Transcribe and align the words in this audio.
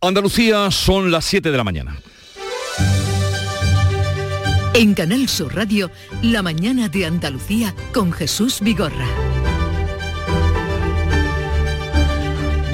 Andalucía 0.00 0.70
son 0.70 1.10
las 1.10 1.24
7 1.24 1.50
de 1.50 1.56
la 1.56 1.64
mañana. 1.64 1.96
En 4.74 4.92
Canal 4.92 5.28
Sur 5.28 5.54
Radio, 5.54 5.90
La 6.22 6.42
mañana 6.42 6.88
de 6.88 7.06
Andalucía 7.06 7.74
con 7.94 8.12
Jesús 8.12 8.60
Vigorra. 8.60 9.25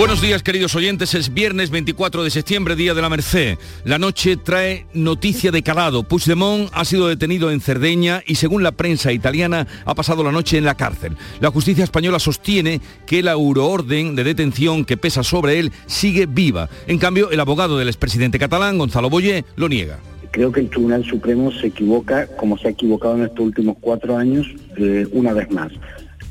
Buenos 0.03 0.21
días 0.21 0.43
queridos 0.43 0.75
oyentes, 0.75 1.15
es 1.15 1.33
viernes 1.33 1.71
24 1.71 2.25
de 2.25 2.31
septiembre, 2.31 2.75
día 2.75 2.93
de 2.93 3.01
la 3.01 3.09
Merced. 3.09 3.57
La 3.85 4.01
noche 4.01 4.37
trae 4.37 4.85
noticia 4.95 5.53
de 5.53 5.63
calado. 5.63 6.03
Puigdemont 6.03 6.69
ha 6.73 6.85
sido 6.85 7.07
detenido 7.07 7.53
en 7.53 7.61
Cerdeña 7.61 8.21
y 8.27 8.35
según 8.35 8.65
la 8.65 8.73
prensa 8.73 9.13
italiana 9.13 9.69
ha 9.85 9.95
pasado 9.95 10.25
la 10.25 10.33
noche 10.33 10.59
en 10.59 10.65
la 10.65 10.75
cárcel. 10.75 11.17
La 11.39 11.53
justicia 11.53 11.85
española 11.85 12.19
sostiene 12.19 12.81
que 13.07 13.23
la 13.23 13.31
euroorden 13.31 14.17
de 14.17 14.25
detención 14.25 14.85
que 14.85 14.97
pesa 14.97 15.23
sobre 15.23 15.61
él 15.61 15.71
sigue 15.87 16.27
viva. 16.27 16.69
En 16.89 16.99
cambio, 16.99 17.31
el 17.31 17.39
abogado 17.39 17.79
del 17.79 17.87
expresidente 17.87 18.41
catalán, 18.41 18.79
Gonzalo 18.79 19.09
Boyé, 19.09 19.45
lo 19.55 19.69
niega 19.69 20.01
creo 20.33 20.51
que 20.51 20.61
el 20.61 20.71
Tribunal 20.71 21.05
Supremo 21.05 21.53
se 21.53 21.67
equivoca, 21.67 22.27
como 22.39 22.57
se 22.57 22.67
ha 22.67 22.71
equivocado 22.71 23.17
en 23.17 23.25
estos 23.25 23.41
últimos 23.41 23.77
cuatro 23.79 24.17
años, 24.17 24.47
eh, 24.79 25.07
una 25.13 25.35
vez 25.35 25.51
más. 25.51 25.71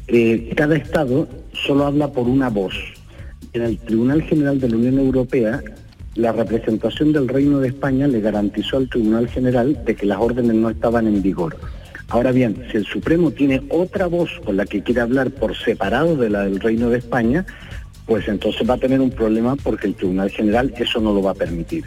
Eh, 0.07 0.51
cada 0.57 0.75
Estado 0.75 1.29
solo 1.53 1.85
habla 1.85 2.11
por 2.11 2.27
una 2.27 2.49
voz. 2.49 2.73
En 3.53 3.63
el 3.63 3.77
Tribunal 3.79 4.21
General 4.21 4.59
de 4.61 4.69
la 4.69 4.77
Unión 4.77 4.97
Europea, 4.97 5.61
la 6.15 6.31
representación 6.31 7.11
del 7.11 7.27
Reino 7.27 7.59
de 7.59 7.67
España 7.67 8.07
le 8.07 8.21
garantizó 8.21 8.77
al 8.77 8.87
Tribunal 8.87 9.27
General 9.27 9.77
de 9.83 9.93
que 9.93 10.05
las 10.05 10.19
órdenes 10.19 10.55
no 10.55 10.69
estaban 10.69 11.05
en 11.07 11.21
vigor. 11.21 11.57
Ahora 12.07 12.31
bien, 12.31 12.63
si 12.71 12.77
el 12.77 12.85
Supremo 12.85 13.31
tiene 13.31 13.61
otra 13.69 14.07
voz 14.07 14.29
con 14.45 14.55
la 14.55 14.65
que 14.65 14.83
quiere 14.83 15.01
hablar 15.01 15.31
por 15.31 15.57
separado 15.57 16.15
de 16.15 16.29
la 16.29 16.43
del 16.43 16.61
Reino 16.61 16.89
de 16.89 16.99
España, 16.99 17.45
pues 18.11 18.27
entonces 18.27 18.69
va 18.69 18.73
a 18.73 18.77
tener 18.77 18.99
un 18.99 19.09
problema 19.09 19.55
porque 19.55 19.87
el 19.87 19.95
Tribunal 19.95 20.29
General 20.29 20.73
eso 20.77 20.99
no 20.99 21.13
lo 21.13 21.23
va 21.23 21.31
a 21.31 21.33
permitir. 21.33 21.85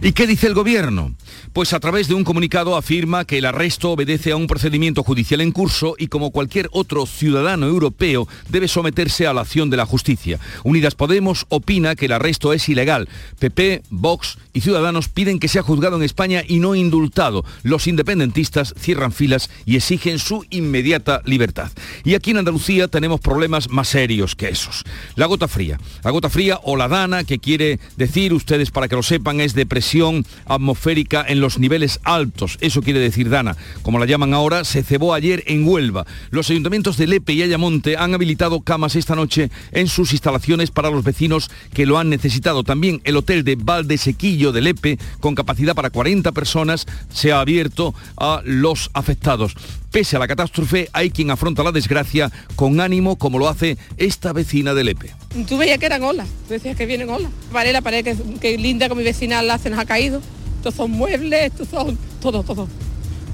¿Y 0.00 0.12
qué 0.12 0.24
dice 0.24 0.46
el 0.46 0.54
Gobierno? 0.54 1.16
Pues 1.52 1.72
a 1.72 1.80
través 1.80 2.06
de 2.06 2.14
un 2.14 2.22
comunicado 2.22 2.76
afirma 2.76 3.24
que 3.24 3.38
el 3.38 3.44
arresto 3.44 3.90
obedece 3.90 4.30
a 4.30 4.36
un 4.36 4.46
procedimiento 4.46 5.02
judicial 5.02 5.40
en 5.40 5.50
curso 5.50 5.96
y 5.98 6.06
como 6.06 6.30
cualquier 6.30 6.68
otro 6.70 7.06
ciudadano 7.06 7.66
europeo 7.66 8.28
debe 8.48 8.68
someterse 8.68 9.26
a 9.26 9.32
la 9.32 9.40
acción 9.40 9.68
de 9.68 9.76
la 9.76 9.84
justicia. 9.84 10.38
Unidas 10.62 10.94
Podemos 10.94 11.44
opina 11.48 11.96
que 11.96 12.06
el 12.06 12.12
arresto 12.12 12.52
es 12.52 12.68
ilegal. 12.68 13.08
PP, 13.40 13.82
Vox 13.90 14.38
y 14.54 14.62
Ciudadanos 14.62 15.08
piden 15.08 15.38
que 15.38 15.48
sea 15.48 15.62
juzgado 15.62 15.96
en 15.96 16.02
España 16.02 16.42
y 16.46 16.60
no 16.60 16.74
indultado. 16.74 17.44
Los 17.62 17.86
independentistas 17.86 18.72
cierran 18.78 19.12
filas 19.12 19.50
y 19.66 19.76
exigen 19.76 20.18
su 20.18 20.46
inmediata 20.48 21.20
libertad. 21.26 21.70
Y 22.04 22.14
aquí 22.14 22.30
en 22.30 22.38
Andalucía 22.38 22.88
tenemos 22.88 23.20
problemas 23.20 23.68
más 23.68 23.88
serios 23.88 24.34
que 24.36 24.48
esos. 24.48 24.84
La 25.16 25.26
gota 25.26 25.48
fría. 25.48 25.78
La 26.04 26.12
gota 26.12 26.30
fría 26.30 26.60
o 26.62 26.76
la 26.76 26.88
dana, 26.88 27.24
que 27.24 27.38
quiere 27.38 27.80
decir, 27.96 28.32
ustedes 28.32 28.70
para 28.70 28.88
que 28.88 28.96
lo 28.96 29.02
sepan, 29.02 29.40
es 29.40 29.54
de 29.54 29.66
presión 29.66 30.24
atmosférica 30.46 31.24
en 31.26 31.40
los 31.40 31.58
niveles 31.58 32.00
altos. 32.04 32.56
Eso 32.60 32.80
quiere 32.80 33.00
decir 33.00 33.28
Dana, 33.28 33.56
como 33.82 33.98
la 33.98 34.06
llaman 34.06 34.34
ahora, 34.34 34.64
se 34.64 34.84
cebó 34.84 35.14
ayer 35.14 35.42
en 35.46 35.66
Huelva. 35.66 36.06
Los 36.30 36.48
ayuntamientos 36.50 36.96
de 36.96 37.08
Lepe 37.08 37.32
y 37.32 37.42
Ayamonte 37.42 37.96
han 37.96 38.14
habilitado 38.14 38.60
camas 38.60 38.94
esta 38.94 39.16
noche 39.16 39.50
en 39.72 39.88
sus 39.88 40.12
instalaciones 40.12 40.70
para 40.70 40.90
los 40.90 41.02
vecinos 41.02 41.50
que 41.72 41.86
lo 41.86 41.98
han 41.98 42.08
necesitado. 42.08 42.62
También 42.62 43.00
el 43.04 43.16
hotel 43.16 43.42
de 43.42 43.56
Valdesequillo 43.56 44.43
de 44.52 44.60
Lepe, 44.60 44.98
con 45.20 45.34
capacidad 45.34 45.74
para 45.74 45.90
40 45.90 46.32
personas, 46.32 46.86
se 47.12 47.32
ha 47.32 47.40
abierto 47.40 47.94
a 48.16 48.42
los 48.44 48.90
afectados. 48.94 49.54
Pese 49.90 50.16
a 50.16 50.18
la 50.18 50.26
catástrofe, 50.26 50.88
hay 50.92 51.10
quien 51.10 51.30
afronta 51.30 51.62
la 51.62 51.70
desgracia 51.70 52.32
con 52.56 52.80
ánimo, 52.80 53.16
como 53.16 53.38
lo 53.38 53.48
hace 53.48 53.78
esta 53.96 54.32
vecina 54.32 54.74
de 54.74 54.82
Lepe. 54.82 55.14
Tú 55.48 55.56
veías 55.56 55.78
que 55.78 55.86
eran 55.86 56.02
olas, 56.02 56.26
tú 56.48 56.54
decías 56.54 56.76
que 56.76 56.84
vienen 56.84 57.08
olas. 57.10 57.30
Vale, 57.52 57.72
la 57.72 57.80
pared 57.80 58.04
que, 58.40 58.58
linda 58.58 58.88
con 58.88 58.98
mi 58.98 59.04
vecina 59.04 59.40
la 59.42 59.56
se 59.58 59.70
nos 59.70 59.78
ha 59.78 59.84
caído. 59.84 60.20
Estos 60.56 60.74
son 60.74 60.90
muebles, 60.90 61.52
estos 61.52 61.68
son 61.68 61.96
todo, 62.20 62.42
todo. 62.42 62.66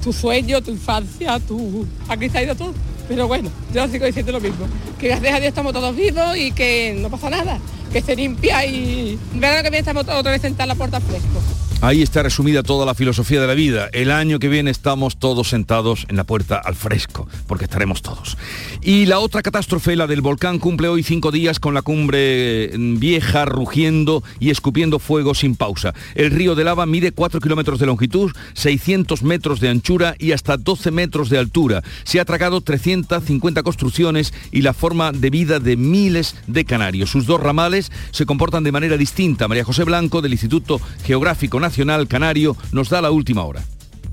Tu 0.03 0.13
sueño, 0.13 0.61
tu 0.61 0.71
infancia, 0.71 1.39
tu... 1.39 1.87
Aquí 2.07 2.29
se 2.29 2.37
ha 2.37 2.43
ido 2.43 2.55
todo. 2.55 2.73
Pero 3.07 3.27
bueno, 3.27 3.49
yo 3.73 3.87
sigo 3.87 4.05
diciendo 4.05 4.31
lo 4.31 4.39
mismo. 4.39 4.67
Que 4.99 5.07
gracias 5.07 5.33
a 5.33 5.39
Dios 5.39 5.49
estamos 5.49 5.73
todos 5.73 5.95
vivos 5.95 6.37
y 6.37 6.51
que 6.51 6.95
no 6.99 7.09
pasa 7.09 7.29
nada. 7.29 7.59
Que 7.91 8.01
se 8.01 8.15
limpia 8.15 8.65
y... 8.65 9.19
Verano 9.33 9.63
que 9.63 9.69
viene 9.69 9.79
estamos 9.79 10.07
otra 10.07 10.31
vez 10.31 10.41
sentados 10.41 10.63
a 10.71 10.73
la 10.73 10.75
puerta 10.75 10.99
fresco. 11.01 11.41
Ahí 11.83 12.03
está 12.03 12.21
resumida 12.21 12.61
toda 12.61 12.85
la 12.85 12.93
filosofía 12.93 13.41
de 13.41 13.47
la 13.47 13.55
vida. 13.55 13.89
El 13.91 14.11
año 14.11 14.37
que 14.37 14.49
viene 14.49 14.69
estamos 14.69 15.17
todos 15.17 15.49
sentados 15.49 16.05
en 16.09 16.15
la 16.15 16.25
puerta 16.25 16.61
al 16.63 16.75
fresco, 16.75 17.27
porque 17.47 17.65
estaremos 17.65 18.03
todos. 18.03 18.37
Y 18.83 19.07
la 19.07 19.17
otra 19.17 19.41
catástrofe, 19.41 19.95
la 19.95 20.05
del 20.05 20.21
volcán, 20.21 20.59
cumple 20.59 20.89
hoy 20.89 21.01
cinco 21.01 21.31
días 21.31 21.59
con 21.59 21.73
la 21.73 21.81
cumbre 21.81 22.69
mm, 22.77 22.99
vieja 22.99 23.45
rugiendo 23.45 24.23
y 24.39 24.51
escupiendo 24.51 24.99
fuego 24.99 25.33
sin 25.33 25.55
pausa. 25.55 25.95
El 26.13 26.29
río 26.29 26.53
de 26.53 26.65
lava 26.65 26.85
mide 26.85 27.13
4 27.13 27.39
kilómetros 27.39 27.79
de 27.79 27.87
longitud, 27.87 28.31
600 28.53 29.23
metros 29.23 29.59
de 29.59 29.69
anchura 29.69 30.13
y 30.19 30.33
hasta 30.33 30.57
12 30.57 30.91
metros 30.91 31.31
de 31.31 31.39
altura. 31.39 31.81
Se 32.03 32.19
ha 32.19 32.25
tragado 32.25 32.61
350 32.61 33.63
construcciones 33.63 34.35
y 34.51 34.61
la 34.61 34.75
forma 34.75 35.11
de 35.11 35.31
vida 35.31 35.59
de 35.59 35.77
miles 35.77 36.35
de 36.45 36.63
canarios. 36.63 37.09
Sus 37.09 37.25
dos 37.25 37.41
ramales 37.41 37.91
se 38.11 38.27
comportan 38.27 38.63
de 38.63 38.71
manera 38.71 38.97
distinta. 38.97 39.47
María 39.47 39.63
José 39.63 39.83
Blanco, 39.83 40.21
del 40.21 40.33
Instituto 40.33 40.79
Geográfico 41.03 41.59
Nacional, 41.59 41.70
Nacional 41.71 42.09
Canario 42.09 42.57
nos 42.73 42.89
da 42.89 43.01
la 43.01 43.11
última 43.11 43.45
hora. 43.45 43.63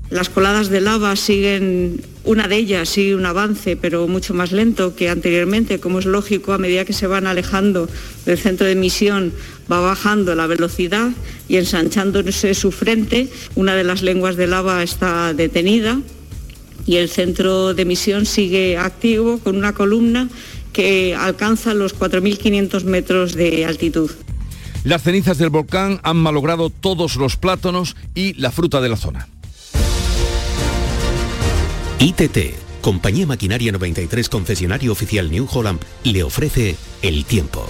Las 0.09 0.29
coladas 0.29 0.69
de 0.69 0.79
lava 0.79 1.13
siguen, 1.17 2.01
una 2.23 2.47
de 2.47 2.55
ellas 2.55 2.87
sigue 2.87 3.15
un 3.15 3.25
avance, 3.25 3.75
pero 3.75 4.07
mucho 4.07 4.33
más 4.33 4.53
lento 4.53 4.95
que 4.95 5.09
anteriormente, 5.09 5.81
como 5.81 5.99
es 5.99 6.05
lógico, 6.05 6.53
a 6.53 6.57
medida 6.57 6.85
que 6.85 6.93
se 6.93 7.05
van 7.05 7.27
alejando 7.27 7.89
del 8.25 8.37
centro 8.37 8.65
de 8.65 8.71
emisión, 8.71 9.33
va 9.69 9.81
bajando 9.81 10.35
la 10.35 10.47
velocidad 10.47 11.09
y 11.49 11.57
ensanchándose 11.57 12.53
su 12.53 12.71
frente. 12.71 13.27
Una 13.55 13.75
de 13.75 13.83
las 13.83 14.03
lenguas 14.03 14.37
de 14.37 14.47
lava 14.47 14.81
está 14.81 15.33
detenida 15.33 15.99
y 16.85 16.95
el 16.95 17.09
centro 17.09 17.73
de 17.73 17.81
emisión 17.81 18.25
sigue 18.25 18.77
activo 18.77 19.39
con 19.39 19.57
una 19.57 19.73
columna 19.73 20.29
que 20.71 21.13
alcanza 21.13 21.73
los 21.73 21.93
4.500 21.93 22.85
metros 22.85 23.35
de 23.35 23.65
altitud. 23.65 24.09
Las 24.83 25.03
cenizas 25.03 25.37
del 25.37 25.49
volcán 25.49 25.99
han 26.03 26.17
malogrado 26.17 26.69
todos 26.69 27.15
los 27.17 27.35
plátanos 27.35 27.95
y 28.15 28.33
la 28.35 28.51
fruta 28.51 28.79
de 28.81 28.89
la 28.89 28.95
zona. 28.95 29.27
ITT, 31.99 32.55
Compañía 32.81 33.27
Maquinaria 33.27 33.73
93, 33.73 34.29
concesionario 34.29 34.93
oficial 34.93 35.29
New 35.29 35.47
Holland, 35.51 35.81
le 36.03 36.23
ofrece 36.23 36.77
el 37.01 37.25
tiempo. 37.25 37.67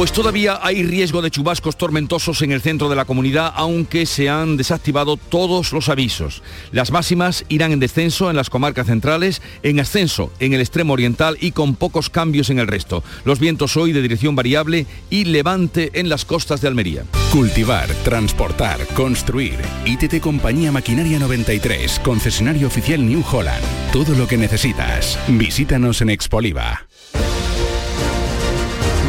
Pues 0.00 0.12
todavía 0.12 0.58
hay 0.62 0.82
riesgo 0.82 1.20
de 1.20 1.30
chubascos 1.30 1.76
tormentosos 1.76 2.40
en 2.40 2.52
el 2.52 2.62
centro 2.62 2.88
de 2.88 2.96
la 2.96 3.04
comunidad, 3.04 3.52
aunque 3.54 4.06
se 4.06 4.30
han 4.30 4.56
desactivado 4.56 5.18
todos 5.18 5.74
los 5.74 5.90
avisos. 5.90 6.42
Las 6.72 6.90
máximas 6.90 7.44
irán 7.50 7.72
en 7.72 7.80
descenso 7.80 8.30
en 8.30 8.36
las 8.36 8.48
comarcas 8.48 8.86
centrales, 8.86 9.42
en 9.62 9.78
ascenso 9.78 10.32
en 10.40 10.54
el 10.54 10.62
extremo 10.62 10.94
oriental 10.94 11.36
y 11.38 11.52
con 11.52 11.74
pocos 11.74 12.08
cambios 12.08 12.48
en 12.48 12.60
el 12.60 12.66
resto. 12.66 13.04
Los 13.26 13.40
vientos 13.40 13.76
hoy 13.76 13.92
de 13.92 14.00
dirección 14.00 14.34
variable 14.34 14.86
y 15.10 15.26
levante 15.26 15.90
en 15.92 16.08
las 16.08 16.24
costas 16.24 16.62
de 16.62 16.68
Almería. 16.68 17.04
Cultivar, 17.30 17.86
transportar, 18.02 18.86
construir. 18.94 19.58
ITT 19.84 20.18
Compañía 20.22 20.72
Maquinaria 20.72 21.18
93, 21.18 22.00
concesionario 22.02 22.68
oficial 22.68 23.06
New 23.06 23.22
Holland. 23.30 23.62
Todo 23.92 24.14
lo 24.14 24.26
que 24.26 24.38
necesitas. 24.38 25.18
Visítanos 25.28 26.00
en 26.00 26.08
Expoliva. 26.08 26.86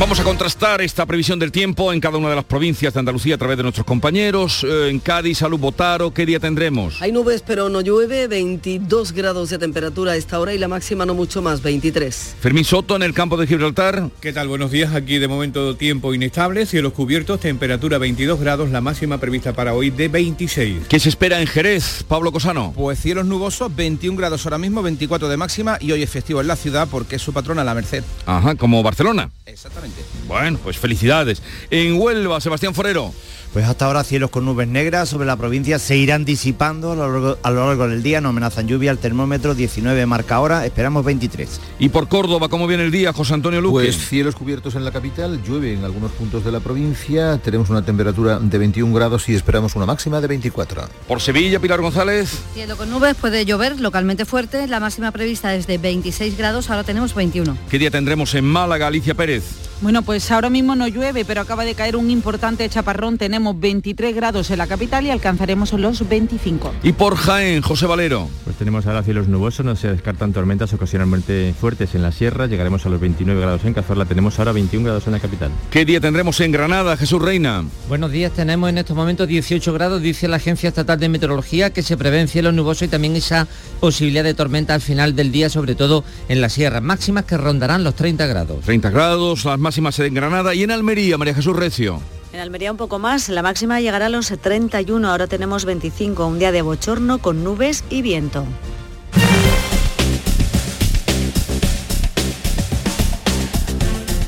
Vamos 0.01 0.19
a 0.19 0.23
contrastar 0.23 0.81
esta 0.81 1.05
previsión 1.05 1.37
del 1.37 1.51
tiempo 1.51 1.93
en 1.93 1.99
cada 1.99 2.17
una 2.17 2.31
de 2.31 2.35
las 2.35 2.45
provincias 2.45 2.91
de 2.91 2.99
Andalucía 2.99 3.35
a 3.35 3.37
través 3.37 3.55
de 3.55 3.61
nuestros 3.61 3.85
compañeros. 3.85 4.63
Eh, 4.63 4.89
en 4.89 4.97
Cádiz, 4.97 5.37
Salud, 5.37 5.59
Botaro, 5.59 6.11
¿qué 6.11 6.25
día 6.25 6.39
tendremos? 6.39 6.99
Hay 7.03 7.11
nubes 7.11 7.43
pero 7.45 7.69
no 7.69 7.81
llueve, 7.81 8.25
22 8.25 9.11
grados 9.11 9.51
de 9.51 9.59
temperatura 9.59 10.13
a 10.13 10.15
esta 10.15 10.39
hora 10.39 10.55
y 10.55 10.57
la 10.57 10.67
máxima 10.67 11.05
no 11.05 11.13
mucho 11.13 11.43
más, 11.43 11.61
23. 11.61 12.35
Fermín 12.39 12.65
Soto 12.65 12.95
en 12.95 13.03
el 13.03 13.13
campo 13.13 13.37
de 13.37 13.45
Gibraltar. 13.45 14.09
¿Qué 14.19 14.33
tal? 14.33 14.47
Buenos 14.47 14.71
días. 14.71 14.95
Aquí 14.95 15.19
de 15.19 15.27
momento 15.27 15.75
tiempo 15.75 16.15
inestable, 16.15 16.65
cielos 16.65 16.93
cubiertos, 16.93 17.39
temperatura 17.39 17.99
22 17.99 18.39
grados, 18.39 18.71
la 18.71 18.81
máxima 18.81 19.19
prevista 19.19 19.53
para 19.53 19.75
hoy 19.75 19.91
de 19.91 20.07
26. 20.07 20.87
¿Qué 20.89 20.99
se 20.99 21.09
espera 21.09 21.39
en 21.39 21.45
Jerez, 21.45 22.03
Pablo 22.07 22.31
Cosano? 22.31 22.73
Pues 22.75 22.99
cielos 22.99 23.27
nubosos, 23.27 23.75
21 23.75 24.17
grados 24.17 24.47
ahora 24.47 24.57
mismo, 24.57 24.81
24 24.81 25.29
de 25.29 25.37
máxima 25.37 25.77
y 25.79 25.91
hoy 25.91 26.01
es 26.01 26.09
festivo 26.09 26.41
en 26.41 26.47
la 26.47 26.55
ciudad 26.55 26.87
porque 26.89 27.17
es 27.17 27.21
su 27.21 27.33
patrona 27.33 27.63
la 27.63 27.75
Merced. 27.75 28.03
Ajá, 28.25 28.55
como 28.55 28.81
Barcelona. 28.81 29.29
Exactamente. 29.45 29.90
Bueno, 30.27 30.59
pues 30.63 30.77
felicidades. 30.77 31.41
En 31.69 31.99
Huelva, 31.99 32.39
Sebastián 32.41 32.73
Forero. 32.73 33.13
Pues 33.53 33.65
hasta 33.65 33.85
ahora 33.85 34.05
cielos 34.05 34.29
con 34.29 34.45
nubes 34.45 34.69
negras 34.69 35.09
sobre 35.09 35.25
la 35.25 35.35
provincia 35.35 35.77
se 35.77 35.97
irán 35.97 36.23
disipando 36.23 36.93
a 36.93 36.95
lo, 36.95 37.37
largo, 37.43 37.87
del 37.89 38.01
día, 38.01 38.21
no 38.21 38.29
amenazan 38.29 38.65
lluvia, 38.65 38.91
el 38.91 38.97
termómetro 38.97 39.55
19 39.55 40.05
marca 40.05 40.35
ahora, 40.35 40.65
esperamos 40.65 41.03
23. 41.03 41.59
Y 41.77 41.89
por 41.89 42.07
Córdoba, 42.07 42.47
¿cómo 42.47 42.65
viene 42.65 42.85
el 42.85 42.91
día, 42.91 43.11
José 43.11 43.33
Antonio 43.33 43.59
Luque? 43.59 43.83
Pues 43.83 44.07
cielos 44.07 44.35
cubiertos 44.35 44.75
en 44.75 44.85
la 44.85 44.91
capital, 44.91 45.43
llueve 45.43 45.73
en 45.73 45.83
algunos 45.83 46.13
puntos 46.13 46.45
de 46.45 46.51
la 46.53 46.61
provincia, 46.61 47.39
tenemos 47.39 47.69
una 47.69 47.83
temperatura 47.83 48.39
de 48.39 48.57
21 48.57 48.95
grados 48.95 49.27
y 49.27 49.35
esperamos 49.35 49.75
una 49.75 49.85
máxima 49.85 50.21
de 50.21 50.27
24. 50.27 50.83
Por 51.05 51.19
Sevilla, 51.19 51.59
Pilar 51.59 51.81
González. 51.81 52.41
Cielo 52.53 52.77
con 52.77 52.89
nubes, 52.89 53.15
puede 53.15 53.43
llover 53.43 53.81
localmente 53.81 54.23
fuerte, 54.23 54.65
la 54.67 54.79
máxima 54.79 55.11
prevista 55.11 55.53
es 55.55 55.67
de 55.67 55.77
26 55.77 56.37
grados, 56.37 56.69
ahora 56.69 56.85
tenemos 56.85 57.13
21. 57.13 57.57
¿Qué 57.69 57.77
día 57.77 57.91
tendremos 57.91 58.33
en 58.33 58.45
Málaga, 58.45 58.87
Alicia 58.87 59.13
Pérez? 59.13 59.43
Bueno, 59.81 60.03
pues 60.03 60.29
ahora 60.29 60.51
mismo 60.51 60.75
no 60.75 60.87
llueve, 60.87 61.25
pero 61.25 61.41
acaba 61.41 61.65
de 61.65 61.73
caer 61.73 61.95
un 61.95 62.11
importante 62.11 62.69
chaparrón. 62.69 63.17
Tenemos 63.17 63.40
23 63.43 64.15
grados 64.15 64.51
en 64.51 64.57
la 64.57 64.67
capital 64.67 65.05
y 65.05 65.09
alcanzaremos 65.09 65.73
los 65.73 66.07
25. 66.07 66.73
Y 66.83 66.93
por 66.93 67.15
Jaén, 67.15 67.61
José 67.61 67.85
Valero. 67.85 68.29
Pues 68.43 68.55
tenemos 68.55 68.85
ahora 68.87 69.03
cielos 69.03 69.27
nubosos, 69.27 69.65
no 69.65 69.75
se 69.75 69.89
descartan 69.89 70.33
tormentas 70.33 70.73
ocasionalmente 70.73 71.53
fuertes 71.59 71.95
en 71.95 72.01
la 72.01 72.11
sierra. 72.11 72.47
Llegaremos 72.47 72.85
a 72.85 72.89
los 72.89 72.99
29 72.99 73.39
grados 73.39 73.65
en 73.65 73.73
Cazorla, 73.73 74.05
tenemos 74.05 74.39
ahora 74.39 74.51
21 74.51 74.85
grados 74.85 75.07
en 75.07 75.13
la 75.13 75.19
capital. 75.19 75.51
¿Qué 75.69 75.85
día 75.85 75.99
tendremos 75.99 76.39
en 76.39 76.51
Granada, 76.51 76.97
Jesús 76.97 77.21
Reina? 77.21 77.65
Buenos 77.87 78.11
días, 78.11 78.31
tenemos 78.31 78.69
en 78.69 78.77
estos 78.77 78.95
momentos 78.95 79.27
18 79.27 79.73
grados, 79.73 80.01
dice 80.01 80.27
la 80.27 80.37
Agencia 80.37 80.69
Estatal 80.69 80.99
de 80.99 81.09
Meteorología, 81.09 81.71
que 81.71 81.83
se 81.83 81.97
prevén 81.97 82.27
cielos 82.27 82.53
nubosos 82.53 82.83
y 82.83 82.87
también 82.87 83.15
esa 83.15 83.47
posibilidad 83.79 84.23
de 84.23 84.33
tormenta 84.33 84.73
al 84.73 84.81
final 84.81 85.15
del 85.15 85.31
día, 85.31 85.49
sobre 85.49 85.75
todo 85.75 86.03
en 86.29 86.41
la 86.41 86.49
sierra. 86.49 86.81
Máximas 86.81 87.25
que 87.25 87.37
rondarán 87.37 87.83
los 87.83 87.95
30 87.95 88.27
grados. 88.27 88.61
30 88.65 88.89
grados, 88.89 89.45
las 89.45 89.59
máximas 89.59 89.97
en 89.99 90.13
Granada 90.13 90.53
y 90.53 90.63
en 90.63 90.71
Almería, 90.71 91.17
María 91.17 91.33
Jesús 91.33 91.55
Recio. 91.55 91.99
En 92.33 92.39
Almería 92.39 92.71
un 92.71 92.77
poco 92.77 92.97
más, 92.97 93.27
la 93.27 93.41
máxima 93.41 93.81
llegará 93.81 94.05
a 94.05 94.09
los 94.09 94.27
31, 94.27 95.09
ahora 95.09 95.27
tenemos 95.27 95.65
25, 95.65 96.25
un 96.25 96.39
día 96.39 96.53
de 96.53 96.61
bochorno 96.61 97.17
con 97.17 97.43
nubes 97.43 97.83
y 97.89 98.01
viento. 98.01 98.45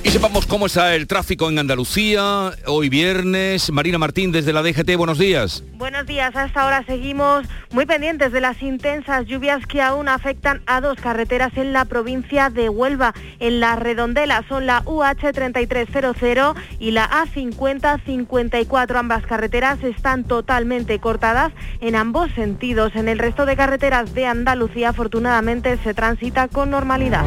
Y 0.05 0.09
sepamos 0.09 0.45
cómo 0.45 0.65
está 0.65 0.95
el 0.95 1.07
tráfico 1.07 1.49
en 1.49 1.57
Andalucía, 1.57 2.51
hoy 2.67 2.89
viernes. 2.89 3.71
Marina 3.71 3.97
Martín 3.97 4.33
desde 4.33 4.51
la 4.51 4.61
DGT, 4.61 4.97
buenos 4.97 5.17
días. 5.17 5.63
Buenos 5.75 6.05
días, 6.05 6.35
hasta 6.35 6.61
ahora 6.61 6.83
seguimos 6.85 7.45
muy 7.71 7.85
pendientes 7.85 8.33
de 8.33 8.41
las 8.41 8.61
intensas 8.61 9.25
lluvias 9.25 9.65
que 9.65 9.81
aún 9.81 10.09
afectan 10.09 10.61
a 10.65 10.81
dos 10.81 10.97
carreteras 10.97 11.55
en 11.55 11.71
la 11.71 11.85
provincia 11.85 12.49
de 12.49 12.67
Huelva. 12.67 13.13
En 13.39 13.61
la 13.61 13.77
redondela 13.77 14.43
son 14.49 14.65
la 14.65 14.83
UH 14.85 15.31
3300 15.31 16.57
y 16.79 16.91
la 16.91 17.09
A50 17.09 18.03
54. 18.05 18.99
Ambas 18.99 19.25
carreteras 19.25 19.81
están 19.83 20.25
totalmente 20.25 20.99
cortadas 20.99 21.53
en 21.79 21.95
ambos 21.95 22.29
sentidos. 22.33 22.93
En 22.95 23.07
el 23.07 23.19
resto 23.19 23.45
de 23.45 23.55
carreteras 23.55 24.13
de 24.13 24.25
Andalucía 24.25 24.89
afortunadamente 24.89 25.77
se 25.81 25.93
transita 25.93 26.49
con 26.49 26.71
normalidad. 26.71 27.23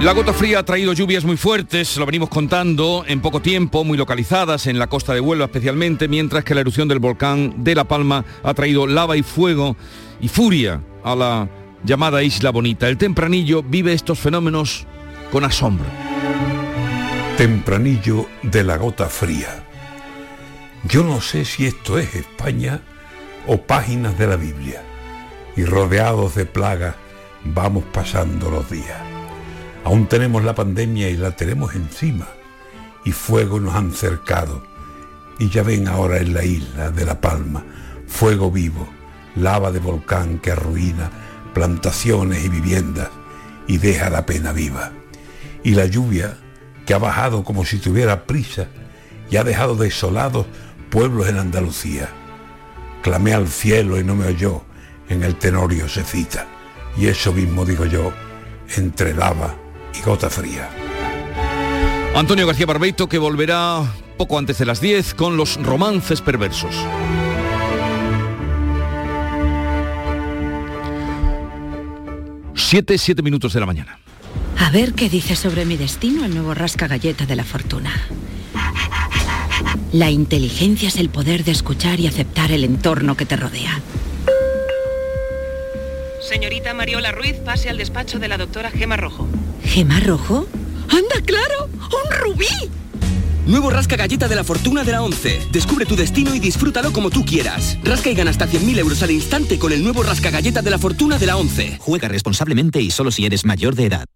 La 0.00 0.12
gota 0.12 0.32
fría 0.32 0.58
ha 0.58 0.62
traído 0.62 0.92
lluvias 0.92 1.24
muy 1.24 1.36
fuertes, 1.36 1.96
lo 1.96 2.04
venimos 2.04 2.28
contando, 2.28 3.04
en 3.08 3.20
poco 3.20 3.40
tiempo, 3.40 3.82
muy 3.82 3.96
localizadas, 3.96 4.66
en 4.66 4.78
la 4.78 4.88
costa 4.88 5.14
de 5.14 5.20
Huelva 5.20 5.46
especialmente, 5.46 6.06
mientras 6.06 6.44
que 6.44 6.54
la 6.54 6.60
erupción 6.60 6.86
del 6.86 6.98
volcán 6.98 7.64
de 7.64 7.74
La 7.74 7.84
Palma 7.84 8.24
ha 8.42 8.54
traído 8.54 8.86
lava 8.86 9.16
y 9.16 9.22
fuego 9.22 9.74
y 10.20 10.28
furia 10.28 10.82
a 11.02 11.16
la 11.16 11.48
llamada 11.82 12.22
Isla 12.22 12.50
Bonita. 12.50 12.88
El 12.88 12.98
tempranillo 12.98 13.62
vive 13.62 13.94
estos 13.94 14.18
fenómenos 14.18 14.86
con 15.32 15.44
asombro. 15.44 15.86
Tempranillo 17.38 18.26
de 18.42 18.64
la 18.64 18.76
gota 18.76 19.06
fría. 19.06 19.64
Yo 20.84 21.04
no 21.04 21.20
sé 21.20 21.44
si 21.44 21.66
esto 21.66 21.98
es 21.98 22.14
España 22.14 22.80
o 23.46 23.62
páginas 23.62 24.16
de 24.18 24.26
la 24.26 24.36
Biblia. 24.36 24.82
Y 25.56 25.64
rodeados 25.64 26.34
de 26.34 26.44
plagas 26.44 26.94
vamos 27.44 27.84
pasando 27.92 28.50
los 28.50 28.70
días. 28.70 29.15
Aún 29.86 30.08
tenemos 30.08 30.42
la 30.42 30.52
pandemia 30.52 31.08
y 31.10 31.16
la 31.16 31.30
tenemos 31.30 31.76
encima. 31.76 32.26
Y 33.04 33.12
fuego 33.12 33.60
nos 33.60 33.76
han 33.76 33.92
cercado. 33.92 34.66
Y 35.38 35.48
ya 35.48 35.62
ven 35.62 35.86
ahora 35.86 36.18
en 36.18 36.34
la 36.34 36.44
isla 36.44 36.90
de 36.90 37.04
La 37.04 37.20
Palma, 37.20 37.64
fuego 38.08 38.50
vivo, 38.50 38.88
lava 39.36 39.70
de 39.70 39.78
volcán 39.78 40.40
que 40.40 40.50
arruina 40.50 41.08
plantaciones 41.54 42.44
y 42.44 42.48
viviendas 42.48 43.10
y 43.68 43.78
deja 43.78 44.10
la 44.10 44.26
pena 44.26 44.50
viva. 44.50 44.90
Y 45.62 45.76
la 45.76 45.86
lluvia, 45.86 46.36
que 46.84 46.92
ha 46.92 46.98
bajado 46.98 47.44
como 47.44 47.64
si 47.64 47.78
tuviera 47.78 48.24
prisa 48.24 48.66
y 49.30 49.36
ha 49.36 49.44
dejado 49.44 49.76
desolados 49.76 50.46
pueblos 50.90 51.28
en 51.28 51.38
Andalucía. 51.38 52.08
Clamé 53.04 53.34
al 53.34 53.46
cielo 53.46 54.00
y 54.00 54.02
no 54.04 54.16
me 54.16 54.26
oyó, 54.26 54.64
en 55.08 55.22
el 55.22 55.36
tenorio 55.36 55.88
se 55.88 56.02
cita. 56.02 56.48
Y 56.96 57.06
eso 57.06 57.32
mismo 57.32 57.64
digo 57.64 57.84
yo, 57.84 58.12
entre 58.76 59.14
lava 59.14 59.54
y 59.98 60.02
gota 60.02 60.30
fría. 60.30 60.68
Antonio 62.14 62.46
García 62.46 62.66
Barbeito 62.66 63.08
que 63.08 63.18
volverá 63.18 63.82
poco 64.16 64.38
antes 64.38 64.58
de 64.58 64.66
las 64.66 64.80
10 64.80 65.14
con 65.14 65.36
los 65.36 65.62
romances 65.62 66.20
perversos. 66.22 66.74
Siete, 72.54 72.98
siete 72.98 73.22
minutos 73.22 73.52
de 73.52 73.60
la 73.60 73.66
mañana. 73.66 73.98
A 74.58 74.70
ver 74.70 74.94
qué 74.94 75.08
dice 75.08 75.36
sobre 75.36 75.64
mi 75.64 75.76
destino 75.76 76.24
el 76.24 76.34
nuevo 76.34 76.54
rasca 76.54 76.88
galleta 76.88 77.26
de 77.26 77.36
la 77.36 77.44
fortuna. 77.44 77.92
La 79.92 80.10
inteligencia 80.10 80.88
es 80.88 80.96
el 80.96 81.10
poder 81.10 81.44
de 81.44 81.52
escuchar 81.52 82.00
y 82.00 82.06
aceptar 82.06 82.50
el 82.50 82.64
entorno 82.64 83.16
que 83.16 83.26
te 83.26 83.36
rodea. 83.36 83.80
Señorita 86.20 86.74
Mariola 86.74 87.12
Ruiz, 87.12 87.36
pase 87.36 87.70
al 87.70 87.78
despacho 87.78 88.18
de 88.18 88.28
la 88.28 88.36
doctora 88.36 88.70
Gema 88.70 88.96
Rojo. 88.96 89.28
¿Gema 89.76 90.00
Rojo? 90.00 90.46
¡Anda, 90.88 91.20
claro! 91.26 91.68
¡Un 91.74 92.18
rubí! 92.18 92.46
Nuevo 93.46 93.68
Rasca 93.68 93.94
Galleta 93.94 94.26
de 94.26 94.34
la 94.34 94.42
Fortuna 94.42 94.84
de 94.84 94.92
la 94.92 95.02
11. 95.02 95.48
Descubre 95.52 95.84
tu 95.84 95.94
destino 95.94 96.34
y 96.34 96.38
disfrútalo 96.38 96.94
como 96.94 97.10
tú 97.10 97.26
quieras. 97.26 97.76
Rasca 97.84 98.08
y 98.08 98.14
gana 98.14 98.30
hasta 98.30 98.48
100.000 98.48 98.78
euros 98.78 99.02
al 99.02 99.10
instante 99.10 99.58
con 99.58 99.72
el 99.74 99.82
nuevo 99.82 100.02
Rasca 100.02 100.30
Galleta 100.30 100.62
de 100.62 100.70
la 100.70 100.78
Fortuna 100.78 101.18
de 101.18 101.26
la 101.26 101.36
11. 101.36 101.76
Juega 101.78 102.08
responsablemente 102.08 102.80
y 102.80 102.90
solo 102.90 103.10
si 103.10 103.26
eres 103.26 103.44
mayor 103.44 103.74
de 103.74 103.84
edad. 103.84 104.06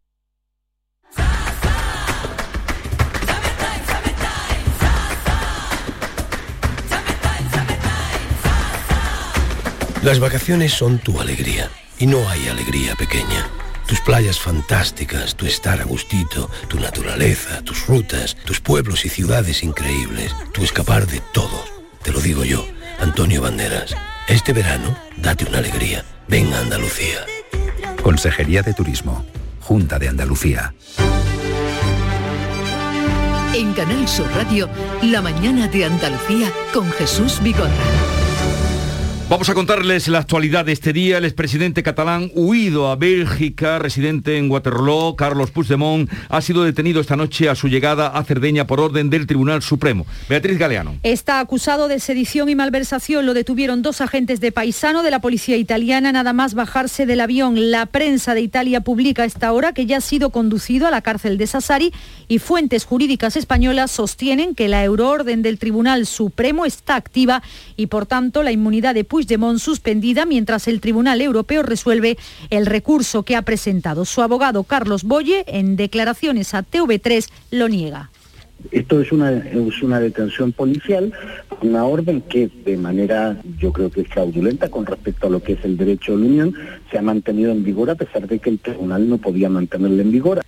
Las 10.03 10.21
vacaciones 10.21 10.73
son 10.73 11.01
tu 11.01 11.21
alegría 11.21 11.71
y 11.99 12.07
no 12.07 12.27
hay 12.31 12.49
alegría 12.49 12.95
pequeña. 12.95 13.47
Tus 13.91 14.01
playas 14.03 14.39
fantásticas, 14.39 15.35
tu 15.35 15.47
estar 15.47 15.81
a 15.81 15.85
gustito, 15.85 16.49
tu 16.69 16.79
naturaleza, 16.79 17.61
tus 17.63 17.89
rutas, 17.89 18.37
tus 18.45 18.61
pueblos 18.61 19.05
y 19.05 19.09
ciudades 19.09 19.65
increíbles, 19.65 20.33
tu 20.53 20.63
escapar 20.63 21.09
de 21.09 21.21
todo. 21.33 21.65
Te 22.01 22.13
lo 22.13 22.21
digo 22.21 22.45
yo, 22.45 22.65
Antonio 23.01 23.43
Banderas. 23.43 23.97
Este 24.29 24.53
verano, 24.53 24.97
date 25.17 25.45
una 25.45 25.59
alegría. 25.59 26.05
Ven 26.29 26.55
a 26.55 26.61
Andalucía. 26.61 27.27
Consejería 28.01 28.63
de 28.63 28.75
Turismo. 28.75 29.27
Junta 29.61 29.99
de 29.99 30.07
Andalucía. 30.07 30.73
En 33.53 33.73
Canal 33.73 34.07
Sur 34.07 34.31
Radio, 34.37 34.71
La 35.03 35.21
mañana 35.21 35.67
de 35.67 35.87
Andalucía 35.87 36.53
con 36.73 36.89
Jesús 36.93 37.43
Vigorra. 37.43 38.20
Vamos 39.31 39.49
a 39.49 39.55
contarles 39.55 40.09
la 40.09 40.19
actualidad 40.19 40.65
de 40.65 40.73
este 40.73 40.93
día. 40.93 41.19
El 41.19 41.25
expresidente 41.25 41.85
catalán 41.85 42.33
huido 42.35 42.91
a 42.91 42.97
Bélgica, 42.97 43.79
residente 43.79 44.37
en 44.37 44.51
Waterloo, 44.51 45.15
Carlos 45.15 45.53
Puigdemont, 45.53 46.11
ha 46.29 46.41
sido 46.41 46.65
detenido 46.65 47.01
esta 47.01 47.15
noche 47.15 47.49
a 47.49 47.55
su 47.55 47.69
llegada 47.69 48.09
a 48.09 48.25
Cerdeña 48.25 48.67
por 48.67 48.81
orden 48.81 49.09
del 49.09 49.29
Tribunal 49.29 49.63
Supremo. 49.63 50.05
Beatriz 50.29 50.59
Galeano. 50.59 50.97
Está 51.05 51.39
acusado 51.39 51.87
de 51.87 52.01
sedición 52.01 52.49
y 52.49 52.57
malversación. 52.57 53.25
Lo 53.25 53.33
detuvieron 53.33 53.83
dos 53.83 54.01
agentes 54.01 54.41
de 54.41 54.51
paisano 54.51 55.05
de 55.05 55.13
la 55.13 55.21
policía 55.21 55.57
italiana 55.57 56.11
nada 56.11 56.33
más 56.33 56.55
bajarse 56.55 57.07
del 57.07 57.21
avión. 57.21 57.71
La 57.71 57.87
prensa 57.87 58.35
de 58.35 58.41
Italia 58.41 58.81
publica 58.81 59.23
a 59.23 59.27
esta 59.27 59.53
hora 59.53 59.73
que 59.73 59.87
ya 59.87 59.99
ha 59.99 60.01
sido 60.01 60.31
conducido 60.31 60.89
a 60.89 60.91
la 60.91 61.03
cárcel 61.03 61.39
de 61.39 61.47
Sassari 61.47 61.93
y 62.27 62.41
fuentes 62.41 62.85
jurídicas 62.85 63.37
españolas 63.37 63.93
sostienen 63.93 64.57
que 64.57 64.67
la 64.67 64.83
euroorden 64.83 65.43
del 65.43 65.61
Tribunal 65.61 66.07
Supremo 66.07 66.67
está 66.67 66.97
activa 66.97 67.45
y 67.77 67.87
por 67.87 68.07
tanto 68.07 68.43
la 68.43 68.51
inmunidad 68.51 68.93
de 68.93 69.05
Puigdemont 69.05 69.20
suspendida 69.59 70.27
mientras 70.27 70.69
el 70.69 70.81
Tribunal 70.81 71.21
Europeo 71.21 71.63
resuelve 71.63 72.19
el 72.51 72.67
recurso 72.67 73.23
que 73.23 73.37
ha 73.37 73.43
presentado. 73.43 74.05
Su 74.05 74.23
abogado 74.23 74.65
Carlos 74.65 75.05
Boye, 75.05 75.45
en 75.47 75.77
declaraciones 75.77 76.55
a 76.55 76.63
TV3, 76.63 77.29
lo 77.51 77.69
niega. 77.69 78.11
Esto 78.71 79.01
es 79.01 79.11
una, 79.11 79.33
es 79.33 79.83
una 79.83 80.01
detención 80.01 80.53
policial, 80.53 81.13
una 81.63 81.85
orden 81.85 82.21
que 82.21 82.51
de 82.65 82.77
manera 82.77 83.41
yo 83.59 83.73
creo 83.73 83.91
que 83.91 84.05
fraudulenta 84.05 84.69
con 84.69 84.85
respecto 84.87 85.27
a 85.27 85.31
lo 85.31 85.43
que 85.43 85.55
es 85.55 85.65
el 85.65 85.77
derecho 85.77 86.13
de 86.13 86.19
la 86.19 86.27
Unión, 86.27 86.55
se 86.91 86.99
ha 86.99 87.03
mantenido 87.03 87.53
en 87.53 87.65
vigor 87.65 87.91
a 87.91 87.95
pesar 87.95 88.29
de 88.29 88.39
que 88.39 88.51
el 88.51 88.59
tribunal 88.59 89.09
no 89.09 89.19
podía 89.19 89.49
mantenerla 89.49 90.03
en 90.03 90.13
vigor. 90.13 90.41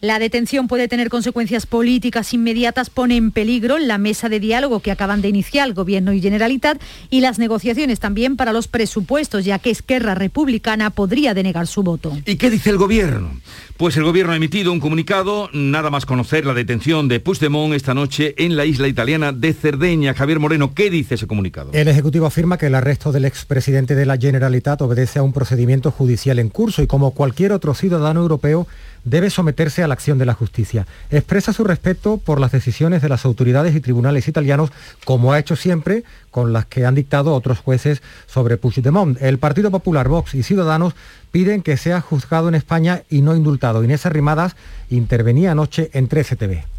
La 0.00 0.20
detención 0.20 0.68
puede 0.68 0.86
tener 0.86 1.08
consecuencias 1.08 1.66
políticas 1.66 2.32
inmediatas, 2.32 2.88
pone 2.88 3.16
en 3.16 3.32
peligro 3.32 3.78
la 3.78 3.98
mesa 3.98 4.28
de 4.28 4.38
diálogo 4.38 4.78
que 4.78 4.92
acaban 4.92 5.22
de 5.22 5.28
iniciar 5.28 5.66
el 5.66 5.74
Gobierno 5.74 6.12
y 6.12 6.20
Generalitat 6.20 6.80
y 7.10 7.20
las 7.20 7.40
negociaciones 7.40 7.98
también 7.98 8.36
para 8.36 8.52
los 8.52 8.68
presupuestos, 8.68 9.44
ya 9.44 9.58
que 9.58 9.70
Esquerra 9.70 10.14
Republicana 10.14 10.90
podría 10.90 11.34
denegar 11.34 11.66
su 11.66 11.82
voto. 11.82 12.16
¿Y 12.26 12.36
qué 12.36 12.48
dice 12.48 12.70
el 12.70 12.78
Gobierno? 12.78 13.40
Pues 13.76 13.96
el 13.96 14.04
Gobierno 14.04 14.32
ha 14.32 14.36
emitido 14.36 14.70
un 14.72 14.78
comunicado, 14.78 15.50
nada 15.52 15.90
más 15.90 16.06
conocer 16.06 16.46
la 16.46 16.54
detención 16.54 17.08
de 17.08 17.18
Puigdemont 17.18 17.74
esta 17.74 17.92
noche 17.92 18.36
en 18.38 18.56
la 18.56 18.66
isla 18.66 18.86
italiana 18.86 19.32
de 19.32 19.52
Cerdeña. 19.52 20.14
Javier 20.14 20.38
Moreno, 20.38 20.74
¿qué 20.74 20.90
dice 20.90 21.16
ese 21.16 21.26
comunicado? 21.26 21.72
El 21.72 21.88
Ejecutivo 21.88 22.26
afirma 22.26 22.56
que 22.56 22.66
el 22.66 22.76
arresto 22.76 23.10
del 23.10 23.24
expresidente 23.24 23.96
de 23.96 24.06
la 24.06 24.16
Generalitat 24.16 24.80
obedece 24.80 25.18
a 25.18 25.24
un 25.24 25.32
procedimiento 25.32 25.90
judicial 25.90 26.38
en 26.38 26.50
curso 26.50 26.82
y 26.82 26.86
como 26.86 27.10
cualquier 27.10 27.50
otro 27.50 27.74
ciudadano 27.74 28.20
europeo 28.20 28.68
debe 29.08 29.30
someterse 29.30 29.82
a 29.82 29.88
la 29.88 29.94
acción 29.94 30.18
de 30.18 30.26
la 30.26 30.34
justicia. 30.34 30.86
Expresa 31.10 31.52
su 31.52 31.64
respeto 31.64 32.18
por 32.18 32.40
las 32.40 32.52
decisiones 32.52 33.02
de 33.02 33.08
las 33.08 33.24
autoridades 33.24 33.74
y 33.74 33.80
tribunales 33.80 34.28
italianos, 34.28 34.70
como 35.04 35.32
ha 35.32 35.38
hecho 35.38 35.56
siempre 35.56 36.04
con 36.30 36.52
las 36.52 36.66
que 36.66 36.86
han 36.86 36.94
dictado 36.94 37.34
otros 37.34 37.58
jueces 37.58 38.02
sobre 38.26 38.56
Puigdemont. 38.56 39.20
El 39.20 39.38
Partido 39.38 39.70
Popular, 39.70 40.08
Vox 40.08 40.34
y 40.34 40.42
Ciudadanos 40.42 40.94
piden 41.30 41.62
que 41.62 41.76
sea 41.76 42.00
juzgado 42.00 42.48
en 42.48 42.54
España 42.54 43.02
y 43.08 43.22
no 43.22 43.34
indultado. 43.34 43.84
Inés 43.84 44.06
Arrimadas 44.06 44.56
intervenía 44.90 45.52
anoche 45.52 45.90
en 45.92 46.08
13TV. 46.08 46.77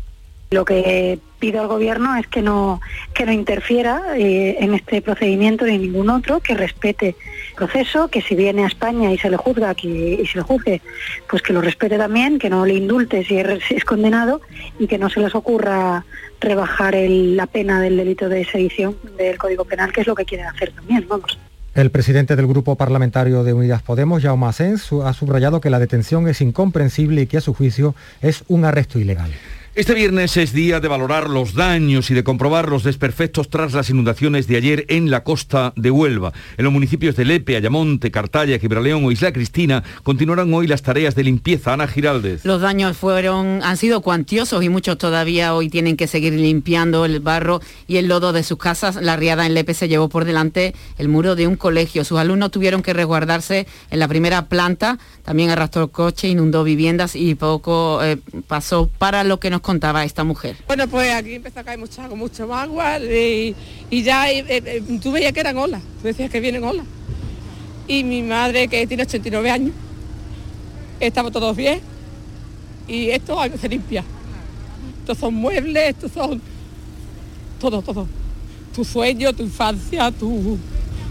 Lo 0.51 0.65
que 0.65 1.19
pido 1.37 1.61
al 1.61 1.67
gobierno 1.67 2.15
es 2.17 2.25
que 2.25 2.41
no 2.41 2.81
que 3.13 3.23
no 3.25 3.31
interfiera 3.31 4.01
eh, 4.17 4.57
en 4.59 4.73
este 4.73 4.99
procedimiento 5.01 5.65
ni 5.65 5.75
en 5.75 5.81
ningún 5.83 6.09
otro, 6.09 6.39
que 6.39 6.55
respete 6.55 7.09
el 7.09 7.55
proceso, 7.55 8.07
que 8.07 8.21
si 8.23 8.33
viene 8.33 8.63
a 8.63 8.67
España 8.67 9.11
y 9.13 9.19
se 9.19 9.29
le 9.29 9.37
juzga 9.37 9.75
que, 9.75 9.87
y 10.23 10.25
se 10.25 10.39
le 10.39 10.43
juzgue, 10.43 10.81
pues 11.29 11.43
que 11.43 11.53
lo 11.53 11.61
respete 11.61 11.99
también, 11.99 12.39
que 12.39 12.49
no 12.49 12.65
le 12.65 12.73
indulte 12.73 13.23
si 13.25 13.37
es, 13.37 13.85
condenado 13.85 14.41
y 14.79 14.87
que 14.87 14.97
no 14.97 15.09
se 15.11 15.19
les 15.19 15.35
ocurra 15.35 16.03
rebajar 16.41 16.95
el- 16.95 17.35
la 17.37 17.45
pena 17.45 17.79
del 17.79 17.97
delito 17.97 18.27
de 18.27 18.43
sedición 18.45 18.95
del 19.19 19.37
Código 19.37 19.65
Penal, 19.65 19.91
que 19.91 20.01
es 20.01 20.07
lo 20.07 20.15
que 20.15 20.25
quieren 20.25 20.47
hacer 20.47 20.71
también, 20.71 21.05
vamos. 21.07 21.37
El 21.75 21.91
presidente 21.91 22.35
del 22.35 22.47
Grupo 22.47 22.75
Parlamentario 22.75 23.43
de 23.43 23.53
Unidas 23.53 23.83
Podemos, 23.83 24.23
Jaume 24.23 24.47
Asens, 24.47 24.91
ha 25.05 25.13
subrayado 25.13 25.61
que 25.61 25.69
la 25.69 25.77
detención 25.77 26.27
es 26.27 26.41
incomprensible 26.41 27.21
y 27.21 27.27
que 27.27 27.37
a 27.37 27.41
su 27.41 27.53
juicio 27.53 27.93
es 28.21 28.43
un 28.47 28.65
arresto 28.65 28.97
ilegal. 28.97 29.31
Este 29.75 29.93
viernes 29.93 30.35
es 30.35 30.51
día 30.51 30.79
de 30.79 30.87
valorar 30.87 31.29
los 31.29 31.53
daños 31.53 32.09
y 32.09 32.15
de 32.15 32.23
comprobar 32.23 32.69
los 32.69 32.83
desperfectos 32.83 33.49
tras 33.49 33.71
las 33.73 33.91
inundaciones 33.91 34.47
de 34.47 34.57
ayer 34.57 34.85
en 34.89 35.11
la 35.11 35.23
costa 35.23 35.73
de 35.75 35.91
Huelva. 35.91 36.33
En 36.57 36.63
los 36.63 36.73
municipios 36.73 37.15
de 37.15 37.23
Lepe, 37.23 37.55
Ayamonte, 37.55 38.09
Cartaya, 38.09 38.57
Gibraleón 38.57 39.05
o 39.05 39.11
Isla 39.11 39.31
Cristina 39.31 39.83
continuarán 40.01 40.51
hoy 40.55 40.65
las 40.65 40.81
tareas 40.81 41.13
de 41.13 41.23
limpieza. 41.23 41.71
Ana 41.71 41.87
Giraldez. 41.87 42.45
Los 42.45 42.61
daños 42.61 42.97
fueron, 42.97 43.61
han 43.63 43.77
sido 43.77 44.01
cuantiosos 44.01 44.63
y 44.63 44.69
muchos 44.69 44.97
todavía 44.97 45.53
hoy 45.53 45.69
tienen 45.69 45.97
que 45.97 46.07
seguir 46.07 46.33
limpiando 46.33 47.05
el 47.05 47.19
barro 47.19 47.61
y 47.87 47.97
el 47.97 48.07
lodo 48.07 48.33
de 48.33 48.41
sus 48.41 48.57
casas. 48.57 48.95
La 48.95 49.17
riada 49.17 49.45
en 49.45 49.53
Lepe 49.53 49.75
se 49.75 49.87
llevó 49.87 50.09
por 50.09 50.25
delante 50.25 50.73
el 50.97 51.09
muro 51.09 51.35
de 51.35 51.45
un 51.45 51.55
colegio. 51.55 52.03
Sus 52.03 52.17
alumnos 52.17 52.49
tuvieron 52.49 52.81
que 52.81 52.93
resguardarse 52.93 53.67
en 53.91 53.99
la 53.99 54.07
primera 54.07 54.47
planta. 54.47 54.97
También 55.23 55.51
arrastró 55.51 55.89
coche, 55.89 56.27
inundó 56.27 56.63
viviendas 56.63 57.15
y 57.15 57.35
poco 57.35 58.03
eh, 58.03 58.17
pasó 58.47 58.89
para 58.97 59.23
lo 59.23 59.39
que 59.39 59.51
nos 59.51 59.58
contaba 59.61 60.03
esta 60.03 60.23
mujer. 60.23 60.57
Bueno, 60.67 60.87
pues 60.87 61.13
aquí 61.13 61.35
empezó 61.35 61.59
a 61.59 61.63
caer 61.63 61.79
mucha, 61.79 62.07
mucho 62.09 62.53
agua 62.53 62.99
y, 62.99 63.55
y 63.89 64.03
ya 64.03 64.31
eh, 64.31 64.43
eh, 64.47 64.83
tú 65.01 65.11
veías 65.11 65.33
que 65.33 65.39
eran 65.39 65.57
olas, 65.57 65.81
tú 66.01 66.07
decías 66.07 66.29
que 66.29 66.39
vienen 66.39 66.63
olas. 66.63 66.85
Y 67.87 68.03
mi 68.03 68.21
madre, 68.21 68.67
que 68.67 68.85
tiene 68.85 69.03
89 69.03 69.49
años, 69.49 69.73
estamos 70.99 71.31
todos 71.31 71.55
bien 71.55 71.81
y 72.87 73.09
esto 73.09 73.39
se 73.59 73.69
limpia. 73.69 74.03
Estos 75.01 75.17
son 75.17 75.33
muebles, 75.33 75.89
estos 75.89 76.11
son 76.11 76.41
todo, 77.59 77.81
todo. 77.81 78.07
Tu 78.75 78.85
sueño, 78.85 79.33
tu 79.33 79.43
infancia, 79.43 80.11
tu 80.11 80.57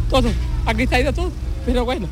todo. 0.09 0.31
Aquí 0.67 0.83
está 0.83 1.00
ido 1.00 1.12
todo, 1.12 1.33
pero 1.67 1.85
bueno. 1.85 2.09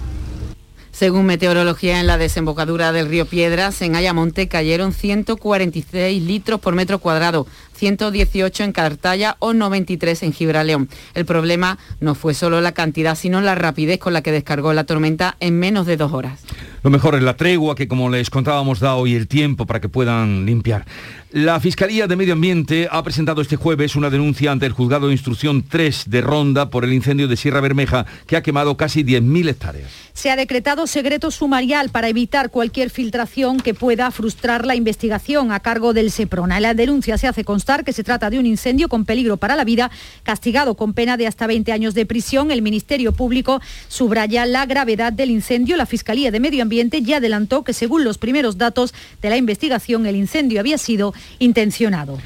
Según 0.97 1.27
meteorología 1.27 2.01
en 2.01 2.07
la 2.07 2.17
desembocadura 2.17 2.91
del 2.91 3.11
río 3.11 3.27
Piedras, 3.27 3.83
en 3.83 3.97
Ayamonte 3.97 4.49
cayeron 4.49 4.95
146 4.95 6.23
litros 6.23 6.59
por 6.59 6.75
metro 6.75 7.01
cuadrado, 7.01 7.47
118 7.77 8.65
en 8.65 8.73
Cartaya 8.73 9.37
o 9.39 9.53
93 9.53 10.23
en 10.23 10.33
Gibraleón. 10.33 10.89
El 11.15 11.25
problema 11.25 11.79
no 12.01 12.15
fue 12.15 12.35
solo 12.35 12.61
la 12.61 12.73
cantidad, 12.73 13.15
sino 13.15 13.41
la 13.41 13.55
rapidez 13.55 13.99
con 13.99 14.13
la 14.13 14.23
que 14.23 14.33
descargó 14.33 14.73
la 14.73 14.85
tormenta 14.85 15.37
en 15.41 15.59
menos 15.59 15.87
de 15.87 15.97
dos 15.97 16.13
horas. 16.13 16.41
Lo 16.83 16.91
mejor 16.91 17.17
es 17.17 17.23
la 17.23 17.37
tregua 17.37 17.75
que, 17.75 17.89
como 17.89 18.11
les 18.11 18.31
contábamos, 18.31 18.81
da 18.81 18.95
hoy 18.95 19.15
el 19.15 19.27
tiempo 19.27 19.67
para 19.67 19.81
que 19.81 19.89
puedan 19.89 20.47
limpiar. 20.47 20.87
La 21.33 21.59
Fiscalía 21.61 22.07
de 22.07 22.17
Medio 22.17 22.35
Ambiente 22.35 22.89
ha 22.91 23.03
presentado 23.03 23.43
este 23.43 23.57
jueves 23.57 23.97
una 23.97 24.09
denuncia 24.09 24.53
ante 24.53 24.65
el 24.65 24.73
Juzgado 24.73 25.09
de 25.09 25.13
Instrucción 25.13 25.65
3 25.69 26.05
de 26.09 26.21
Ronda 26.21 26.71
por 26.71 26.85
el 26.85 26.95
incendio 26.95 27.29
de 27.29 27.37
Sierra 27.37 27.61
Bermeja 27.61 28.07
que 28.27 28.37
ha 28.37 28.43
quemado 28.43 28.77
casi 28.77 29.03
10.000 29.03 29.49
hectáreas. 29.49 29.91
Se 30.15 30.31
ha 30.31 30.37
decretado 30.37 30.87
secreto 30.87 31.31
sumarial 31.31 31.91
para 31.91 32.09
evitar 32.09 32.51
cualquier 32.51 32.89
filtración 32.89 33.61
que 33.61 33.75
pueda 33.75 34.11
frustrar 34.13 34.65
la 34.65 34.77
investigación 34.77 35.53
a 35.53 35.61
cargo 35.61 35.93
del 35.93 36.11
SEPRONA. 36.11 36.59
La 36.61 36.73
denuncia 36.73 37.19
se 37.19 37.27
hace 37.27 37.45
que 37.85 37.93
se 37.93 38.05
trata 38.05 38.31
de 38.31 38.39
un 38.39 38.47
incendio 38.47 38.89
con 38.89 39.05
peligro 39.05 39.37
para 39.37 39.57
la 39.57 39.65
vida, 39.65 39.91
castigado 40.23 40.77
con 40.77 40.95
pena 40.95 41.17
de 41.17 41.27
hasta 41.27 41.47
20 41.47 41.73
años 41.73 41.95
de 41.95 42.07
prisión. 42.07 42.51
El 42.51 42.63
Ministerio 42.63 43.13
Público 43.13 43.61
subraya 43.89 44.47
la 44.47 44.67
gravedad 44.67 45.13
del 45.13 45.31
incendio. 45.31 45.77
La 45.77 45.85
Fiscalía 45.85 46.31
de 46.31 46.41
Medio 46.41 46.63
Ambiente 46.63 47.03
ya 47.03 47.17
adelantó 47.17 47.65
que 47.65 47.73
según 47.73 48.05
los 48.05 48.19
primeros 48.19 48.57
datos 48.57 48.95
de 49.21 49.31
la 49.31 49.37
investigación 49.37 50.07
el 50.07 50.15
incendio 50.17 50.61
había 50.61 50.79
sido 50.79 51.13
intencionado. 51.41 52.19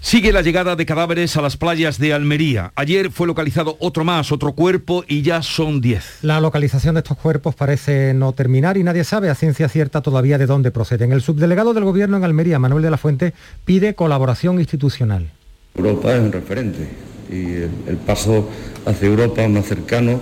Sigue 0.00 0.32
la 0.32 0.42
llegada 0.42 0.74
de 0.74 0.86
cadáveres 0.86 1.36
a 1.36 1.42
las 1.42 1.56
playas 1.56 1.98
de 1.98 2.14
Almería. 2.14 2.72
Ayer 2.76 3.10
fue 3.10 3.26
localizado 3.26 3.76
otro 3.80 4.04
más, 4.04 4.32
otro 4.32 4.52
cuerpo 4.52 5.04
y 5.06 5.22
ya 5.22 5.42
son 5.42 5.80
10. 5.80 6.20
La 6.22 6.40
localización 6.40 6.94
de 6.94 7.00
estos 7.00 7.18
cuerpos 7.18 7.54
parece 7.54 8.14
no 8.14 8.32
terminar 8.32 8.78
y 8.78 8.84
nadie 8.84 9.04
sabe 9.04 9.28
a 9.28 9.34
ciencia 9.34 9.68
cierta 9.68 10.00
todavía 10.00 10.38
de 10.38 10.46
dónde 10.46 10.70
proceden. 10.70 11.12
El 11.12 11.20
subdelegado 11.20 11.74
del 11.74 11.84
Gobierno 11.84 12.16
en 12.16 12.24
Almería, 12.24 12.58
Manuel 12.58 12.82
de 12.82 12.90
la 12.90 12.96
Fuente, 12.96 13.34
pide 13.64 13.94
colaboración 13.94 14.60
institucional. 14.60 15.30
Europa 15.74 16.14
es 16.14 16.20
un 16.20 16.32
referente 16.32 16.88
y 17.30 17.52
el, 17.52 17.70
el 17.88 17.96
paso 17.98 18.48
hacia 18.86 19.08
Europa 19.08 19.46
más 19.48 19.66
cercano 19.66 20.20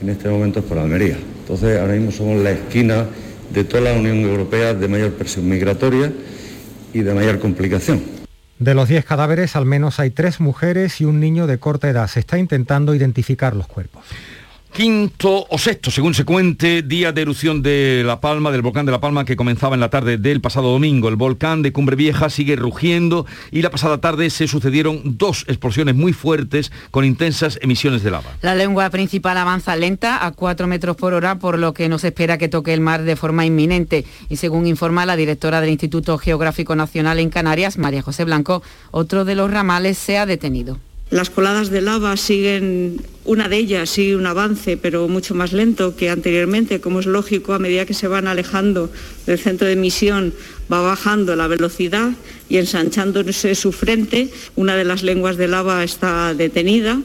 en 0.00 0.08
este 0.08 0.28
momento 0.28 0.60
es 0.60 0.64
por 0.64 0.78
Almería. 0.78 1.18
Entonces 1.40 1.78
ahora 1.78 1.94
mismo 1.94 2.12
somos 2.12 2.42
la 2.42 2.52
esquina 2.52 3.04
de 3.50 3.64
toda 3.64 3.82
la 3.82 3.92
Unión 3.92 4.20
Europea 4.20 4.74
de 4.74 4.88
mayor 4.88 5.12
presión 5.12 5.48
migratoria 5.48 6.12
y 6.94 7.00
de 7.00 7.14
mayor 7.14 7.40
complicación. 7.40 8.17
De 8.58 8.74
los 8.74 8.88
10 8.88 9.04
cadáveres, 9.04 9.54
al 9.54 9.66
menos 9.66 10.00
hay 10.00 10.10
tres 10.10 10.40
mujeres 10.40 11.00
y 11.00 11.04
un 11.04 11.20
niño 11.20 11.46
de 11.46 11.58
corta 11.58 11.88
edad. 11.88 12.08
Se 12.08 12.20
está 12.20 12.38
intentando 12.38 12.94
identificar 12.94 13.54
los 13.54 13.68
cuerpos. 13.68 14.04
Quinto 14.72 15.46
o 15.50 15.58
sexto, 15.58 15.90
según 15.90 16.14
se 16.14 16.24
cuente, 16.24 16.82
día 16.82 17.10
de 17.10 17.22
erupción 17.22 17.62
de 17.62 18.02
La 18.06 18.20
Palma, 18.20 18.52
del 18.52 18.62
volcán 18.62 18.86
de 18.86 18.92
La 18.92 19.00
Palma, 19.00 19.24
que 19.24 19.34
comenzaba 19.34 19.74
en 19.74 19.80
la 19.80 19.90
tarde 19.90 20.18
del 20.18 20.40
pasado 20.40 20.70
domingo. 20.70 21.08
El 21.08 21.16
volcán 21.16 21.62
de 21.62 21.72
Cumbre 21.72 21.96
Vieja 21.96 22.30
sigue 22.30 22.54
rugiendo 22.54 23.26
y 23.50 23.62
la 23.62 23.70
pasada 23.70 23.98
tarde 23.98 24.30
se 24.30 24.46
sucedieron 24.46 25.18
dos 25.18 25.44
explosiones 25.48 25.96
muy 25.96 26.12
fuertes 26.12 26.70
con 26.90 27.04
intensas 27.04 27.58
emisiones 27.60 28.02
de 28.02 28.12
lava. 28.12 28.30
La 28.42 28.54
lengua 28.54 28.88
principal 28.90 29.36
avanza 29.38 29.74
lenta 29.74 30.24
a 30.24 30.30
4 30.30 30.66
metros 30.68 30.96
por 30.96 31.12
hora, 31.12 31.40
por 31.40 31.58
lo 31.58 31.74
que 31.74 31.88
no 31.88 31.98
se 31.98 32.08
espera 32.08 32.38
que 32.38 32.48
toque 32.48 32.72
el 32.72 32.80
mar 32.80 33.02
de 33.02 33.16
forma 33.16 33.44
inminente. 33.44 34.04
Y 34.28 34.36
según 34.36 34.66
informa 34.66 35.06
la 35.06 35.16
directora 35.16 35.60
del 35.60 35.70
Instituto 35.70 36.18
Geográfico 36.18 36.76
Nacional 36.76 37.18
en 37.18 37.30
Canarias, 37.30 37.78
María 37.78 38.02
José 38.02 38.24
Blanco, 38.24 38.62
otro 38.92 39.24
de 39.24 39.34
los 39.34 39.50
ramales 39.50 39.98
se 39.98 40.18
ha 40.18 40.26
detenido. 40.26 40.78
Las 41.10 41.30
coladas 41.30 41.70
de 41.70 41.80
lava 41.80 42.14
siguen, 42.18 43.00
una 43.24 43.48
de 43.48 43.56
ellas 43.56 43.88
sigue 43.88 44.14
un 44.14 44.26
avance, 44.26 44.76
pero 44.76 45.08
mucho 45.08 45.34
más 45.34 45.54
lento 45.54 45.96
que 45.96 46.10
anteriormente, 46.10 46.80
como 46.80 47.00
es 47.00 47.06
lógico, 47.06 47.54
a 47.54 47.58
medida 47.58 47.86
que 47.86 47.94
se 47.94 48.08
van 48.08 48.26
alejando 48.26 48.90
del 49.24 49.38
centro 49.38 49.66
de 49.66 49.72
emisión, 49.72 50.34
va 50.70 50.82
bajando 50.82 51.34
la 51.34 51.46
velocidad 51.46 52.10
y 52.50 52.58
ensanchándose 52.58 53.54
su 53.54 53.72
frente. 53.72 54.28
Una 54.54 54.76
de 54.76 54.84
las 54.84 55.02
lenguas 55.02 55.38
de 55.38 55.48
lava 55.48 55.82
está 55.82 56.34
detenida 56.34 57.00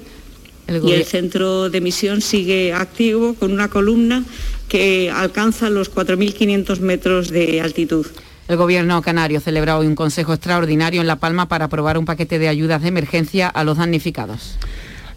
y 0.67 0.91
el 0.91 1.05
centro 1.05 1.69
de 1.69 1.77
emisión 1.77 2.19
sigue 2.19 2.73
activo 2.73 3.35
con 3.35 3.53
una 3.53 3.69
columna 3.69 4.25
que 4.67 5.11
alcanza 5.11 5.69
los 5.69 5.93
4.500 5.93 6.79
metros 6.79 7.29
de 7.29 7.61
altitud. 7.61 8.05
El 8.53 8.57
gobierno 8.57 9.01
canario 9.01 9.39
celebra 9.39 9.79
hoy 9.79 9.87
un 9.87 9.95
consejo 9.95 10.31
extraordinario 10.31 11.01
en 11.01 11.07
La 11.07 11.15
Palma 11.15 11.47
para 11.47 11.65
aprobar 11.65 11.97
un 11.97 12.05
paquete 12.05 12.37
de 12.37 12.49
ayudas 12.49 12.83
de 12.83 12.89
emergencia 12.89 13.47
a 13.47 13.63
los 13.63 13.79
damnificados. 13.79 14.59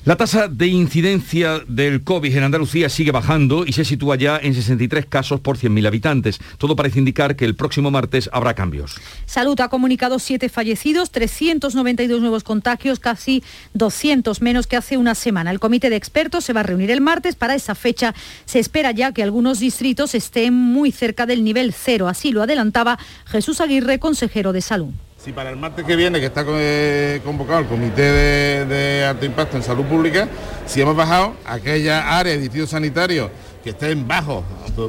La 0.07 0.15
tasa 0.15 0.47
de 0.47 0.69
incidencia 0.69 1.59
del 1.67 2.05
COVID 2.05 2.37
en 2.37 2.45
Andalucía 2.45 2.89
sigue 2.89 3.11
bajando 3.11 3.67
y 3.67 3.73
se 3.73 3.85
sitúa 3.85 4.15
ya 4.15 4.39
en 4.41 4.55
63 4.55 5.05
casos 5.05 5.41
por 5.41 5.59
100.000 5.59 5.85
habitantes. 5.85 6.39
Todo 6.59 6.77
parece 6.77 7.01
indicar 7.01 7.35
que 7.35 7.45
el 7.45 7.57
próximo 7.57 7.91
martes 7.91 8.31
habrá 8.33 8.55
cambios. 8.55 9.01
Salud 9.25 9.61
ha 9.61 9.69
comunicado 9.69 10.21
siete 10.21 10.49
fallecidos, 10.49 11.11
392 11.11 12.21
nuevos 12.21 12.45
contagios, 12.45 13.01
casi 13.01 13.43
200 13.75 14.43
menos 14.43 14.69
que 14.69 14.77
hace 14.77 14.97
una 14.97 15.17
semana. 15.17 15.51
El 15.51 15.59
comité 15.59 15.91
de 15.91 15.97
expertos 15.97 16.45
se 16.45 16.53
va 16.53 16.61
a 16.61 16.63
reunir 16.63 16.93
el 16.93 17.01
martes. 17.01 17.35
Para 17.35 17.57
esa 17.57 17.75
fecha 17.75 18.15
se 18.45 18.61
espera 18.61 18.93
ya 18.93 19.11
que 19.11 19.25
algunos 19.25 19.59
distritos 19.59 20.15
estén 20.15 20.55
muy 20.55 20.93
cerca 20.93 21.27
del 21.27 21.43
nivel 21.43 21.73
cero. 21.73 22.07
Así 22.07 22.31
lo 22.31 22.45
adelantaba 22.45 22.97
Jesús 23.25 23.61
Aguirre, 23.61 23.99
consejero 23.99 24.53
de 24.53 24.61
salud. 24.61 24.93
Si 25.27 25.33
para 25.33 25.51
el 25.51 25.57
martes 25.57 25.85
que 25.85 25.97
viene, 25.97 26.21
que 26.21 26.27
está 26.27 26.45
eh, 26.47 27.21
convocado 27.25 27.59
el 27.59 27.67
Comité 27.67 28.01
de, 28.13 28.65
de, 28.65 29.05
Alto 29.05 29.27
Impacto 29.27 29.57
en 29.57 29.65
Salud 29.65 29.85
Pública, 29.85 30.29
si 30.67 30.81
hemos 30.81 30.95
bajado 30.95 31.35
aquella 31.45 32.17
área 32.17 32.33
de 32.33 32.39
distritos 32.39 32.71
sanitarios 32.71 33.33
que 33.65 33.71
estén 33.71 34.07
bajos 34.07 34.45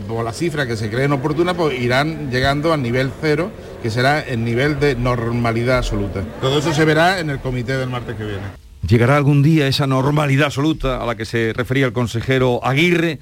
por 0.07 0.23
la 0.23 0.31
cifra 0.31 0.67
que 0.67 0.77
se 0.77 0.91
creen 0.91 1.11
oportuna, 1.11 1.55
pues 1.55 1.81
irán 1.81 2.29
llegando 2.29 2.71
al 2.71 2.83
nivel 2.83 3.11
cero, 3.19 3.49
que 3.81 3.89
será 3.89 4.19
el 4.19 4.45
nivel 4.45 4.79
de 4.79 4.93
normalidad 4.93 5.79
absoluta. 5.79 6.21
Todo 6.39 6.59
eso 6.59 6.71
se 6.71 6.85
verá 6.85 7.19
en 7.19 7.31
el 7.31 7.39
comité 7.39 7.75
del 7.75 7.89
martes 7.89 8.15
que 8.15 8.23
viene. 8.23 8.43
¿Llegará 8.87 9.17
algún 9.17 9.41
día 9.41 9.65
esa 9.65 9.87
normalidad 9.87 10.45
absoluta 10.45 11.01
a 11.01 11.05
la 11.07 11.15
que 11.15 11.25
se 11.25 11.51
refería 11.53 11.87
el 11.87 11.93
consejero 11.93 12.63
Aguirre? 12.63 13.17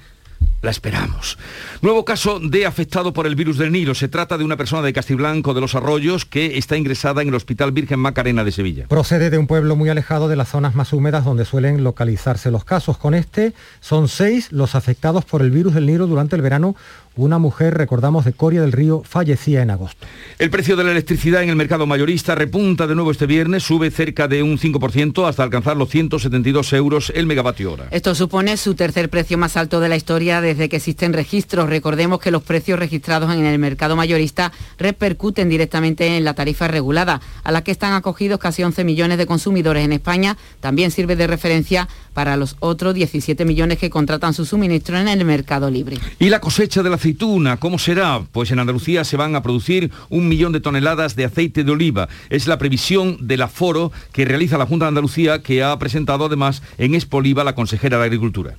La 0.62 0.70
esperamos. 0.70 1.38
Nuevo 1.82 2.04
caso 2.04 2.40
de 2.40 2.66
afectado 2.66 3.12
por 3.12 3.26
el 3.26 3.36
virus 3.36 3.58
del 3.58 3.72
Nilo. 3.72 3.94
Se 3.94 4.08
trata 4.08 4.38
de 4.38 4.44
una 4.44 4.56
persona 4.56 4.82
de 4.82 4.92
Castiblanco 4.92 5.54
de 5.54 5.60
los 5.60 5.74
Arroyos 5.74 6.24
que 6.24 6.58
está 6.58 6.76
ingresada 6.76 7.22
en 7.22 7.28
el 7.28 7.34
Hospital 7.34 7.72
Virgen 7.72 8.00
Macarena 8.00 8.44
de 8.44 8.52
Sevilla. 8.52 8.86
Procede 8.88 9.30
de 9.30 9.38
un 9.38 9.46
pueblo 9.46 9.76
muy 9.76 9.88
alejado 9.88 10.28
de 10.28 10.36
las 10.36 10.48
zonas 10.48 10.74
más 10.74 10.92
húmedas 10.92 11.24
donde 11.24 11.44
suelen 11.44 11.84
localizarse 11.84 12.50
los 12.50 12.64
casos. 12.64 12.98
Con 12.98 13.14
este 13.14 13.52
son 13.80 14.08
seis 14.08 14.52
los 14.52 14.74
afectados 14.74 15.24
por 15.24 15.42
el 15.42 15.50
virus 15.50 15.74
del 15.74 15.86
Nilo 15.86 16.06
durante 16.06 16.36
el 16.36 16.42
verano 16.42 16.76
una 17.16 17.38
mujer, 17.38 17.74
recordamos, 17.74 18.26
de 18.26 18.34
Coria 18.34 18.60
del 18.60 18.72
Río, 18.72 19.02
fallecía 19.04 19.62
en 19.62 19.70
agosto. 19.70 20.06
El 20.38 20.50
precio 20.50 20.76
de 20.76 20.84
la 20.84 20.90
electricidad 20.90 21.42
en 21.42 21.48
el 21.48 21.56
mercado 21.56 21.86
mayorista 21.86 22.34
repunta 22.34 22.86
de 22.86 22.94
nuevo 22.94 23.10
este 23.10 23.24
viernes, 23.24 23.62
sube 23.62 23.90
cerca 23.90 24.28
de 24.28 24.42
un 24.42 24.58
5% 24.58 25.26
hasta 25.26 25.42
alcanzar 25.42 25.78
los 25.78 25.88
172 25.88 26.74
euros 26.74 27.10
el 27.14 27.26
megavatio 27.26 27.72
hora. 27.72 27.88
Esto 27.90 28.14
supone 28.14 28.58
su 28.58 28.74
tercer 28.74 29.08
precio 29.08 29.38
más 29.38 29.56
alto 29.56 29.80
de 29.80 29.88
la 29.88 29.96
historia 29.96 30.42
desde 30.46 30.68
que 30.68 30.76
existen 30.76 31.12
registros. 31.12 31.68
Recordemos 31.68 32.20
que 32.20 32.30
los 32.30 32.42
precios 32.42 32.78
registrados 32.78 33.34
en 33.34 33.44
el 33.44 33.58
mercado 33.58 33.96
mayorista 33.96 34.52
repercuten 34.78 35.48
directamente 35.48 36.16
en 36.16 36.24
la 36.24 36.34
tarifa 36.34 36.68
regulada, 36.68 37.20
a 37.42 37.52
la 37.52 37.62
que 37.62 37.72
están 37.72 37.92
acogidos 37.94 38.38
casi 38.38 38.62
11 38.62 38.84
millones 38.84 39.18
de 39.18 39.26
consumidores 39.26 39.84
en 39.84 39.92
España. 39.92 40.36
También 40.60 40.90
sirve 40.90 41.16
de 41.16 41.26
referencia 41.26 41.88
para 42.14 42.36
los 42.36 42.56
otros 42.60 42.94
17 42.94 43.44
millones 43.44 43.78
que 43.78 43.90
contratan 43.90 44.34
su 44.34 44.46
suministro 44.46 44.96
en 44.96 45.08
el 45.08 45.24
mercado 45.24 45.70
libre. 45.70 45.98
Y 46.18 46.28
la 46.28 46.40
cosecha 46.40 46.82
de 46.82 46.90
la 46.90 46.96
aceituna, 46.96 47.56
¿cómo 47.58 47.78
será? 47.78 48.22
Pues 48.32 48.50
en 48.50 48.58
Andalucía 48.58 49.04
se 49.04 49.16
van 49.16 49.34
a 49.34 49.42
producir 49.42 49.90
un 50.08 50.28
millón 50.28 50.52
de 50.52 50.60
toneladas 50.60 51.16
de 51.16 51.24
aceite 51.24 51.64
de 51.64 51.72
oliva. 51.72 52.08
Es 52.30 52.46
la 52.46 52.58
previsión 52.58 53.18
del 53.26 53.42
aforo 53.42 53.92
que 54.12 54.24
realiza 54.24 54.58
la 54.58 54.66
Junta 54.66 54.86
de 54.86 54.90
Andalucía 54.90 55.42
que 55.42 55.62
ha 55.62 55.78
presentado 55.78 56.26
además 56.26 56.62
en 56.78 56.94
Expoliva 56.94 57.44
la 57.44 57.54
consejera 57.54 57.98
de 57.98 58.04
Agricultura. 58.04 58.54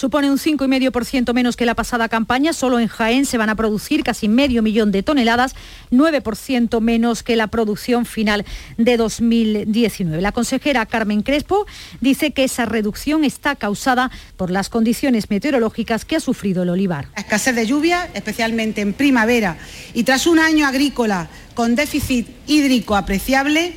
Supone 0.00 0.30
un 0.30 0.38
5,5% 0.38 1.34
menos 1.34 1.56
que 1.58 1.66
la 1.66 1.74
pasada 1.74 2.08
campaña. 2.08 2.54
Solo 2.54 2.80
en 2.80 2.88
Jaén 2.88 3.26
se 3.26 3.36
van 3.36 3.50
a 3.50 3.54
producir 3.54 4.02
casi 4.02 4.28
medio 4.28 4.62
millón 4.62 4.92
de 4.92 5.02
toneladas, 5.02 5.54
9% 5.90 6.80
menos 6.80 7.22
que 7.22 7.36
la 7.36 7.48
producción 7.48 8.06
final 8.06 8.46
de 8.78 8.96
2019. 8.96 10.22
La 10.22 10.32
consejera 10.32 10.86
Carmen 10.86 11.20
Crespo 11.20 11.66
dice 12.00 12.30
que 12.30 12.44
esa 12.44 12.64
reducción 12.64 13.24
está 13.24 13.56
causada 13.56 14.10
por 14.38 14.50
las 14.50 14.70
condiciones 14.70 15.28
meteorológicas 15.28 16.06
que 16.06 16.16
ha 16.16 16.20
sufrido 16.20 16.62
el 16.62 16.70
olivar. 16.70 17.08
La 17.14 17.20
escasez 17.20 17.54
de 17.54 17.66
lluvia, 17.66 18.08
especialmente 18.14 18.80
en 18.80 18.94
primavera, 18.94 19.58
y 19.92 20.04
tras 20.04 20.26
un 20.26 20.38
año 20.38 20.66
agrícola 20.66 21.28
con 21.52 21.74
déficit 21.74 22.26
hídrico 22.46 22.96
apreciable, 22.96 23.74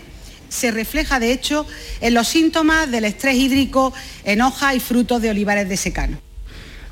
se 0.54 0.72
refleja 0.72 1.20
de 1.20 1.32
hecho 1.32 1.66
en 2.00 2.14
los 2.14 2.28
síntomas 2.28 2.90
del 2.90 3.06
estrés 3.06 3.36
hídrico 3.36 3.94
en 4.24 4.42
hojas 4.42 4.76
y 4.76 4.80
frutos 4.80 5.22
de 5.22 5.32
olivares 5.32 5.68
de 5.68 5.78
secano. 5.78 6.18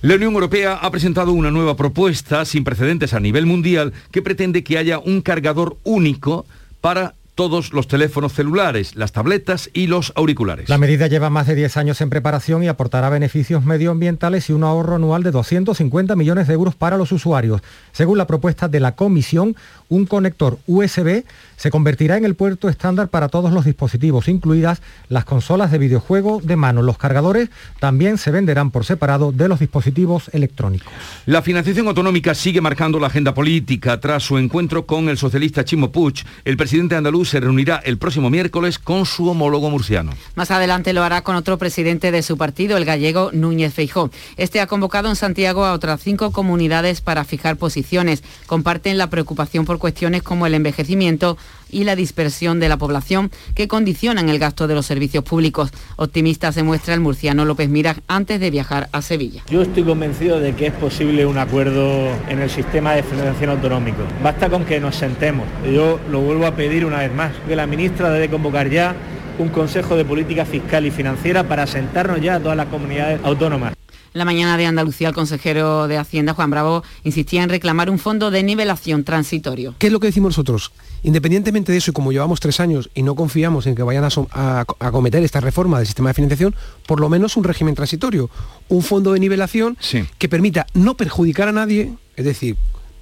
La 0.01 0.15
Unión 0.15 0.33
Europea 0.33 0.73
ha 0.81 0.89
presentado 0.89 1.31
una 1.31 1.51
nueva 1.51 1.75
propuesta 1.75 2.43
sin 2.45 2.63
precedentes 2.63 3.13
a 3.13 3.19
nivel 3.19 3.45
mundial 3.45 3.93
que 4.11 4.23
pretende 4.23 4.63
que 4.63 4.79
haya 4.79 4.97
un 4.97 5.21
cargador 5.21 5.77
único 5.83 6.47
para 6.81 7.13
todos 7.35 7.71
los 7.73 7.87
teléfonos 7.87 8.33
celulares, 8.33 8.95
las 8.95 9.13
tabletas 9.13 9.69
y 9.73 9.87
los 9.87 10.11
auriculares. 10.15 10.69
La 10.69 10.77
medida 10.77 11.07
lleva 11.07 11.29
más 11.29 11.47
de 11.47 11.55
10 11.55 11.77
años 11.77 12.01
en 12.01 12.09
preparación 12.09 12.63
y 12.63 12.67
aportará 12.67 13.09
beneficios 13.09 13.63
medioambientales 13.63 14.49
y 14.49 14.53
un 14.53 14.63
ahorro 14.63 14.95
anual 14.95 15.23
de 15.23 15.31
250 15.31 16.15
millones 16.15 16.47
de 16.47 16.53
euros 16.53 16.75
para 16.75 16.97
los 16.97 17.11
usuarios. 17.11 17.61
Según 17.93 18.17
la 18.17 18.27
propuesta 18.27 18.67
de 18.67 18.79
la 18.79 18.95
Comisión, 18.95 19.55
un 19.91 20.05
conector 20.05 20.57
USB 20.67 21.25
se 21.57 21.69
convertirá 21.69 22.17
en 22.17 22.25
el 22.25 22.33
puerto 22.33 22.69
estándar 22.69 23.09
para 23.09 23.27
todos 23.27 23.51
los 23.51 23.65
dispositivos, 23.65 24.29
incluidas 24.29 24.81
las 25.09 25.25
consolas 25.25 25.69
de 25.69 25.77
videojuego 25.77 26.41
de 26.41 26.55
mano. 26.55 26.81
Los 26.81 26.97
cargadores 26.97 27.49
también 27.79 28.17
se 28.17 28.31
venderán 28.31 28.71
por 28.71 28.85
separado 28.85 29.31
de 29.31 29.47
los 29.47 29.59
dispositivos 29.59 30.29
electrónicos. 30.33 30.91
La 31.25 31.41
financiación 31.41 31.87
autonómica 31.87 32.33
sigue 32.33 32.61
marcando 32.61 32.99
la 32.99 33.07
agenda 33.07 33.33
política. 33.33 33.99
Tras 33.99 34.23
su 34.23 34.37
encuentro 34.37 34.85
con 34.85 35.09
el 35.09 35.17
socialista 35.17 35.65
Chimo 35.65 35.91
Puig, 35.91 36.23
el 36.45 36.57
presidente 36.57 36.95
andaluz 36.95 37.29
se 37.29 37.41
reunirá 37.41 37.81
el 37.83 37.97
próximo 37.97 38.29
miércoles 38.29 38.79
con 38.79 39.05
su 39.05 39.27
homólogo 39.29 39.69
murciano. 39.69 40.13
Más 40.35 40.51
adelante 40.51 40.93
lo 40.93 41.03
hará 41.03 41.21
con 41.21 41.35
otro 41.35 41.57
presidente 41.57 42.11
de 42.11 42.23
su 42.23 42.37
partido, 42.37 42.77
el 42.77 42.85
gallego 42.85 43.29
Núñez 43.33 43.73
Feijó. 43.73 44.09
Este 44.37 44.61
ha 44.61 44.67
convocado 44.67 45.09
en 45.09 45.17
Santiago 45.17 45.65
a 45.65 45.73
otras 45.73 46.01
cinco 46.01 46.31
comunidades 46.31 47.01
para 47.01 47.25
fijar 47.25 47.57
posiciones. 47.57 48.23
Comparten 48.47 48.97
la 48.97 49.09
preocupación 49.09 49.65
por 49.65 49.80
cuestiones 49.81 50.23
como 50.23 50.45
el 50.45 50.53
envejecimiento 50.53 51.37
y 51.69 51.83
la 51.83 51.95
dispersión 51.95 52.59
de 52.59 52.69
la 52.69 52.77
población 52.77 53.31
que 53.55 53.67
condicionan 53.67 54.29
el 54.29 54.39
gasto 54.39 54.67
de 54.67 54.75
los 54.75 54.85
servicios 54.85 55.23
públicos. 55.23 55.71
Optimista 55.97 56.51
se 56.51 56.63
muestra 56.63 56.93
el 56.93 56.99
murciano 56.99 57.43
López 57.43 57.67
Mira 57.69 57.97
antes 58.07 58.39
de 58.39 58.51
viajar 58.51 58.87
a 58.91 59.01
Sevilla. 59.01 59.43
Yo 59.49 59.61
estoy 59.61 59.83
convencido 59.83 60.39
de 60.39 60.53
que 60.53 60.67
es 60.67 60.73
posible 60.73 61.25
un 61.25 61.37
acuerdo 61.37 62.09
en 62.29 62.39
el 62.39 62.49
sistema 62.49 62.93
de 62.93 63.03
financiación 63.03 63.49
autonómico. 63.49 64.03
Basta 64.23 64.49
con 64.49 64.63
que 64.63 64.79
nos 64.79 64.95
sentemos. 64.95 65.47
Yo 65.65 65.99
lo 66.09 66.21
vuelvo 66.21 66.45
a 66.45 66.55
pedir 66.55 66.85
una 66.85 66.99
vez 66.99 67.13
más, 67.13 67.33
que 67.47 67.55
la 67.55 67.67
ministra 67.67 68.11
debe 68.11 68.29
convocar 68.29 68.69
ya 68.69 68.95
un 69.39 69.49
Consejo 69.49 69.95
de 69.95 70.05
Política 70.05 70.45
Fiscal 70.45 70.85
y 70.85 70.91
Financiera 70.91 71.43
para 71.43 71.65
sentarnos 71.65 72.21
ya 72.21 72.35
a 72.35 72.39
todas 72.39 72.57
las 72.57 72.67
comunidades 72.67 73.19
autónomas 73.23 73.73
la 74.13 74.25
mañana 74.25 74.57
de 74.57 74.65
Andalucía, 74.65 75.07
el 75.07 75.13
consejero 75.13 75.87
de 75.87 75.97
Hacienda, 75.97 76.33
Juan 76.33 76.49
Bravo, 76.49 76.83
insistía 77.03 77.43
en 77.43 77.49
reclamar 77.49 77.89
un 77.89 77.99
fondo 77.99 78.31
de 78.31 78.43
nivelación 78.43 79.03
transitorio. 79.03 79.75
¿Qué 79.77 79.87
es 79.87 79.93
lo 79.93 79.99
que 79.99 80.07
decimos 80.07 80.31
nosotros? 80.31 80.71
Independientemente 81.03 81.71
de 81.71 81.77
eso, 81.77 81.91
y 81.91 81.93
como 81.93 82.11
llevamos 82.11 82.39
tres 82.39 82.59
años 82.59 82.89
y 82.93 83.03
no 83.03 83.15
confiamos 83.15 83.65
en 83.67 83.75
que 83.75 83.83
vayan 83.83 84.03
a, 84.03 84.65
acometer 84.79 85.23
esta 85.23 85.39
reforma 85.39 85.77
del 85.77 85.87
sistema 85.87 86.09
de 86.09 86.13
financiación, 86.13 86.55
por 86.87 86.99
lo 86.99 87.09
menos 87.09 87.37
un 87.37 87.43
régimen 87.43 87.75
transitorio, 87.75 88.29
un 88.69 88.83
fondo 88.83 89.13
de 89.13 89.19
nivelación 89.19 89.77
que 90.17 90.29
permita 90.29 90.67
no 90.73 90.95
perjudicar 90.95 91.47
a 91.47 91.51
nadie, 91.51 91.93
es 92.15 92.25
decir, 92.25 92.57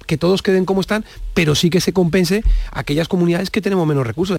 que 0.06 0.16
todos 0.16 0.42
queden 0.42 0.64
como 0.64 0.80
están, 0.80 1.04
pero 1.34 1.54
sí 1.54 1.70
que 1.70 1.80
se 1.80 1.92
compense 1.92 2.42
a 2.72 2.80
aquellas 2.80 3.06
comunidades 3.06 3.50
que 3.50 3.60
tenemos 3.60 3.86
menos 3.86 4.06
recursos. 4.06 4.38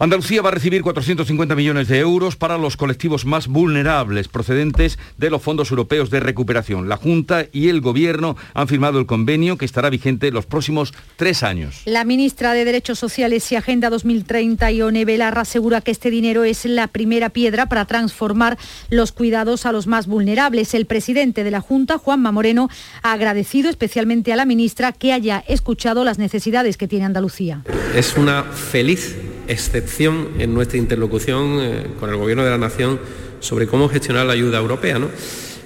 Andalucía 0.00 0.42
va 0.42 0.50
a 0.50 0.52
recibir 0.52 0.82
450 0.82 1.56
millones 1.56 1.88
de 1.88 1.98
euros 1.98 2.36
para 2.36 2.56
los 2.56 2.76
colectivos 2.76 3.24
más 3.24 3.48
vulnerables 3.48 4.28
procedentes 4.28 4.96
de 5.16 5.28
los 5.28 5.42
fondos 5.42 5.72
europeos 5.72 6.08
de 6.08 6.20
recuperación. 6.20 6.88
La 6.88 6.96
Junta 6.96 7.46
y 7.50 7.68
el 7.68 7.80
Gobierno 7.80 8.36
han 8.54 8.68
firmado 8.68 9.00
el 9.00 9.06
convenio 9.06 9.58
que 9.58 9.64
estará 9.64 9.90
vigente 9.90 10.30
los 10.30 10.46
próximos 10.46 10.94
tres 11.16 11.42
años. 11.42 11.82
La 11.84 12.04
ministra 12.04 12.52
de 12.52 12.64
Derechos 12.64 13.00
Sociales 13.00 13.50
y 13.50 13.56
Agenda 13.56 13.90
2030, 13.90 14.70
Ione 14.70 15.04
Belarra, 15.04 15.40
asegura 15.40 15.80
que 15.80 15.90
este 15.90 16.12
dinero 16.12 16.44
es 16.44 16.64
la 16.64 16.86
primera 16.86 17.30
piedra 17.30 17.66
para 17.66 17.84
transformar 17.84 18.56
los 18.90 19.10
cuidados 19.10 19.66
a 19.66 19.72
los 19.72 19.88
más 19.88 20.06
vulnerables. 20.06 20.74
El 20.74 20.86
presidente 20.86 21.42
de 21.42 21.50
la 21.50 21.60
Junta, 21.60 21.98
Juanma 21.98 22.30
Moreno, 22.30 22.68
ha 23.02 23.14
agradecido 23.14 23.68
especialmente 23.68 24.32
a 24.32 24.36
la 24.36 24.46
ministra 24.46 24.92
que 24.92 25.12
haya 25.12 25.42
escuchado 25.48 26.04
las 26.04 26.18
necesidades 26.18 26.76
que 26.76 26.86
tiene 26.86 27.04
Andalucía. 27.04 27.64
Es 27.96 28.16
una 28.16 28.44
feliz 28.44 29.16
excepción 29.48 30.28
en 30.38 30.54
nuestra 30.54 30.78
interlocución 30.78 31.58
eh, 31.60 31.86
con 31.98 32.10
el 32.10 32.16
Gobierno 32.16 32.44
de 32.44 32.50
la 32.50 32.58
Nación 32.58 33.00
sobre 33.40 33.66
cómo 33.66 33.88
gestionar 33.88 34.26
la 34.26 34.34
ayuda 34.34 34.58
europea. 34.58 35.00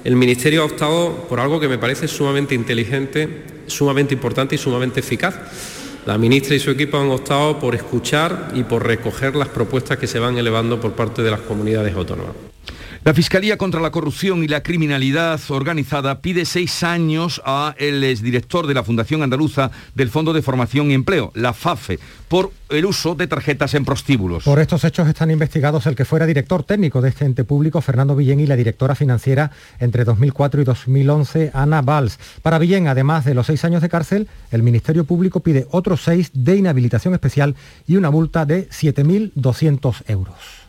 El 0.05 0.17
Ministerio 0.17 0.63
ha 0.63 0.67
optado 0.67 1.27
por 1.29 1.39
algo 1.41 1.61
que 1.61 1.69
me 1.69 1.79
parece 1.79 2.09
sumamente 2.09 2.55
inteligente, 2.55 3.45
sumamente 3.67 4.15
importante 4.15 4.55
y 4.55 4.59
sumamente 4.59 5.01
eficaz. 5.01 5.37
La 6.07 6.19
ministra 6.19 6.57
y 6.57 6.59
su 6.59 6.71
equipo 6.71 6.99
han 6.99 7.11
optado 7.11 7.61
por 7.61 7.75
escuchar 7.75 8.51
y 8.55 8.65
por 8.65 8.85
recoger 8.85 9.37
las 9.37 9.49
propuestas 9.49 9.99
que 9.99 10.09
se 10.09 10.19
van 10.19 10.37
elevando 10.37 10.81
por 10.81 10.93
parte 10.93 11.23
de 11.23 11.31
las 11.31 11.41
comunidades 11.41 11.95
autónomas. 11.95 12.52
La 13.05 13.15
Fiscalía 13.15 13.59
contra 13.59 13.81
la 13.81 13.91
Corrupción 13.91 14.45
y 14.45 14.49
la 14.49 14.63
Criminalidad 14.63 15.41
Organizada 15.49 16.21
pide 16.21 16.45
seis 16.45 16.85
años 16.85 17.43
a 17.45 17.75
el 17.79 18.05
exdirector 18.05 18.69
de 18.69 18.75
la 18.75 18.85
Fundación 18.85 19.25
Andaluza 19.25 19.73
del 19.97 20.09
Fondo 20.09 20.33
de 20.33 20.41
Formación 20.41 20.89
y 20.89 20.95
Empleo, 20.95 21.33
la 21.35 21.53
FAFE, 21.53 21.99
por 22.29 22.53
el 22.69 22.87
uso 22.87 23.17
de 23.17 23.27
tarjetas 23.27 23.75
en 23.75 23.85
prostíbulos. 23.85 24.45
Por 24.45 24.61
estos 24.61 24.85
hechos 24.85 25.09
están 25.09 25.33
investigados 25.33 25.87
el 25.87 25.97
que 25.97 26.05
fuera 26.05 26.27
director 26.27 26.63
técnico 26.63 27.01
de 27.01 27.09
este 27.09 27.25
ente 27.25 27.43
público, 27.43 27.81
Fernando 27.81 28.15
Villén, 28.15 28.39
y 28.39 28.47
la 28.47 28.55
directora 28.55 28.95
financiera 28.95 29.51
entre 29.81 30.05
2004 30.05 30.63
y 30.63 30.65
2011, 30.65 31.51
Ana 31.55 31.83
Valls. 31.83 32.21
Para 32.41 32.61
Villén, 32.61 32.87
además 32.87 33.25
de 33.25 33.35
los 33.35 33.47
seis 33.49 33.65
años 33.65 33.83
de 33.83 33.89
cárcel, 33.89 34.29
el 34.53 34.63
Ministerio 34.63 35.03
Público 35.03 35.41
pide 35.41 35.67
otros 35.73 36.03
seis 36.05 36.31
de 36.35 36.55
inhabilitación 36.55 37.15
especial 37.15 37.57
y 37.85 37.97
una 37.97 38.13
multa 38.13 38.47
de 38.47 38.69
7.200 38.69 40.05
euros. 40.07 40.62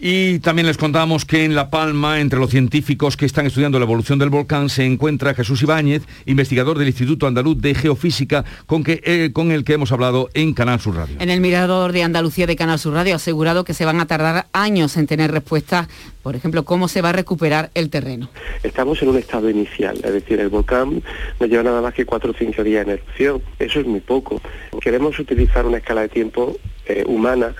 Y 0.00 0.38
también 0.38 0.66
les 0.68 0.76
contamos 0.76 1.24
que 1.24 1.44
en 1.44 1.56
La 1.56 1.70
Palma, 1.70 2.20
entre 2.20 2.38
los 2.38 2.50
científicos 2.50 3.16
que 3.16 3.26
están 3.26 3.46
estudiando 3.46 3.80
la 3.80 3.84
evolución 3.84 4.20
del 4.20 4.30
volcán, 4.30 4.68
se 4.68 4.84
encuentra 4.84 5.34
Jesús 5.34 5.60
Ibáñez, 5.62 6.04
investigador 6.24 6.78
del 6.78 6.86
Instituto 6.86 7.26
Andaluz 7.26 7.60
de 7.60 7.74
Geofísica, 7.74 8.44
con, 8.66 8.84
que, 8.84 9.00
eh, 9.04 9.30
con 9.32 9.50
el 9.50 9.64
que 9.64 9.72
hemos 9.72 9.90
hablado 9.90 10.30
en 10.34 10.54
Canal 10.54 10.78
Sur 10.78 10.94
Radio. 10.94 11.16
En 11.18 11.30
el 11.30 11.40
Mirador 11.40 11.90
de 11.90 12.04
Andalucía 12.04 12.46
de 12.46 12.54
Canal 12.54 12.78
Sur 12.78 12.94
Radio 12.94 13.14
ha 13.14 13.16
asegurado 13.16 13.64
que 13.64 13.74
se 13.74 13.84
van 13.84 13.98
a 13.98 14.06
tardar 14.06 14.46
años 14.52 14.96
en 14.96 15.08
tener 15.08 15.32
respuestas, 15.32 15.88
por 16.22 16.36
ejemplo, 16.36 16.64
cómo 16.64 16.86
se 16.86 17.02
va 17.02 17.08
a 17.08 17.14
recuperar 17.14 17.70
el 17.74 17.90
terreno. 17.90 18.30
Estamos 18.62 19.02
en 19.02 19.08
un 19.08 19.18
estado 19.18 19.50
inicial, 19.50 19.96
es 19.96 20.12
decir, 20.12 20.38
el 20.38 20.48
volcán 20.48 21.02
no 21.40 21.46
lleva 21.46 21.64
nada 21.64 21.82
más 21.82 21.92
que 21.92 22.06
cuatro 22.06 22.30
o 22.30 22.34
cinco 22.38 22.62
días 22.62 22.86
en 22.86 22.92
erupción. 22.92 23.42
Eso 23.58 23.80
es 23.80 23.86
muy 23.86 24.00
poco. 24.00 24.40
Queremos 24.80 25.18
utilizar 25.18 25.66
una 25.66 25.78
escala 25.78 26.02
de 26.02 26.08
tiempo 26.08 26.56
eh, 26.86 27.02
humana 27.04 27.52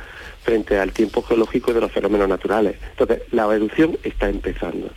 frente 0.48 0.78
al 0.78 0.92
tiempo 0.92 1.20
geológico 1.20 1.74
de 1.74 1.82
los 1.82 1.92
fenómenos 1.92 2.26
naturales. 2.26 2.76
Entonces, 2.92 3.20
la 3.32 3.54
erupción 3.54 3.98
está 4.02 4.30
empezando. 4.30 4.88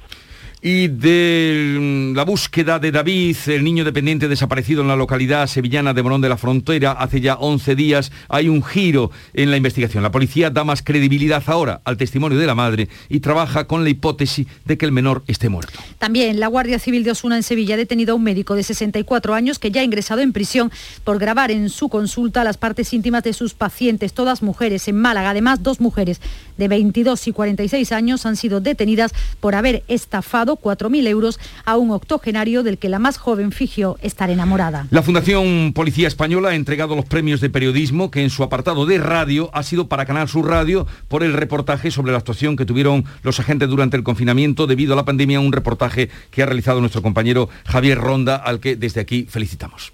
Y 0.63 0.89
de 0.89 1.77
mm, 1.79 2.15
la 2.15 2.23
búsqueda 2.23 2.77
de 2.77 2.91
David, 2.91 3.35
el 3.47 3.63
niño 3.63 3.83
dependiente 3.83 4.27
desaparecido 4.27 4.83
en 4.83 4.89
la 4.89 4.95
localidad 4.95 5.47
sevillana 5.47 5.95
de 5.95 6.03
Morón 6.03 6.21
de 6.21 6.29
la 6.29 6.37
Frontera 6.37 6.91
hace 6.91 7.19
ya 7.19 7.33
11 7.33 7.75
días, 7.75 8.11
hay 8.29 8.47
un 8.47 8.63
giro 8.63 9.09
en 9.33 9.49
la 9.49 9.57
investigación. 9.57 10.03
La 10.03 10.11
policía 10.11 10.51
da 10.51 10.63
más 10.63 10.83
credibilidad 10.83 11.41
ahora 11.47 11.81
al 11.83 11.97
testimonio 11.97 12.37
de 12.37 12.45
la 12.45 12.53
madre 12.53 12.89
y 13.09 13.21
trabaja 13.21 13.65
con 13.65 13.83
la 13.83 13.89
hipótesis 13.89 14.45
de 14.65 14.77
que 14.77 14.85
el 14.85 14.91
menor 14.91 15.23
esté 15.25 15.49
muerto. 15.49 15.79
También 15.97 16.39
la 16.39 16.45
Guardia 16.45 16.77
Civil 16.77 17.03
de 17.03 17.11
Osuna 17.11 17.37
en 17.37 17.43
Sevilla 17.43 17.73
ha 17.73 17.77
detenido 17.77 18.13
a 18.13 18.15
un 18.15 18.23
médico 18.23 18.53
de 18.53 18.61
64 18.61 19.33
años 19.33 19.57
que 19.57 19.71
ya 19.71 19.81
ha 19.81 19.83
ingresado 19.83 20.21
en 20.21 20.31
prisión 20.31 20.71
por 21.03 21.17
grabar 21.17 21.49
en 21.49 21.69
su 21.69 21.89
consulta 21.89 22.43
las 22.43 22.57
partes 22.57 22.93
íntimas 22.93 23.23
de 23.23 23.33
sus 23.33 23.55
pacientes, 23.55 24.13
todas 24.13 24.43
mujeres. 24.43 24.87
En 24.87 24.97
Málaga, 24.97 25.31
además, 25.31 25.63
dos 25.63 25.79
mujeres 25.79 26.21
de 26.61 26.67
22 26.67 27.27
y 27.27 27.31
46 27.31 27.91
años 27.91 28.27
han 28.27 28.35
sido 28.35 28.61
detenidas 28.61 29.15
por 29.39 29.55
haber 29.55 29.81
estafado 29.87 30.57
4.000 30.57 31.07
euros 31.07 31.39
a 31.65 31.75
un 31.77 31.89
octogenario 31.89 32.61
del 32.61 32.77
que 32.77 32.87
la 32.87 32.99
más 32.99 33.17
joven 33.17 33.51
fingió 33.51 33.97
estar 34.03 34.29
enamorada. 34.29 34.85
La 34.91 35.01
Fundación 35.01 35.73
Policía 35.73 36.07
Española 36.07 36.49
ha 36.49 36.55
entregado 36.55 36.95
los 36.95 37.05
premios 37.05 37.41
de 37.41 37.49
periodismo 37.49 38.11
que 38.11 38.21
en 38.21 38.29
su 38.29 38.43
apartado 38.43 38.85
de 38.85 38.99
radio 38.99 39.49
ha 39.53 39.63
sido 39.63 39.87
para 39.87 40.05
Canal 40.05 40.29
Sur 40.29 40.47
Radio 40.47 40.85
por 41.07 41.23
el 41.23 41.33
reportaje 41.33 41.89
sobre 41.89 42.11
la 42.11 42.19
actuación 42.19 42.55
que 42.55 42.67
tuvieron 42.67 43.05
los 43.23 43.39
agentes 43.39 43.67
durante 43.67 43.97
el 43.97 44.03
confinamiento 44.03 44.67
debido 44.67 44.93
a 44.93 44.97
la 44.97 45.05
pandemia, 45.05 45.39
un 45.39 45.53
reportaje 45.53 46.11
que 46.29 46.43
ha 46.43 46.45
realizado 46.45 46.79
nuestro 46.79 47.01
compañero 47.01 47.49
Javier 47.65 47.97
Ronda, 47.97 48.35
al 48.35 48.59
que 48.59 48.75
desde 48.75 49.01
aquí 49.01 49.25
felicitamos. 49.27 49.93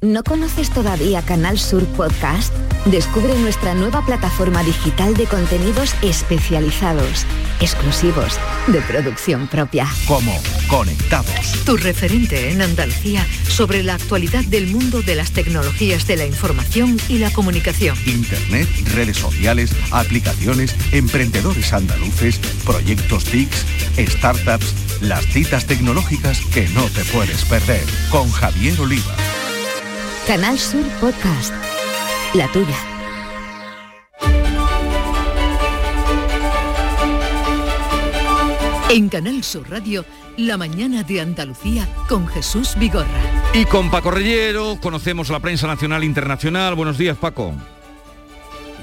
¿No 0.00 0.22
conoces 0.22 0.70
todavía 0.70 1.22
Canal 1.22 1.58
Sur 1.58 1.84
Podcast? 1.84 2.54
Descubre 2.84 3.36
nuestra 3.36 3.74
nueva 3.74 4.06
plataforma 4.06 4.62
digital 4.62 5.16
de 5.16 5.26
contenidos 5.26 5.92
especializados, 6.02 7.26
exclusivos, 7.60 8.38
de 8.68 8.80
producción 8.82 9.48
propia. 9.48 9.88
Como 10.06 10.40
Conectados. 10.68 11.64
Tu 11.64 11.76
referente 11.76 12.50
en 12.50 12.62
Andalucía 12.62 13.26
sobre 13.48 13.82
la 13.82 13.94
actualidad 13.94 14.44
del 14.44 14.68
mundo 14.68 15.02
de 15.02 15.16
las 15.16 15.32
tecnologías 15.32 16.06
de 16.06 16.16
la 16.16 16.26
información 16.26 16.96
y 17.08 17.18
la 17.18 17.32
comunicación. 17.32 17.96
Internet, 18.06 18.68
redes 18.94 19.16
sociales, 19.16 19.74
aplicaciones, 19.90 20.76
emprendedores 20.92 21.72
andaluces, 21.72 22.38
proyectos 22.64 23.24
TICs, 23.24 23.66
startups, 23.98 24.74
las 25.00 25.26
citas 25.26 25.66
tecnológicas 25.66 26.40
que 26.54 26.68
no 26.68 26.84
te 26.84 27.04
puedes 27.06 27.44
perder. 27.46 27.82
Con 28.10 28.30
Javier 28.30 28.80
Oliva. 28.80 29.16
Canal 30.28 30.58
Sur 30.58 30.84
Podcast. 31.00 31.54
La 32.34 32.46
tuya. 32.48 32.76
En 38.90 39.08
Canal 39.08 39.42
Sur 39.42 39.70
Radio, 39.70 40.04
la 40.36 40.58
mañana 40.58 41.02
de 41.02 41.22
Andalucía 41.22 41.88
con 42.10 42.28
Jesús 42.28 42.74
Vigorra. 42.78 43.08
Y 43.54 43.64
con 43.64 43.90
Paco 43.90 44.10
Reyero 44.10 44.76
conocemos 44.82 45.30
la 45.30 45.40
prensa 45.40 45.66
nacional 45.66 46.02
e 46.02 46.06
internacional. 46.06 46.74
Buenos 46.74 46.98
días, 46.98 47.16
Paco. 47.16 47.54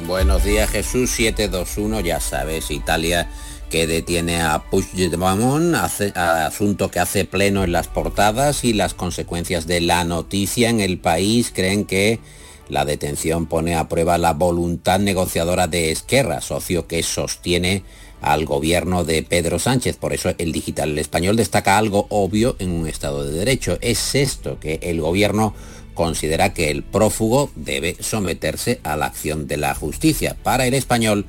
Buenos 0.07 0.43
días, 0.43 0.67
Jesús 0.71 1.11
721, 1.11 1.99
ya 1.99 2.19
sabes, 2.19 2.71
Italia 2.71 3.29
que 3.75 3.87
detiene 3.87 4.41
a 4.41 4.59
Puigdemont, 4.59 5.75
hace, 5.75 6.13
asunto 6.15 6.89
que 6.89 7.01
hace 7.01 7.25
pleno 7.25 7.65
en 7.65 7.73
las 7.73 7.89
portadas 7.89 8.63
y 8.63 8.71
las 8.71 8.93
consecuencias 8.93 9.67
de 9.67 9.81
la 9.81 10.05
noticia 10.05 10.69
en 10.69 10.79
el 10.79 10.97
país 10.97 11.51
creen 11.53 11.83
que 11.83 12.21
la 12.69 12.85
detención 12.85 13.47
pone 13.47 13.75
a 13.75 13.89
prueba 13.89 14.17
la 14.17 14.31
voluntad 14.31 14.99
negociadora 14.99 15.67
de 15.67 15.91
Esquerra, 15.91 16.39
socio 16.39 16.87
que 16.87 17.03
sostiene 17.03 17.83
al 18.21 18.45
gobierno 18.45 19.03
de 19.03 19.23
Pedro 19.23 19.59
Sánchez. 19.59 19.97
Por 19.97 20.13
eso 20.13 20.33
el 20.37 20.53
digital 20.53 20.97
español 20.97 21.35
destaca 21.35 21.77
algo 21.77 22.07
obvio 22.09 22.55
en 22.59 22.71
un 22.71 22.87
Estado 22.87 23.25
de 23.25 23.37
Derecho. 23.37 23.77
Es 23.81 24.15
esto 24.15 24.57
que 24.57 24.79
el 24.83 25.01
gobierno 25.01 25.53
considera 25.95 26.53
que 26.53 26.71
el 26.71 26.83
prófugo 26.83 27.51
debe 27.57 27.97
someterse 27.99 28.79
a 28.83 28.95
la 28.95 29.07
acción 29.07 29.47
de 29.47 29.57
la 29.57 29.75
justicia. 29.75 30.37
Para 30.43 30.65
el 30.65 30.75
español, 30.75 31.25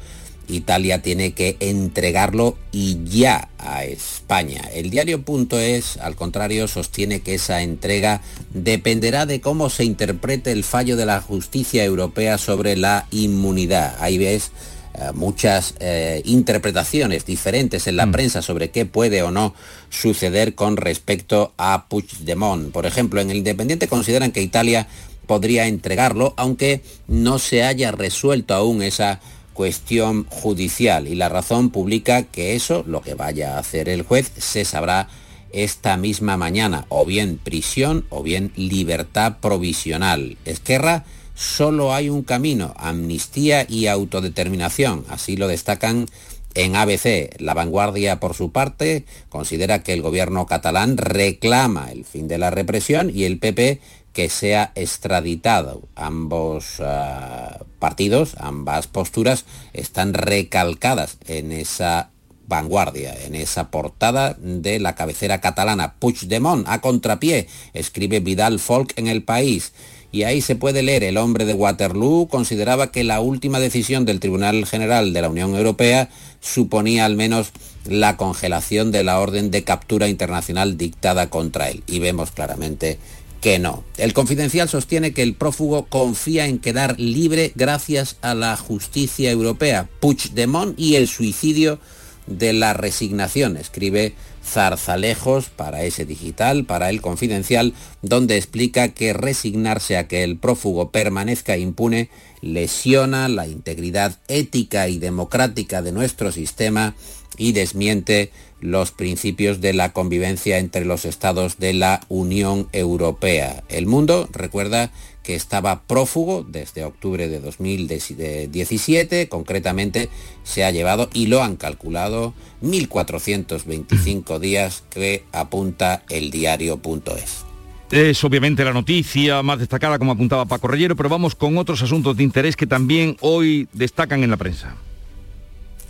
Italia 0.48 1.02
tiene 1.02 1.32
que 1.32 1.56
entregarlo 1.60 2.56
y 2.72 2.98
ya 3.04 3.48
a 3.58 3.84
España. 3.84 4.62
El 4.72 4.90
diario.es, 4.90 5.96
al 5.98 6.16
contrario, 6.16 6.68
sostiene 6.68 7.20
que 7.20 7.34
esa 7.34 7.62
entrega 7.62 8.22
dependerá 8.52 9.26
de 9.26 9.40
cómo 9.40 9.70
se 9.70 9.84
interprete 9.84 10.52
el 10.52 10.64
fallo 10.64 10.96
de 10.96 11.06
la 11.06 11.20
justicia 11.20 11.84
europea 11.84 12.38
sobre 12.38 12.76
la 12.76 13.06
inmunidad. 13.10 13.96
Ahí 14.00 14.18
ves 14.18 14.52
eh, 14.98 15.10
muchas 15.12 15.74
eh, 15.80 16.22
interpretaciones 16.24 17.26
diferentes 17.26 17.86
en 17.86 17.96
la 17.96 18.06
mm. 18.06 18.12
prensa 18.12 18.40
sobre 18.40 18.70
qué 18.70 18.86
puede 18.86 19.22
o 19.22 19.30
no 19.30 19.54
suceder 19.90 20.54
con 20.54 20.78
respecto 20.78 21.52
a 21.58 21.86
Puigdemont. 21.88 22.72
Por 22.72 22.86
ejemplo, 22.86 23.20
en 23.20 23.30
el 23.30 23.38
Independiente 23.38 23.88
consideran 23.88 24.32
que 24.32 24.40
Italia 24.40 24.88
podría 25.26 25.66
entregarlo, 25.66 26.32
aunque 26.36 26.80
no 27.08 27.38
se 27.38 27.62
haya 27.62 27.90
resuelto 27.92 28.54
aún 28.54 28.80
esa 28.80 29.20
cuestión 29.56 30.26
judicial 30.28 31.08
y 31.08 31.14
la 31.14 31.30
razón 31.30 31.70
publica 31.70 32.24
que 32.24 32.54
eso, 32.54 32.84
lo 32.86 33.00
que 33.00 33.14
vaya 33.14 33.56
a 33.56 33.58
hacer 33.58 33.88
el 33.88 34.02
juez, 34.02 34.30
se 34.36 34.66
sabrá 34.66 35.08
esta 35.50 35.96
misma 35.96 36.36
mañana, 36.36 36.84
o 36.90 37.06
bien 37.06 37.38
prisión 37.38 38.04
o 38.10 38.22
bien 38.22 38.52
libertad 38.54 39.38
provisional. 39.40 40.36
Esquerra, 40.44 41.04
solo 41.34 41.94
hay 41.94 42.10
un 42.10 42.22
camino, 42.22 42.74
amnistía 42.76 43.64
y 43.66 43.86
autodeterminación, 43.86 45.06
así 45.08 45.38
lo 45.38 45.48
destacan 45.48 46.06
en 46.54 46.76
ABC. 46.76 47.40
La 47.40 47.54
vanguardia, 47.54 48.20
por 48.20 48.34
su 48.34 48.52
parte, 48.52 49.06
considera 49.30 49.82
que 49.82 49.94
el 49.94 50.02
gobierno 50.02 50.44
catalán 50.44 50.98
reclama 50.98 51.90
el 51.90 52.04
fin 52.04 52.28
de 52.28 52.36
la 52.36 52.50
represión 52.50 53.10
y 53.14 53.24
el 53.24 53.38
PP 53.38 53.80
que 54.16 54.30
sea 54.30 54.72
extraditado. 54.76 55.82
Ambos 55.94 56.80
ah, 56.80 57.58
partidos, 57.78 58.34
ambas 58.38 58.86
posturas 58.86 59.44
están 59.74 60.14
recalcadas 60.14 61.18
en 61.28 61.52
esa 61.52 62.08
vanguardia, 62.48 63.14
en 63.26 63.34
esa 63.34 63.70
portada 63.70 64.34
de 64.40 64.80
la 64.80 64.94
cabecera 64.94 65.42
catalana. 65.42 65.96
Puigdemont 65.98 66.66
a 66.66 66.80
contrapié, 66.80 67.46
escribe 67.74 68.20
Vidal 68.20 68.58
Folk 68.58 68.94
en 68.96 69.06
el 69.06 69.22
país. 69.22 69.74
Y 70.12 70.22
ahí 70.22 70.40
se 70.40 70.56
puede 70.56 70.82
leer, 70.82 71.04
el 71.04 71.18
hombre 71.18 71.44
de 71.44 71.52
Waterloo 71.52 72.26
consideraba 72.28 72.90
que 72.90 73.04
la 73.04 73.20
última 73.20 73.60
decisión 73.60 74.06
del 74.06 74.20
Tribunal 74.20 74.64
General 74.64 75.12
de 75.12 75.20
la 75.20 75.28
Unión 75.28 75.54
Europea 75.54 76.08
suponía 76.40 77.04
al 77.04 77.16
menos 77.16 77.52
la 77.84 78.16
congelación 78.16 78.92
de 78.92 79.04
la 79.04 79.20
orden 79.20 79.50
de 79.50 79.62
captura 79.64 80.08
internacional 80.08 80.78
dictada 80.78 81.28
contra 81.28 81.68
él. 81.68 81.82
Y 81.86 81.98
vemos 81.98 82.30
claramente 82.30 82.98
que 83.46 83.60
no. 83.60 83.84
El 83.96 84.12
confidencial 84.12 84.68
sostiene 84.68 85.12
que 85.12 85.22
el 85.22 85.36
prófugo 85.36 85.86
confía 85.86 86.46
en 86.46 86.58
quedar 86.58 86.98
libre 86.98 87.52
gracias 87.54 88.16
a 88.20 88.34
la 88.34 88.56
justicia 88.56 89.30
europea, 89.30 89.88
Puigdemont 90.00 90.76
y 90.76 90.96
el 90.96 91.06
suicidio 91.06 91.78
de 92.26 92.52
la 92.52 92.72
resignación, 92.72 93.56
escribe 93.56 94.14
Zarzalejos 94.44 95.48
para 95.48 95.84
ese 95.84 96.04
digital, 96.04 96.64
para 96.64 96.90
el 96.90 97.00
confidencial, 97.00 97.72
donde 98.02 98.36
explica 98.36 98.88
que 98.88 99.12
resignarse 99.12 99.96
a 99.96 100.08
que 100.08 100.24
el 100.24 100.38
prófugo 100.38 100.90
permanezca 100.90 101.56
impune 101.56 102.10
lesiona 102.40 103.28
la 103.28 103.46
integridad 103.46 104.18
ética 104.26 104.88
y 104.88 104.98
democrática 104.98 105.82
de 105.82 105.92
nuestro 105.92 106.32
sistema 106.32 106.96
y 107.38 107.52
desmiente 107.52 108.32
los 108.60 108.90
principios 108.90 109.60
de 109.60 109.72
la 109.72 109.92
convivencia 109.92 110.58
entre 110.58 110.84
los 110.84 111.04
estados 111.04 111.58
de 111.58 111.74
la 111.74 112.00
Unión 112.08 112.68
Europea. 112.72 113.62
El 113.68 113.86
mundo 113.86 114.28
recuerda 114.32 114.90
que 115.22 115.34
estaba 115.34 115.82
prófugo 115.82 116.46
desde 116.48 116.84
octubre 116.84 117.28
de 117.28 117.40
2017, 117.40 119.28
concretamente 119.28 120.08
se 120.44 120.64
ha 120.64 120.70
llevado 120.70 121.10
y 121.12 121.26
lo 121.26 121.42
han 121.42 121.56
calculado 121.56 122.32
1.425 122.62 124.38
días 124.38 124.84
que 124.88 125.24
apunta 125.32 126.04
el 126.10 126.30
diario.es. 126.30 127.44
Es 127.90 128.24
obviamente 128.24 128.64
la 128.64 128.72
noticia 128.72 129.42
más 129.42 129.58
destacada, 129.58 129.98
como 129.98 130.12
apuntaba 130.12 130.46
Paco 130.46 130.68
Reyero, 130.68 130.96
pero 130.96 131.08
vamos 131.08 131.34
con 131.34 131.56
otros 131.58 131.82
asuntos 131.82 132.16
de 132.16 132.24
interés 132.24 132.56
que 132.56 132.66
también 132.66 133.16
hoy 133.20 133.68
destacan 133.72 134.24
en 134.24 134.30
la 134.30 134.36
prensa. 134.36 134.76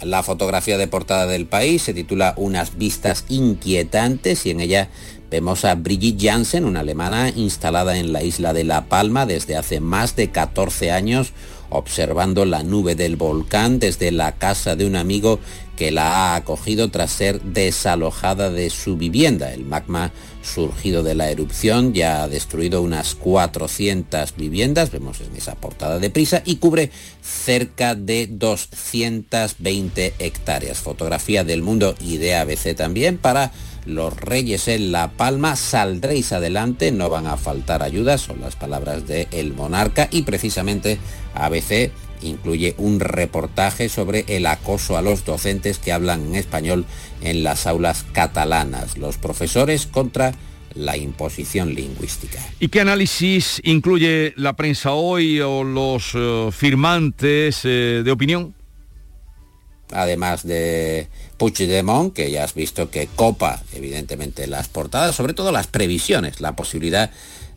La 0.02 0.22
fotografía 0.22 0.76
de 0.76 0.88
portada 0.88 1.26
del 1.26 1.46
país 1.46 1.82
se 1.82 1.94
titula 1.94 2.34
Unas 2.36 2.76
vistas 2.76 3.24
inquietantes 3.28 4.44
y 4.44 4.50
en 4.50 4.60
ella 4.60 4.90
vemos 5.30 5.64
a 5.64 5.74
Brigitte 5.74 6.22
Janssen, 6.26 6.66
una 6.66 6.80
alemana 6.80 7.30
instalada 7.30 7.96
en 7.96 8.12
la 8.12 8.22
isla 8.22 8.52
de 8.52 8.64
La 8.64 8.84
Palma 8.84 9.24
desde 9.24 9.56
hace 9.56 9.80
más 9.80 10.14
de 10.14 10.30
14 10.30 10.92
años, 10.92 11.32
observando 11.70 12.44
la 12.44 12.62
nube 12.62 12.94
del 12.94 13.16
volcán 13.16 13.78
desde 13.78 14.12
la 14.12 14.32
casa 14.32 14.76
de 14.76 14.86
un 14.86 14.96
amigo 14.96 15.40
que 15.76 15.90
la 15.90 16.32
ha 16.32 16.36
acogido 16.36 16.90
tras 16.90 17.12
ser 17.12 17.40
desalojada 17.42 18.50
de 18.50 18.70
su 18.70 18.96
vivienda. 18.96 19.52
El 19.52 19.64
magma 19.64 20.10
surgido 20.42 21.02
de 21.02 21.14
la 21.14 21.30
erupción 21.30 21.92
ya 21.92 22.22
ha 22.22 22.28
destruido 22.28 22.82
unas 22.82 23.14
400 23.14 24.34
viviendas, 24.36 24.90
vemos 24.90 25.20
en 25.20 25.36
esa 25.36 25.54
portada 25.54 25.98
de 25.98 26.10
prisa, 26.10 26.42
y 26.44 26.56
cubre 26.56 26.90
cerca 27.22 27.94
de 27.94 28.26
220 28.26 30.14
hectáreas. 30.18 30.78
Fotografía 30.78 31.44
del 31.44 31.62
mundo 31.62 31.94
y 32.00 32.16
de 32.16 32.36
ABC 32.36 32.74
también 32.74 33.18
para 33.18 33.52
los 33.86 34.14
reyes 34.14 34.68
en 34.68 34.92
La 34.92 35.12
Palma, 35.12 35.56
saldréis 35.56 36.32
adelante, 36.32 36.92
no 36.92 37.08
van 37.08 37.26
a 37.26 37.36
faltar 37.36 37.82
ayudas, 37.82 38.20
son 38.20 38.40
las 38.40 38.56
palabras 38.56 39.06
del 39.06 39.28
el 39.30 39.54
monarca 39.54 40.08
y 40.10 40.22
precisamente 40.22 40.98
ABC 41.34 41.92
incluye 42.22 42.74
un 42.78 43.00
reportaje 43.00 43.88
sobre 43.88 44.24
el 44.28 44.46
acoso 44.46 44.96
a 44.96 45.02
los 45.02 45.24
docentes 45.24 45.78
que 45.78 45.92
hablan 45.92 46.26
en 46.26 46.34
español 46.34 46.84
en 47.20 47.44
las 47.44 47.66
aulas 47.66 48.04
catalanas, 48.12 48.98
los 48.98 49.18
profesores 49.18 49.86
contra 49.86 50.34
la 50.74 50.96
imposición 50.96 51.74
lingüística. 51.74 52.38
¿Y 52.60 52.68
qué 52.68 52.80
análisis 52.80 53.60
incluye 53.64 54.34
la 54.36 54.54
prensa 54.54 54.92
hoy 54.92 55.40
o 55.40 55.64
los 55.64 56.12
eh, 56.14 56.48
firmantes 56.52 57.60
eh, 57.64 58.02
de 58.04 58.10
opinión? 58.10 58.54
Además 59.92 60.46
de 60.46 61.08
Puigdemont, 61.36 62.12
que 62.12 62.30
ya 62.30 62.44
has 62.44 62.54
visto 62.54 62.90
que 62.90 63.08
copa 63.08 63.62
evidentemente 63.72 64.46
las 64.46 64.68
portadas, 64.68 65.14
sobre 65.14 65.34
todo 65.34 65.52
las 65.52 65.66
previsiones, 65.66 66.40
la 66.40 66.56
posibilidad 66.56 67.10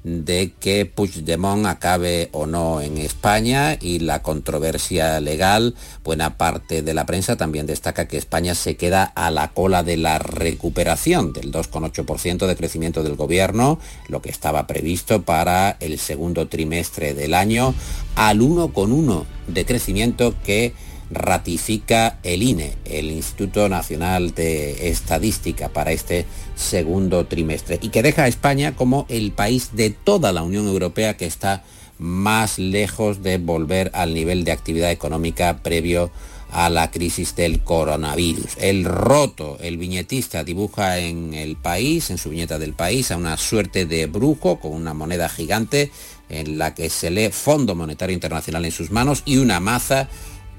de 0.03 0.53
que 0.59 0.85
Puigdemont 0.85 1.65
acabe 1.65 2.29
o 2.31 2.45
no 2.45 2.81
en 2.81 2.97
España 2.97 3.77
y 3.79 3.99
la 3.99 4.21
controversia 4.21 5.19
legal, 5.19 5.75
buena 6.03 6.37
parte 6.37 6.81
de 6.81 6.93
la 6.93 7.05
prensa 7.05 7.35
también 7.35 7.65
destaca 7.65 8.07
que 8.07 8.17
España 8.17 8.55
se 8.55 8.77
queda 8.77 9.03
a 9.03 9.29
la 9.29 9.49
cola 9.49 9.83
de 9.83 9.97
la 9.97 10.19
recuperación 10.19 11.33
del 11.33 11.51
2,8% 11.51 12.47
de 12.47 12.55
crecimiento 12.55 13.03
del 13.03 13.15
gobierno, 13.15 13.79
lo 14.07 14.21
que 14.21 14.29
estaba 14.29 14.67
previsto 14.67 15.23
para 15.23 15.71
el 15.81 15.99
segundo 15.99 16.47
trimestre 16.47 17.13
del 17.13 17.33
año, 17.33 17.73
al 18.15 18.39
1,1% 18.39 19.25
de 19.47 19.65
crecimiento 19.65 20.33
que 20.43 20.73
ratifica 21.11 22.19
el 22.23 22.43
INE, 22.43 22.73
el 22.85 23.11
Instituto 23.11 23.67
Nacional 23.69 24.33
de 24.33 24.89
Estadística, 24.89 25.69
para 25.69 25.91
este 25.91 26.25
segundo 26.55 27.25
trimestre 27.25 27.79
y 27.81 27.89
que 27.89 28.03
deja 28.03 28.23
a 28.23 28.27
España 28.27 28.75
como 28.75 29.05
el 29.09 29.31
país 29.31 29.69
de 29.73 29.89
toda 29.89 30.31
la 30.31 30.43
Unión 30.43 30.67
Europea 30.67 31.17
que 31.17 31.25
está 31.25 31.63
más 31.97 32.59
lejos 32.59 33.23
de 33.23 33.37
volver 33.37 33.91
al 33.93 34.13
nivel 34.13 34.43
de 34.43 34.51
actividad 34.51 34.91
económica 34.91 35.61
previo 35.61 36.11
a 36.51 36.69
la 36.69 36.89
crisis 36.89 37.35
del 37.35 37.63
coronavirus. 37.63 38.57
El 38.57 38.85
roto, 38.85 39.57
el 39.61 39.77
viñetista 39.77 40.43
dibuja 40.43 40.97
en 40.97 41.33
el 41.33 41.57
país, 41.57 42.09
en 42.09 42.17
su 42.17 42.29
viñeta 42.29 42.57
del 42.57 42.73
país, 42.73 43.11
a 43.11 43.17
una 43.17 43.37
suerte 43.37 43.85
de 43.85 44.07
brujo 44.07 44.59
con 44.59 44.73
una 44.73 44.93
moneda 44.93 45.29
gigante 45.29 45.91
en 46.29 46.57
la 46.57 46.73
que 46.73 46.89
se 46.89 47.11
lee 47.11 47.29
Fondo 47.31 47.75
Monetario 47.75 48.13
Internacional 48.13 48.65
en 48.65 48.71
sus 48.71 48.91
manos 48.91 49.23
y 49.25 49.37
una 49.37 49.59
maza 49.59 50.09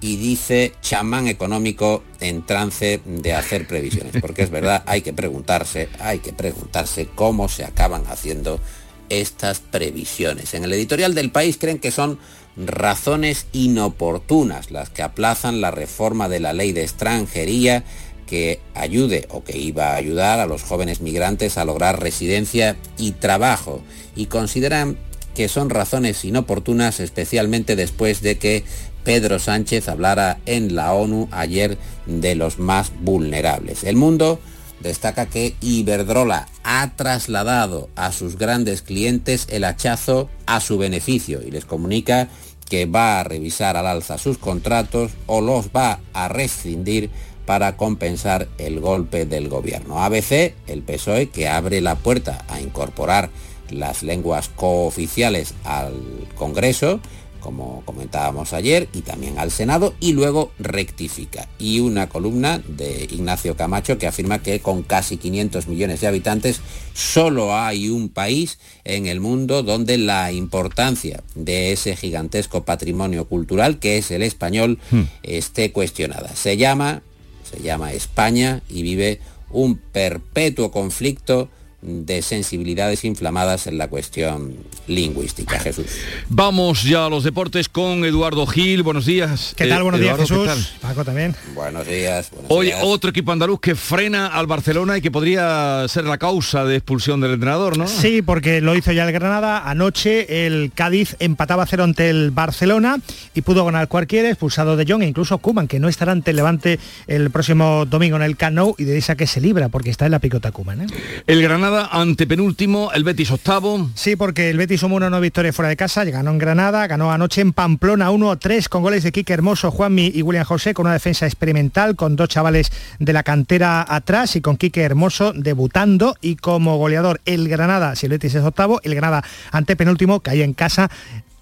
y 0.00 0.16
dice 0.16 0.72
chamán 0.80 1.26
económico 1.26 2.02
en 2.20 2.44
trance 2.44 3.00
de 3.04 3.34
hacer 3.34 3.66
previsiones, 3.66 4.14
porque 4.20 4.42
es 4.42 4.50
verdad, 4.50 4.82
hay 4.86 5.02
que 5.02 5.12
preguntarse, 5.12 5.88
hay 5.98 6.20
que 6.20 6.32
preguntarse 6.32 7.08
cómo 7.14 7.48
se 7.48 7.64
acaban 7.64 8.04
haciendo 8.06 8.60
estas 9.08 9.60
previsiones. 9.60 10.54
En 10.54 10.64
el 10.64 10.72
editorial 10.72 11.14
del 11.14 11.30
país 11.30 11.58
creen 11.58 11.78
que 11.78 11.90
son 11.90 12.18
razones 12.56 13.46
inoportunas 13.52 14.70
las 14.70 14.90
que 14.90 15.02
aplazan 15.02 15.60
la 15.60 15.70
reforma 15.70 16.28
de 16.28 16.40
la 16.40 16.52
ley 16.52 16.72
de 16.72 16.82
extranjería 16.82 17.84
que 18.26 18.60
ayude 18.74 19.26
o 19.30 19.42
que 19.42 19.58
iba 19.58 19.88
a 19.88 19.96
ayudar 19.96 20.38
a 20.38 20.46
los 20.46 20.62
jóvenes 20.62 21.00
migrantes 21.00 21.58
a 21.58 21.64
lograr 21.64 22.00
residencia 22.00 22.76
y 22.96 23.12
trabajo 23.12 23.82
y 24.14 24.26
consideran 24.26 24.98
que 25.34 25.48
son 25.48 25.70
razones 25.70 26.24
inoportunas 26.24 27.00
especialmente 27.00 27.76
después 27.76 28.20
de 28.20 28.38
que 28.38 28.64
Pedro 29.04 29.38
Sánchez 29.38 29.88
hablara 29.88 30.38
en 30.46 30.74
la 30.74 30.92
ONU 30.92 31.28
ayer 31.30 31.78
de 32.06 32.34
los 32.34 32.58
más 32.58 32.92
vulnerables. 33.00 33.84
El 33.84 33.96
mundo 33.96 34.40
destaca 34.80 35.26
que 35.26 35.54
Iberdrola 35.60 36.48
ha 36.64 36.90
trasladado 36.96 37.88
a 37.96 38.12
sus 38.12 38.36
grandes 38.36 38.82
clientes 38.82 39.46
el 39.50 39.64
hachazo 39.64 40.28
a 40.46 40.60
su 40.60 40.78
beneficio 40.78 41.42
y 41.46 41.50
les 41.50 41.64
comunica 41.64 42.28
que 42.68 42.86
va 42.86 43.20
a 43.20 43.24
revisar 43.24 43.76
al 43.76 43.86
alza 43.86 44.16
sus 44.16 44.38
contratos 44.38 45.12
o 45.26 45.40
los 45.40 45.68
va 45.68 46.00
a 46.12 46.28
rescindir 46.28 47.10
para 47.44 47.76
compensar 47.76 48.46
el 48.58 48.78
golpe 48.78 49.26
del 49.26 49.48
gobierno. 49.48 50.02
ABC, 50.04 50.54
el 50.68 50.82
PSOE, 50.82 51.30
que 51.30 51.48
abre 51.48 51.80
la 51.80 51.96
puerta 51.96 52.44
a 52.48 52.60
incorporar 52.60 53.30
las 53.70 54.04
lenguas 54.04 54.48
cooficiales 54.48 55.54
al 55.64 55.94
Congreso, 56.36 57.00
como 57.40 57.82
comentábamos 57.84 58.52
ayer, 58.52 58.88
y 58.92 59.00
también 59.00 59.38
al 59.38 59.50
Senado, 59.50 59.94
y 60.00 60.12
luego 60.12 60.52
rectifica. 60.58 61.48
Y 61.58 61.80
una 61.80 62.08
columna 62.08 62.62
de 62.66 63.08
Ignacio 63.10 63.56
Camacho 63.56 63.98
que 63.98 64.06
afirma 64.06 64.42
que 64.42 64.60
con 64.60 64.82
casi 64.82 65.16
500 65.16 65.66
millones 65.66 66.00
de 66.00 66.06
habitantes 66.06 66.60
solo 66.94 67.56
hay 67.56 67.88
un 67.88 68.08
país 68.08 68.58
en 68.84 69.06
el 69.06 69.20
mundo 69.20 69.62
donde 69.62 69.98
la 69.98 70.32
importancia 70.32 71.22
de 71.34 71.72
ese 71.72 71.96
gigantesco 71.96 72.64
patrimonio 72.64 73.26
cultural, 73.26 73.78
que 73.78 73.98
es 73.98 74.10
el 74.10 74.22
español, 74.22 74.78
hmm. 74.90 75.02
esté 75.22 75.72
cuestionada. 75.72 76.34
Se 76.36 76.56
llama, 76.56 77.02
se 77.50 77.62
llama 77.62 77.92
España 77.92 78.62
y 78.68 78.82
vive 78.82 79.20
un 79.50 79.76
perpetuo 79.76 80.70
conflicto 80.70 81.48
de 81.82 82.20
sensibilidades 82.20 83.04
inflamadas 83.04 83.66
en 83.66 83.78
la 83.78 83.88
cuestión 83.88 84.54
lingüística, 84.86 85.58
Jesús. 85.58 85.86
Vamos 86.28 86.82
ya 86.82 87.06
a 87.06 87.08
los 87.08 87.24
deportes 87.24 87.68
con 87.68 88.04
Eduardo 88.04 88.46
Gil. 88.46 88.82
Buenos 88.82 89.06
días. 89.06 89.54
¿Qué 89.56 89.66
tal? 89.66 89.82
Buenos 89.82 90.00
días, 90.00 90.18
Jesús. 90.18 90.74
Paco 90.80 91.04
también. 91.04 91.34
Buenos 91.54 91.86
días. 91.86 92.30
Hoy 92.48 92.72
otro 92.82 93.10
equipo 93.10 93.32
andaluz 93.32 93.60
que 93.60 93.74
frena 93.74 94.26
al 94.26 94.46
Barcelona 94.46 94.98
y 94.98 95.00
que 95.00 95.10
podría 95.10 95.86
ser 95.88 96.04
la 96.04 96.18
causa 96.18 96.64
de 96.64 96.76
expulsión 96.76 97.20
del 97.20 97.32
entrenador, 97.32 97.78
¿no? 97.78 97.86
Sí, 97.86 98.20
porque 98.20 98.60
lo 98.60 98.74
hizo 98.76 98.92
ya 98.92 99.04
el 99.04 99.12
Granada. 99.12 99.68
Anoche 99.68 100.46
el 100.46 100.72
Cádiz 100.74 101.16
empataba 101.18 101.64
cero 101.66 101.84
ante 101.84 102.10
el 102.10 102.30
Barcelona 102.30 102.98
y 103.34 103.40
pudo 103.40 103.64
ganar 103.64 103.88
cualquiera, 103.88 104.28
expulsado 104.28 104.76
de 104.76 104.84
Jong 104.86 105.02
e 105.02 105.06
incluso 105.06 105.38
Kuman, 105.38 105.68
que 105.68 105.80
no 105.80 105.88
estará 105.88 106.12
ante 106.12 106.32
el 106.32 106.36
Levante 106.36 106.78
el 107.06 107.30
próximo 107.30 107.86
domingo 107.86 108.16
en 108.16 108.22
el 108.22 108.36
Cano 108.36 108.74
y 108.76 108.84
de 108.84 108.98
esa 108.98 109.14
que 109.16 109.26
se 109.26 109.40
libra 109.40 109.68
porque 109.68 109.90
está 109.90 110.06
en 110.06 110.12
la 110.12 110.18
picota 110.18 110.52
Kuman. 110.52 110.82
¿eh? 110.82 110.86
El 111.26 111.42
Granada 111.42 111.69
ante 111.78 112.26
penúltimo, 112.26 112.90
el 112.92 113.04
Betis 113.04 113.30
octavo. 113.30 113.90
Sí, 113.94 114.16
porque 114.16 114.50
el 114.50 114.56
Betis 114.56 114.80
sumó 114.80 114.96
una 114.96 115.10
nueva 115.10 115.22
victoria 115.22 115.52
fuera 115.52 115.68
de 115.68 115.76
casa, 115.76 116.04
ganó 116.04 116.30
en 116.30 116.38
Granada, 116.38 116.86
ganó 116.86 117.12
anoche 117.12 117.40
en 117.40 117.52
Pamplona 117.52 118.10
1-3 118.10 118.68
con 118.68 118.82
goles 118.82 119.04
de 119.04 119.12
Quique 119.12 119.32
Hermoso, 119.32 119.70
Juanmi 119.70 120.10
y 120.14 120.22
William 120.22 120.44
José, 120.44 120.74
con 120.74 120.86
una 120.86 120.94
defensa 120.94 121.26
experimental, 121.26 121.96
con 121.96 122.16
dos 122.16 122.28
chavales 122.28 122.72
de 122.98 123.12
la 123.12 123.22
cantera 123.22 123.84
atrás 123.88 124.36
y 124.36 124.40
con 124.40 124.56
Quique 124.56 124.82
Hermoso 124.82 125.32
debutando 125.34 126.16
y 126.20 126.36
como 126.36 126.76
goleador 126.76 127.20
el 127.24 127.48
Granada, 127.48 127.94
si 127.94 128.06
el 128.06 128.12
Betis 128.12 128.34
es 128.34 128.44
octavo, 128.44 128.80
el 128.82 128.94
Granada 128.94 129.22
ante 129.52 129.76
penúltimo, 129.76 130.20
caía 130.20 130.44
en 130.44 130.54
casa 130.54 130.90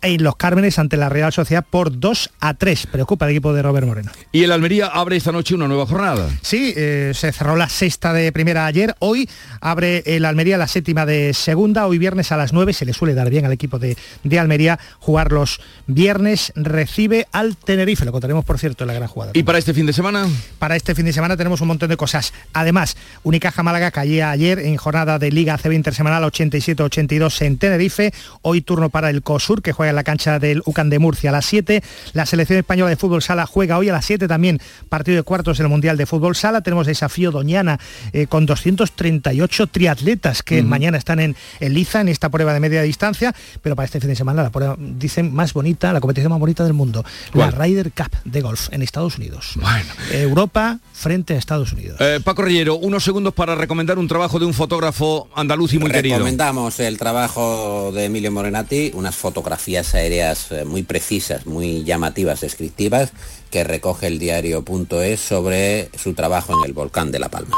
en 0.02 0.22
los 0.22 0.36
Cármenes 0.36 0.78
ante 0.78 0.96
la 0.96 1.08
Real 1.08 1.32
Sociedad 1.32 1.64
por 1.68 1.98
2 1.98 2.30
a 2.40 2.54
3. 2.54 2.86
Preocupa 2.86 3.26
el 3.26 3.32
equipo 3.32 3.52
de 3.52 3.62
Robert 3.62 3.86
Moreno. 3.86 4.10
Y 4.32 4.44
el 4.44 4.52
Almería 4.52 4.86
abre 4.86 5.16
esta 5.16 5.32
noche 5.32 5.54
una 5.54 5.68
nueva 5.68 5.86
jornada. 5.86 6.28
Sí, 6.42 6.72
eh, 6.76 7.12
se 7.14 7.32
cerró 7.32 7.56
la 7.56 7.68
sexta 7.68 8.12
de 8.12 8.30
primera 8.32 8.66
ayer. 8.66 8.94
Hoy 9.00 9.28
abre 9.60 10.02
el 10.06 10.24
Almería 10.24 10.56
la 10.58 10.68
séptima 10.68 11.06
de 11.06 11.34
segunda. 11.34 11.86
Hoy 11.86 11.98
viernes 11.98 12.32
a 12.32 12.36
las 12.36 12.52
9 12.52 12.72
se 12.72 12.84
le 12.84 12.92
suele 12.92 13.14
dar 13.14 13.30
bien 13.30 13.44
al 13.44 13.52
equipo 13.52 13.78
de, 13.78 13.96
de 14.24 14.38
Almería 14.38 14.78
jugar 15.00 15.32
los 15.32 15.60
viernes. 15.86 16.52
Recibe 16.54 17.26
al 17.32 17.56
Tenerife. 17.56 18.04
Lo 18.04 18.12
contaremos, 18.12 18.44
por 18.44 18.58
cierto, 18.58 18.84
en 18.84 18.88
la 18.88 18.94
gran 18.94 19.08
jugada. 19.08 19.32
¿Y 19.34 19.42
para 19.42 19.58
este 19.58 19.74
fin 19.74 19.86
de 19.86 19.92
semana? 19.92 20.26
Para 20.58 20.76
este 20.76 20.94
fin 20.94 21.06
de 21.06 21.12
semana 21.12 21.36
tenemos 21.36 21.60
un 21.60 21.68
montón 21.68 21.88
de 21.88 21.96
cosas. 21.96 22.32
Además, 22.52 22.96
Unicaja 23.24 23.62
Málaga 23.62 23.90
caía 23.90 24.30
ayer 24.30 24.58
en 24.60 24.76
jornada 24.76 25.18
de 25.18 25.30
Liga 25.30 25.58
CB 25.58 25.72
Intersemanal 25.72 26.22
87-82 26.24 27.42
en 27.42 27.58
Tenerife. 27.58 28.12
Hoy 28.42 28.60
turno 28.60 28.90
para 28.90 29.10
el 29.10 29.22
COSUR, 29.22 29.62
que 29.62 29.72
juega 29.72 29.87
en 29.90 29.96
la 29.96 30.04
cancha 30.04 30.38
del 30.38 30.62
UCAN 30.64 30.90
de 30.90 30.98
Murcia 30.98 31.30
a 31.30 31.32
las 31.32 31.46
7. 31.46 31.82
La 32.12 32.26
selección 32.26 32.58
española 32.58 32.90
de 32.90 32.96
fútbol 32.96 33.22
sala 33.22 33.46
juega 33.46 33.78
hoy 33.78 33.88
a 33.88 33.92
las 33.92 34.04
7 34.04 34.28
también 34.28 34.60
partido 34.88 35.16
de 35.16 35.22
cuartos 35.22 35.58
del 35.58 35.68
Mundial 35.68 35.96
de 35.96 36.06
Fútbol 36.06 36.36
Sala. 36.36 36.60
Tenemos 36.62 36.86
desafío 36.86 37.30
Doñana 37.30 37.78
eh, 38.12 38.26
con 38.26 38.46
238 38.46 39.66
triatletas 39.68 40.42
que 40.42 40.62
mañana 40.62 40.98
están 40.98 41.20
en, 41.20 41.36
Liza 41.60 42.00
en 42.00 42.08
esta 42.08 42.28
prueba 42.30 42.52
de 42.52 42.60
media 42.60 42.82
distancia, 42.82 43.34
pero 43.62 43.76
para 43.76 43.86
este 43.86 44.00
fin 44.00 44.08
de 44.08 44.16
semana 44.16 44.42
la 44.42 44.50
prueba, 44.50 44.76
dicen, 44.78 45.34
más 45.34 45.52
bonita, 45.52 45.92
la 45.92 46.00
competición 46.00 46.30
más 46.30 46.40
bonita 46.40 46.64
del 46.64 46.72
mundo, 46.72 47.04
la 47.34 47.50
Ryder 47.50 47.92
Cup 47.92 48.10
de 48.24 48.40
golf 48.40 48.68
en 48.72 48.82
Estados 48.82 49.18
Unidos. 49.18 49.52
Bueno. 49.56 49.92
Europa 50.10 50.78
frente 50.92 51.34
a 51.34 51.38
Estados 51.38 51.72
Unidos. 51.72 52.00
Eh, 52.00 52.20
Paco 52.22 52.42
Rillero, 52.42 52.76
unos 52.76 53.04
segundos 53.04 53.34
para 53.34 53.54
recomendar 53.54 53.98
un 53.98 54.08
trabajo 54.08 54.38
de 54.38 54.46
un 54.46 54.54
fotógrafo 54.54 55.28
andaluz 55.34 55.72
y 55.74 55.78
muy 55.78 55.90
querido. 55.90 56.16
Recomendamos 56.16 56.80
el 56.80 56.98
trabajo 56.98 57.92
de 57.94 58.06
Emilio 58.06 58.32
Morenati, 58.32 58.90
unas 58.94 59.14
fotografías 59.14 59.77
aéreas 59.94 60.50
eh, 60.52 60.64
muy 60.64 60.82
precisas, 60.82 61.46
muy 61.46 61.84
llamativas, 61.84 62.40
descriptivas, 62.40 63.12
que 63.50 63.64
recoge 63.64 64.06
el 64.06 64.18
diario.es 64.18 65.20
sobre 65.20 65.90
su 65.96 66.14
trabajo 66.14 66.52
en 66.58 66.66
el 66.66 66.72
volcán 66.72 67.10
de 67.10 67.18
La 67.18 67.28
Palma. 67.28 67.56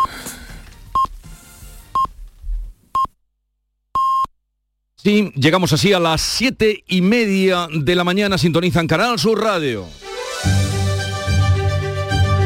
Sí, 5.03 5.33
llegamos 5.35 5.73
así 5.73 5.95
a 5.95 5.99
las 5.99 6.21
siete 6.21 6.85
y 6.87 7.01
media 7.01 7.69
de 7.73 7.95
la 7.95 8.05
mañana, 8.05 8.37
sintonizan 8.37 8.87
Canal 8.87 9.19
Sur 9.19 9.43
Radio. 9.43 9.87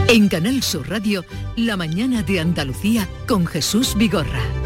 En 0.09 0.29
Canal 0.29 0.63
Sur 0.63 0.89
Radio, 0.89 1.25
La 1.57 1.77
mañana 1.77 2.23
de 2.23 2.39
Andalucía 2.39 3.09
con 3.27 3.45
Jesús 3.45 3.97
Vigorra. 3.97 4.64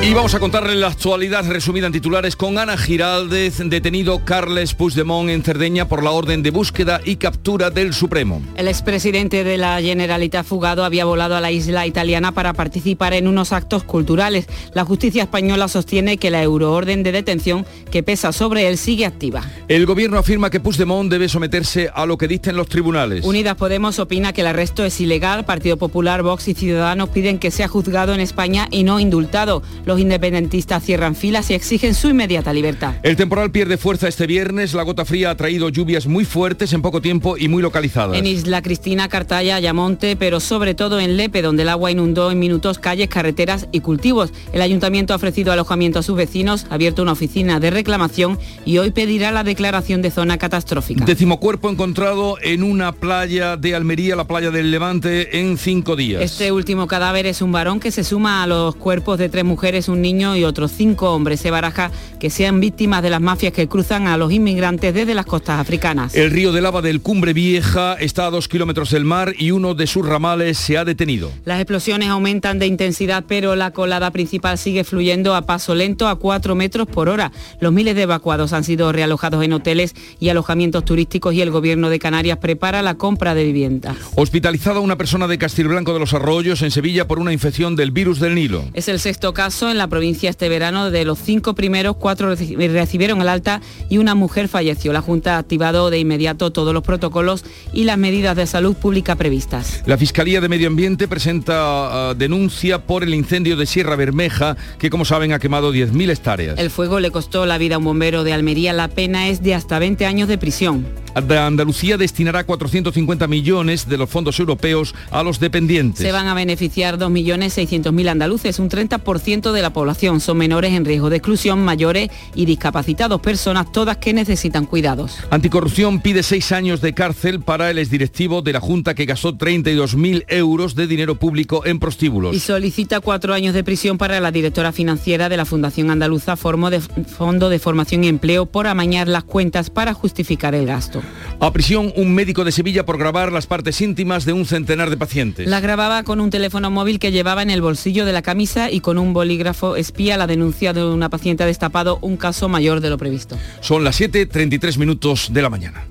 Y 0.00 0.14
vamos 0.14 0.32
a 0.32 0.38
contarle 0.38 0.76
la 0.76 0.86
actualidad 0.86 1.44
resumida 1.50 1.88
en 1.88 1.92
titulares 1.92 2.36
con 2.36 2.56
Ana 2.56 2.78
Giraldez, 2.78 3.58
detenido 3.58 4.24
Carles 4.24 4.72
Puigdemont 4.72 5.28
en 5.28 5.42
Cerdeña 5.42 5.88
por 5.88 6.04
la 6.04 6.12
orden 6.12 6.44
de 6.44 6.52
búsqueda 6.52 7.00
y 7.04 7.16
captura 7.16 7.70
del 7.70 7.92
Supremo. 7.92 8.40
El 8.56 8.68
expresidente 8.68 9.42
de 9.42 9.58
la 9.58 9.82
Generalitat 9.82 10.46
fugado 10.46 10.84
había 10.84 11.04
volado 11.04 11.34
a 11.34 11.40
la 11.40 11.50
isla 11.50 11.84
italiana 11.84 12.30
para 12.30 12.52
participar 12.52 13.12
en 13.12 13.26
unos 13.26 13.52
actos 13.52 13.82
culturales. 13.82 14.46
La 14.72 14.84
justicia 14.84 15.24
española 15.24 15.66
sostiene 15.66 16.16
que 16.16 16.30
la 16.30 16.44
euroorden 16.44 17.02
de 17.02 17.10
detención 17.10 17.66
que 17.90 18.04
pesa 18.04 18.30
sobre 18.32 18.68
él 18.68 18.78
sigue 18.78 19.04
activa. 19.04 19.42
El 19.66 19.84
gobierno 19.84 20.16
afirma 20.16 20.48
que 20.48 20.60
Puigdemont 20.60 21.10
debe 21.10 21.28
someterse 21.28 21.90
a 21.92 22.06
lo 22.06 22.16
que 22.16 22.28
dicen 22.28 22.56
los 22.56 22.68
tribunales. 22.68 23.24
Unidas 23.24 23.56
Podemos 23.56 23.98
opina 23.98 24.32
que 24.32 24.42
el 24.42 24.46
arresto 24.46 24.84
es 24.84 25.00
ilegal. 25.00 25.44
Partido 25.44 25.76
Popular, 25.76 26.22
Vox 26.22 26.46
y 26.46 26.54
Ciudadanos 26.54 27.08
piden 27.08 27.40
que 27.40 27.50
sea 27.50 27.66
juzgado 27.66 28.14
en 28.14 28.20
España 28.20 28.68
y 28.70 28.84
no 28.84 29.00
indultado. 29.00 29.60
Los 29.88 30.00
independentistas 30.00 30.84
cierran 30.84 31.14
filas 31.14 31.48
y 31.48 31.54
exigen 31.54 31.94
su 31.94 32.10
inmediata 32.10 32.52
libertad. 32.52 32.96
El 33.02 33.16
temporal 33.16 33.50
pierde 33.50 33.78
fuerza 33.78 34.06
este 34.06 34.26
viernes. 34.26 34.74
La 34.74 34.82
gota 34.82 35.06
fría 35.06 35.30
ha 35.30 35.34
traído 35.34 35.70
lluvias 35.70 36.06
muy 36.06 36.26
fuertes 36.26 36.74
en 36.74 36.82
poco 36.82 37.00
tiempo 37.00 37.38
y 37.38 37.48
muy 37.48 37.62
localizadas. 37.62 38.14
En 38.18 38.26
Isla 38.26 38.60
Cristina, 38.60 39.08
Cartaya, 39.08 39.56
Ayamonte, 39.56 40.14
pero 40.14 40.40
sobre 40.40 40.74
todo 40.74 41.00
en 41.00 41.16
Lepe, 41.16 41.40
donde 41.40 41.62
el 41.62 41.70
agua 41.70 41.90
inundó 41.90 42.30
en 42.30 42.38
minutos 42.38 42.78
calles, 42.78 43.08
carreteras 43.08 43.66
y 43.72 43.80
cultivos. 43.80 44.30
El 44.52 44.60
ayuntamiento 44.60 45.14
ha 45.14 45.16
ofrecido 45.16 45.52
alojamiento 45.52 46.00
a 46.00 46.02
sus 46.02 46.16
vecinos, 46.16 46.66
ha 46.68 46.74
abierto 46.74 47.00
una 47.00 47.12
oficina 47.12 47.58
de 47.58 47.70
reclamación 47.70 48.38
y 48.66 48.76
hoy 48.76 48.90
pedirá 48.90 49.32
la 49.32 49.42
declaración 49.42 50.02
de 50.02 50.10
zona 50.10 50.36
catastrófica. 50.36 51.06
Décimo 51.06 51.40
cuerpo 51.40 51.70
encontrado 51.70 52.36
en 52.42 52.62
una 52.62 52.92
playa 52.92 53.56
de 53.56 53.74
Almería, 53.74 54.16
la 54.16 54.26
playa 54.26 54.50
del 54.50 54.70
Levante, 54.70 55.40
en 55.40 55.56
cinco 55.56 55.96
días. 55.96 56.20
Este 56.20 56.52
último 56.52 56.86
cadáver 56.86 57.24
es 57.24 57.40
un 57.40 57.52
varón 57.52 57.80
que 57.80 57.90
se 57.90 58.04
suma 58.04 58.42
a 58.42 58.46
los 58.46 58.76
cuerpos 58.76 59.18
de 59.18 59.30
tres 59.30 59.46
mujeres 59.46 59.77
un 59.86 60.02
niño 60.02 60.34
y 60.34 60.42
otros 60.42 60.72
cinco 60.76 61.14
hombres. 61.14 61.38
Se 61.38 61.52
baraja 61.52 61.92
que 62.18 62.30
sean 62.30 62.58
víctimas 62.58 63.02
de 63.02 63.10
las 63.10 63.20
mafias 63.20 63.52
que 63.52 63.68
cruzan 63.68 64.08
a 64.08 64.16
los 64.16 64.32
inmigrantes 64.32 64.92
desde 64.92 65.14
las 65.14 65.26
costas 65.26 65.60
africanas. 65.60 66.16
El 66.16 66.32
río 66.32 66.50
de 66.50 66.60
lava 66.60 66.82
del 66.82 67.00
Cumbre 67.00 67.32
Vieja 67.32 67.94
está 67.94 68.26
a 68.26 68.30
dos 68.30 68.48
kilómetros 68.48 68.90
del 68.90 69.04
mar 69.04 69.34
y 69.38 69.52
uno 69.52 69.74
de 69.74 69.86
sus 69.86 70.04
ramales 70.04 70.58
se 70.58 70.78
ha 70.78 70.84
detenido. 70.84 71.30
Las 71.44 71.60
explosiones 71.60 72.08
aumentan 72.08 72.58
de 72.58 72.66
intensidad, 72.66 73.24
pero 73.28 73.54
la 73.54 73.70
colada 73.72 74.10
principal 74.10 74.58
sigue 74.58 74.84
fluyendo 74.84 75.34
a 75.34 75.42
paso 75.42 75.74
lento 75.74 76.08
a 76.08 76.16
cuatro 76.16 76.54
metros 76.54 76.88
por 76.88 77.08
hora. 77.08 77.30
Los 77.60 77.72
miles 77.72 77.94
de 77.94 78.02
evacuados 78.02 78.52
han 78.52 78.64
sido 78.64 78.90
realojados 78.90 79.44
en 79.44 79.52
hoteles 79.52 79.94
y 80.18 80.30
alojamientos 80.30 80.84
turísticos 80.84 81.34
y 81.34 81.42
el 81.42 81.50
gobierno 81.50 81.90
de 81.90 81.98
Canarias 81.98 82.38
prepara 82.38 82.82
la 82.82 82.94
compra 82.94 83.34
de 83.34 83.44
viviendas. 83.44 83.96
Hospitalizada 84.14 84.80
una 84.80 84.96
persona 84.96 85.28
de 85.28 85.38
Castilblanco 85.38 85.92
de 85.92 86.00
los 86.00 86.14
Arroyos 86.14 86.62
en 86.62 86.70
Sevilla 86.70 87.06
por 87.06 87.18
una 87.18 87.32
infección 87.32 87.76
del 87.76 87.90
virus 87.90 88.20
del 88.20 88.34
Nilo. 88.34 88.64
Es 88.74 88.88
el 88.88 89.00
sexto 89.00 89.34
caso 89.34 89.67
en 89.70 89.78
la 89.78 89.88
provincia 89.88 90.30
este 90.30 90.48
verano. 90.48 90.90
De 90.90 91.04
los 91.04 91.18
cinco 91.18 91.54
primeros, 91.54 91.96
cuatro 91.96 92.34
recibieron 92.34 93.20
el 93.20 93.28
alta 93.28 93.60
y 93.88 93.98
una 93.98 94.14
mujer 94.14 94.48
falleció. 94.48 94.92
La 94.92 95.00
Junta 95.00 95.36
ha 95.36 95.38
activado 95.38 95.90
de 95.90 95.98
inmediato 95.98 96.50
todos 96.50 96.74
los 96.74 96.82
protocolos 96.82 97.44
y 97.72 97.84
las 97.84 97.98
medidas 97.98 98.36
de 98.36 98.46
salud 98.46 98.76
pública 98.76 99.16
previstas. 99.16 99.82
La 99.86 99.98
Fiscalía 99.98 100.40
de 100.40 100.48
Medio 100.48 100.68
Ambiente 100.68 101.08
presenta 101.08 102.10
uh, 102.10 102.14
denuncia 102.14 102.86
por 102.86 103.02
el 103.02 103.14
incendio 103.14 103.56
de 103.56 103.66
Sierra 103.66 103.96
Bermeja, 103.96 104.56
que 104.78 104.90
como 104.90 105.04
saben 105.04 105.32
ha 105.32 105.38
quemado 105.38 105.72
10.000 105.72 106.10
hectáreas. 106.10 106.58
El 106.58 106.70
fuego 106.70 107.00
le 107.00 107.10
costó 107.10 107.46
la 107.46 107.58
vida 107.58 107.76
a 107.76 107.78
un 107.78 107.84
bombero 107.84 108.24
de 108.24 108.32
Almería. 108.32 108.72
La 108.72 108.88
pena 108.88 109.28
es 109.28 109.42
de 109.42 109.54
hasta 109.54 109.78
20 109.78 110.06
años 110.06 110.28
de 110.28 110.38
prisión. 110.38 110.86
Andalucía 111.14 111.96
destinará 111.96 112.44
450 112.44 113.26
millones 113.26 113.88
de 113.88 113.96
los 113.96 114.08
fondos 114.08 114.38
europeos 114.38 114.94
a 115.10 115.22
los 115.22 115.40
dependientes. 115.40 116.04
Se 116.04 116.12
van 116.12 116.26
a 116.26 116.34
beneficiar 116.34 116.98
2.600.000 116.98 118.08
andaluces, 118.08 118.58
un 118.58 118.70
30% 118.70 119.52
de 119.52 119.62
la 119.62 119.72
población. 119.72 120.20
Son 120.20 120.36
menores 120.36 120.72
en 120.72 120.84
riesgo 120.84 121.10
de 121.10 121.16
exclusión, 121.16 121.64
mayores 121.64 122.10
y 122.34 122.44
discapacitados, 122.44 123.20
personas 123.20 123.70
todas 123.72 123.96
que 123.96 124.12
necesitan 124.12 124.66
cuidados. 124.66 125.18
Anticorrupción 125.30 126.00
pide 126.00 126.22
seis 126.22 126.52
años 126.52 126.80
de 126.80 126.94
cárcel 126.94 127.40
para 127.40 127.70
el 127.70 127.78
exdirectivo 127.78 128.42
de 128.42 128.52
la 128.52 128.60
Junta 128.60 128.94
que 128.94 129.04
gastó 129.04 129.36
32.000 129.36 130.24
euros 130.28 130.74
de 130.74 130.86
dinero 130.86 131.14
público 131.16 131.64
en 131.66 131.78
prostíbulos. 131.78 132.34
Y 132.34 132.40
solicita 132.40 133.00
cuatro 133.00 133.34
años 133.34 133.54
de 133.54 133.64
prisión 133.64 133.98
para 133.98 134.20
la 134.20 134.30
directora 134.30 134.72
financiera 134.72 135.28
de 135.28 135.36
la 135.36 135.44
Fundación 135.44 135.90
Andaluza 135.90 136.36
Formo 136.36 136.70
de 136.70 136.80
Fondo 136.80 137.48
de 137.48 137.58
Formación 137.58 138.04
y 138.04 138.08
Empleo 138.08 138.46
por 138.46 138.66
amañar 138.66 139.08
las 139.08 139.24
cuentas 139.24 139.70
para 139.70 139.94
justificar 139.94 140.54
el 140.54 140.66
gasto. 140.66 140.97
A 141.40 141.52
prisión 141.52 141.92
un 141.96 142.14
médico 142.14 142.44
de 142.44 142.52
Sevilla 142.52 142.84
por 142.84 142.98
grabar 142.98 143.32
las 143.32 143.46
partes 143.46 143.80
íntimas 143.80 144.24
de 144.24 144.32
un 144.32 144.44
centenar 144.44 144.90
de 144.90 144.96
pacientes. 144.96 145.48
La 145.48 145.60
grababa 145.60 146.02
con 146.02 146.20
un 146.20 146.30
teléfono 146.30 146.70
móvil 146.70 146.98
que 146.98 147.12
llevaba 147.12 147.42
en 147.42 147.50
el 147.50 147.62
bolsillo 147.62 148.04
de 148.04 148.12
la 148.12 148.22
camisa 148.22 148.70
y 148.70 148.80
con 148.80 148.98
un 148.98 149.12
bolígrafo 149.12 149.76
espía 149.76 150.16
la 150.16 150.26
denuncia 150.26 150.72
de 150.72 150.84
una 150.84 151.10
paciente 151.10 151.44
ha 151.44 151.46
destapado 151.46 151.98
un 152.02 152.16
caso 152.16 152.48
mayor 152.48 152.80
de 152.80 152.90
lo 152.90 152.98
previsto. 152.98 153.38
Son 153.60 153.84
las 153.84 154.00
7.33 154.00 154.78
minutos 154.78 155.32
de 155.32 155.42
la 155.42 155.50
mañana. 155.50 155.86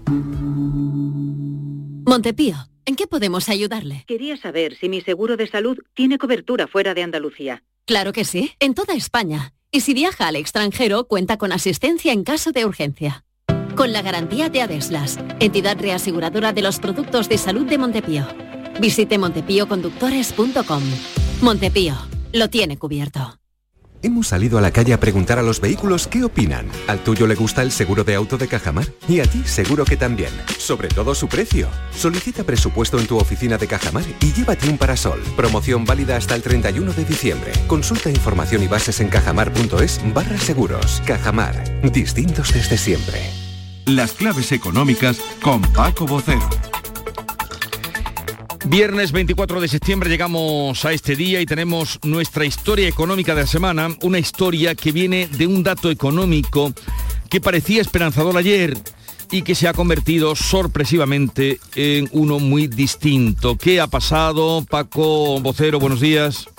Montepío, 2.05 2.55
¿en 2.85 2.95
qué 2.95 3.07
podemos 3.07 3.49
ayudarle? 3.49 4.03
Quería 4.07 4.37
saber 4.37 4.77
si 4.79 4.89
mi 4.89 5.01
seguro 5.01 5.37
de 5.37 5.47
salud 5.47 5.77
tiene 5.93 6.17
cobertura 6.17 6.67
fuera 6.67 6.93
de 6.93 7.03
Andalucía. 7.03 7.63
Claro 7.85 8.11
que 8.11 8.25
sí, 8.25 8.51
en 8.59 8.73
toda 8.73 8.95
España. 8.95 9.53
Y 9.71 9.81
si 9.81 9.93
viaja 9.93 10.27
al 10.27 10.35
extranjero, 10.35 11.07
cuenta 11.07 11.37
con 11.37 11.51
asistencia 11.51 12.13
en 12.13 12.23
caso 12.23 12.51
de 12.51 12.65
urgencia 12.65 13.25
con 13.77 13.93
la 13.93 14.01
garantía 14.01 14.49
de 14.49 14.61
Adeslas, 14.61 15.19
entidad 15.39 15.77
reaseguradora 15.79 16.51
de 16.51 16.63
los 16.63 16.79
productos 16.79 17.29
de 17.29 17.37
salud 17.37 17.67
de 17.67 17.77
Montepío. 17.77 18.25
Visite 18.81 19.17
montepíoconductores.com. 19.17 20.83
Montepío, 21.41 21.95
lo 22.33 22.49
tiene 22.49 22.77
cubierto. 22.77 23.39
Hemos 24.03 24.27
salido 24.27 24.57
a 24.57 24.61
la 24.61 24.71
calle 24.71 24.93
a 24.93 24.99
preguntar 24.99 25.39
a 25.39 25.41
los 25.41 25.59
vehículos 25.59 26.07
qué 26.07 26.23
opinan. 26.23 26.67
¿Al 26.87 26.99
tuyo 27.03 27.25
le 27.25 27.35
gusta 27.35 27.63
el 27.63 27.71
seguro 27.71 28.03
de 28.03 28.15
auto 28.15 28.37
de 28.37 28.47
Cajamar? 28.47 28.85
Y 29.07 29.21
a 29.21 29.23
ti 29.23 29.43
seguro 29.45 29.85
que 29.85 29.97
también. 29.97 30.31
Sobre 30.57 30.87
todo 30.87 31.15
su 31.15 31.27
precio. 31.27 31.67
Solicita 31.95 32.43
presupuesto 32.43 32.99
en 32.99 33.07
tu 33.07 33.17
oficina 33.17 33.57
de 33.57 33.67
Cajamar 33.67 34.03
y 34.21 34.33
llévate 34.33 34.69
un 34.69 34.77
parasol. 34.77 35.19
Promoción 35.35 35.85
válida 35.85 36.15
hasta 36.15 36.35
el 36.35 36.43
31 36.43 36.93
de 36.93 37.05
diciembre. 37.05 37.51
Consulta 37.67 38.09
información 38.09 38.61
y 38.63 38.67
bases 38.67 38.99
en 38.99 39.09
cajamar.es 39.09 40.01
barra 40.13 40.37
seguros. 40.37 41.01
Cajamar. 41.05 41.81
Distintos 41.91 42.53
desde 42.53 42.77
siempre. 42.77 43.46
Las 43.87 44.11
claves 44.11 44.51
económicas 44.51 45.17
con 45.41 45.61
Paco 45.61 46.05
Bocero. 46.05 46.45
Viernes 48.65 49.13
24 49.13 49.61
de 49.61 49.69
septiembre 49.69 50.09
llegamos 50.09 50.83
a 50.83 50.91
este 50.91 51.15
día 51.15 51.39
y 51.39 51.45
tenemos 51.45 51.97
nuestra 52.03 52.43
historia 52.43 52.89
económica 52.89 53.33
de 53.33 53.43
la 53.43 53.47
semana, 53.47 53.87
una 54.01 54.19
historia 54.19 54.75
que 54.75 54.91
viene 54.91 55.29
de 55.29 55.47
un 55.47 55.63
dato 55.63 55.89
económico 55.89 56.73
que 57.29 57.39
parecía 57.39 57.79
esperanzador 57.79 58.35
ayer 58.35 58.77
y 59.31 59.43
que 59.43 59.55
se 59.55 59.69
ha 59.69 59.73
convertido 59.73 60.35
sorpresivamente 60.35 61.61
en 61.75 62.09
uno 62.11 62.39
muy 62.39 62.67
distinto. 62.67 63.57
¿Qué 63.57 63.79
ha 63.79 63.87
pasado? 63.87 64.65
Paco 64.69 65.39
Vocero, 65.39 65.79
buenos 65.79 66.01
días. 66.01 66.49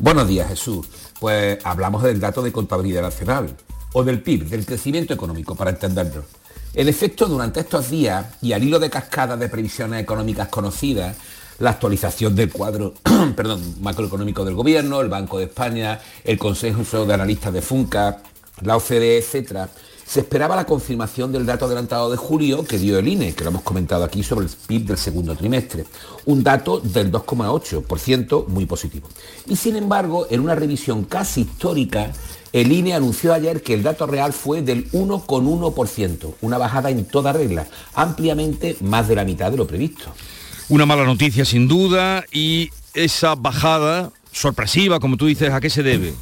Buenos 0.00 0.26
días, 0.26 0.48
Jesús. 0.48 0.88
Pues 1.20 1.64
hablamos 1.64 2.02
del 2.02 2.18
dato 2.18 2.42
de 2.42 2.50
contabilidad 2.50 3.02
nacional 3.02 3.56
o 3.92 4.02
del 4.02 4.20
PIB, 4.22 4.48
del 4.48 4.66
crecimiento 4.66 5.14
económico, 5.14 5.54
para 5.54 5.70
entenderlo. 5.70 6.24
El 6.74 6.88
efecto 6.88 7.26
durante 7.26 7.60
estos 7.60 7.90
días 7.90 8.26
y 8.42 8.52
al 8.52 8.62
hilo 8.62 8.78
de 8.78 8.90
cascadas 8.90 9.38
de 9.40 9.48
previsiones 9.48 10.02
económicas 10.02 10.48
conocidas, 10.48 11.16
la 11.58 11.70
actualización 11.70 12.36
del 12.36 12.52
cuadro 12.52 12.94
macroeconómico 13.80 14.44
del 14.44 14.54
gobierno, 14.54 15.00
el 15.00 15.08
Banco 15.08 15.38
de 15.38 15.46
España, 15.46 16.00
el 16.24 16.38
Consejo 16.38 17.04
de 17.04 17.14
Analistas 17.14 17.52
de 17.52 17.62
FUNCA, 17.62 18.18
la 18.62 18.76
OCDE, 18.76 19.18
etcétera, 19.18 19.68
se 20.08 20.20
esperaba 20.20 20.56
la 20.56 20.64
confirmación 20.64 21.32
del 21.32 21.44
dato 21.44 21.66
adelantado 21.66 22.10
de 22.10 22.16
julio 22.16 22.64
que 22.64 22.78
dio 22.78 22.98
el 22.98 23.06
INE, 23.06 23.34
que 23.34 23.44
lo 23.44 23.50
hemos 23.50 23.62
comentado 23.62 24.04
aquí 24.04 24.22
sobre 24.22 24.46
el 24.46 24.52
PIB 24.66 24.86
del 24.86 24.96
segundo 24.96 25.36
trimestre, 25.36 25.84
un 26.24 26.42
dato 26.42 26.80
del 26.80 27.12
2,8%, 27.12 28.46
muy 28.46 28.64
positivo. 28.64 29.06
Y 29.46 29.56
sin 29.56 29.76
embargo, 29.76 30.26
en 30.30 30.40
una 30.40 30.54
revisión 30.54 31.04
casi 31.04 31.42
histórica, 31.42 32.10
el 32.54 32.72
INE 32.72 32.94
anunció 32.94 33.34
ayer 33.34 33.62
que 33.62 33.74
el 33.74 33.82
dato 33.82 34.06
real 34.06 34.32
fue 34.32 34.62
del 34.62 34.90
1,1%, 34.92 36.34
una 36.40 36.56
bajada 36.56 36.88
en 36.88 37.04
toda 37.04 37.34
regla, 37.34 37.66
ampliamente 37.92 38.78
más 38.80 39.08
de 39.08 39.14
la 39.14 39.26
mitad 39.26 39.50
de 39.50 39.58
lo 39.58 39.66
previsto. 39.66 40.14
Una 40.70 40.86
mala 40.86 41.04
noticia 41.04 41.44
sin 41.44 41.68
duda 41.68 42.24
y 42.32 42.70
esa 42.94 43.34
bajada 43.34 44.10
sorpresiva, 44.32 45.00
como 45.00 45.18
tú 45.18 45.26
dices, 45.26 45.52
¿a 45.52 45.60
qué 45.60 45.68
se 45.68 45.82
debe? 45.82 46.14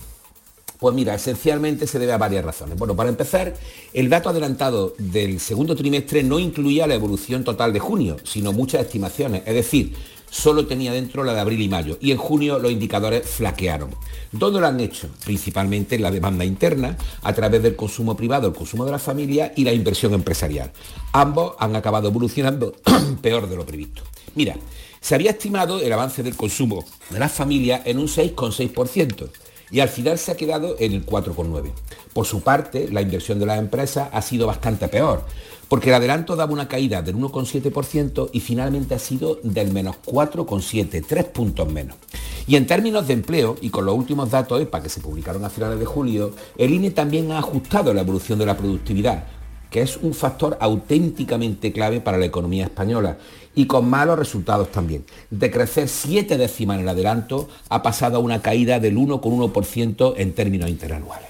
Pues 0.78 0.94
mira, 0.94 1.14
esencialmente 1.14 1.86
se 1.86 1.98
debe 1.98 2.12
a 2.12 2.18
varias 2.18 2.44
razones. 2.44 2.78
Bueno, 2.78 2.94
para 2.94 3.08
empezar, 3.08 3.54
el 3.94 4.10
dato 4.10 4.28
adelantado 4.28 4.94
del 4.98 5.40
segundo 5.40 5.74
trimestre 5.74 6.22
no 6.22 6.38
incluía 6.38 6.86
la 6.86 6.94
evolución 6.94 7.44
total 7.44 7.72
de 7.72 7.78
junio, 7.78 8.16
sino 8.24 8.52
muchas 8.52 8.82
estimaciones. 8.82 9.42
Es 9.46 9.54
decir, 9.54 9.94
solo 10.30 10.66
tenía 10.66 10.92
dentro 10.92 11.24
la 11.24 11.32
de 11.32 11.40
abril 11.40 11.62
y 11.62 11.68
mayo 11.68 11.96
y 12.00 12.10
en 12.10 12.18
junio 12.18 12.58
los 12.58 12.70
indicadores 12.70 13.26
flaquearon. 13.26 13.94
¿Dónde 14.32 14.60
lo 14.60 14.66
han 14.66 14.80
hecho? 14.80 15.08
Principalmente 15.24 15.94
en 15.94 16.02
la 16.02 16.10
demanda 16.10 16.44
interna, 16.44 16.98
a 17.22 17.32
través 17.32 17.62
del 17.62 17.76
consumo 17.76 18.16
privado, 18.16 18.48
el 18.48 18.54
consumo 18.54 18.84
de 18.84 18.92
la 18.92 18.98
familia 18.98 19.52
y 19.56 19.64
la 19.64 19.72
inversión 19.72 20.12
empresarial. 20.12 20.72
Ambos 21.12 21.54
han 21.58 21.74
acabado 21.74 22.08
evolucionando 22.08 22.74
peor 23.22 23.48
de 23.48 23.56
lo 23.56 23.64
previsto. 23.64 24.02
Mira, 24.34 24.56
se 25.00 25.14
había 25.14 25.30
estimado 25.30 25.80
el 25.80 25.92
avance 25.92 26.22
del 26.22 26.36
consumo 26.36 26.84
de 27.08 27.18
las 27.18 27.32
familias 27.32 27.82
en 27.86 27.98
un 27.98 28.08
6,6% 28.08 29.30
y 29.70 29.80
al 29.80 29.88
final 29.88 30.18
se 30.18 30.32
ha 30.32 30.36
quedado 30.36 30.76
en 30.78 30.92
el 30.92 31.04
4,9%. 31.04 31.70
Por 32.12 32.26
su 32.26 32.40
parte, 32.40 32.88
la 32.90 33.02
inversión 33.02 33.38
de 33.38 33.46
las 33.46 33.58
empresas 33.58 34.08
ha 34.12 34.22
sido 34.22 34.46
bastante 34.46 34.88
peor, 34.88 35.24
porque 35.68 35.88
el 35.88 35.96
adelanto 35.96 36.36
daba 36.36 36.52
una 36.52 36.68
caída 36.68 37.02
del 37.02 37.16
1,7% 37.16 38.30
y 38.32 38.40
finalmente 38.40 38.94
ha 38.94 38.98
sido 38.98 39.38
del 39.42 39.72
menos 39.72 39.96
4,7%, 40.06 41.04
3 41.06 41.24
puntos 41.26 41.70
menos. 41.70 41.96
Y 42.46 42.54
en 42.56 42.66
términos 42.66 43.08
de 43.08 43.14
empleo, 43.14 43.56
y 43.60 43.70
con 43.70 43.84
los 43.84 43.96
últimos 43.96 44.30
datos 44.30 44.60
EPA 44.60 44.82
que 44.82 44.88
se 44.88 45.00
publicaron 45.00 45.44
a 45.44 45.50
finales 45.50 45.80
de 45.80 45.84
julio, 45.84 46.32
el 46.56 46.72
INE 46.72 46.92
también 46.92 47.32
ha 47.32 47.38
ajustado 47.38 47.92
la 47.92 48.02
evolución 48.02 48.38
de 48.38 48.46
la 48.46 48.56
productividad, 48.56 49.26
que 49.70 49.82
es 49.82 49.96
un 49.96 50.14
factor 50.14 50.56
auténticamente 50.60 51.72
clave 51.72 52.00
para 52.00 52.18
la 52.18 52.26
economía 52.26 52.64
española 52.64 53.18
y 53.54 53.66
con 53.66 53.88
malos 53.88 54.18
resultados 54.18 54.70
también. 54.70 55.04
De 55.30 55.50
crecer 55.50 55.88
7 55.88 56.36
décimas 56.36 56.76
en 56.76 56.82
el 56.82 56.88
adelanto, 56.88 57.48
ha 57.68 57.82
pasado 57.82 58.16
a 58.16 58.20
una 58.20 58.42
caída 58.42 58.78
del 58.78 58.96
1,1% 58.96 60.14
en 60.16 60.32
términos 60.34 60.70
interanuales. 60.70 61.28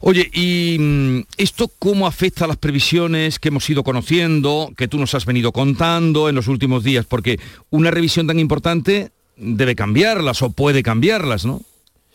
Oye, 0.00 0.28
¿y 0.32 0.78
mm, 0.80 1.20
esto 1.36 1.70
cómo 1.78 2.08
afecta 2.08 2.46
a 2.46 2.48
las 2.48 2.56
previsiones 2.56 3.38
que 3.38 3.48
hemos 3.48 3.68
ido 3.70 3.84
conociendo, 3.84 4.72
que 4.76 4.88
tú 4.88 4.98
nos 4.98 5.14
has 5.14 5.26
venido 5.26 5.52
contando 5.52 6.28
en 6.28 6.34
los 6.34 6.48
últimos 6.48 6.82
días? 6.82 7.06
Porque 7.06 7.38
una 7.70 7.92
revisión 7.92 8.26
tan 8.26 8.40
importante 8.40 9.10
debe 9.36 9.76
cambiarlas 9.76 10.42
o 10.42 10.50
puede 10.50 10.82
cambiarlas, 10.82 11.44
¿no? 11.44 11.62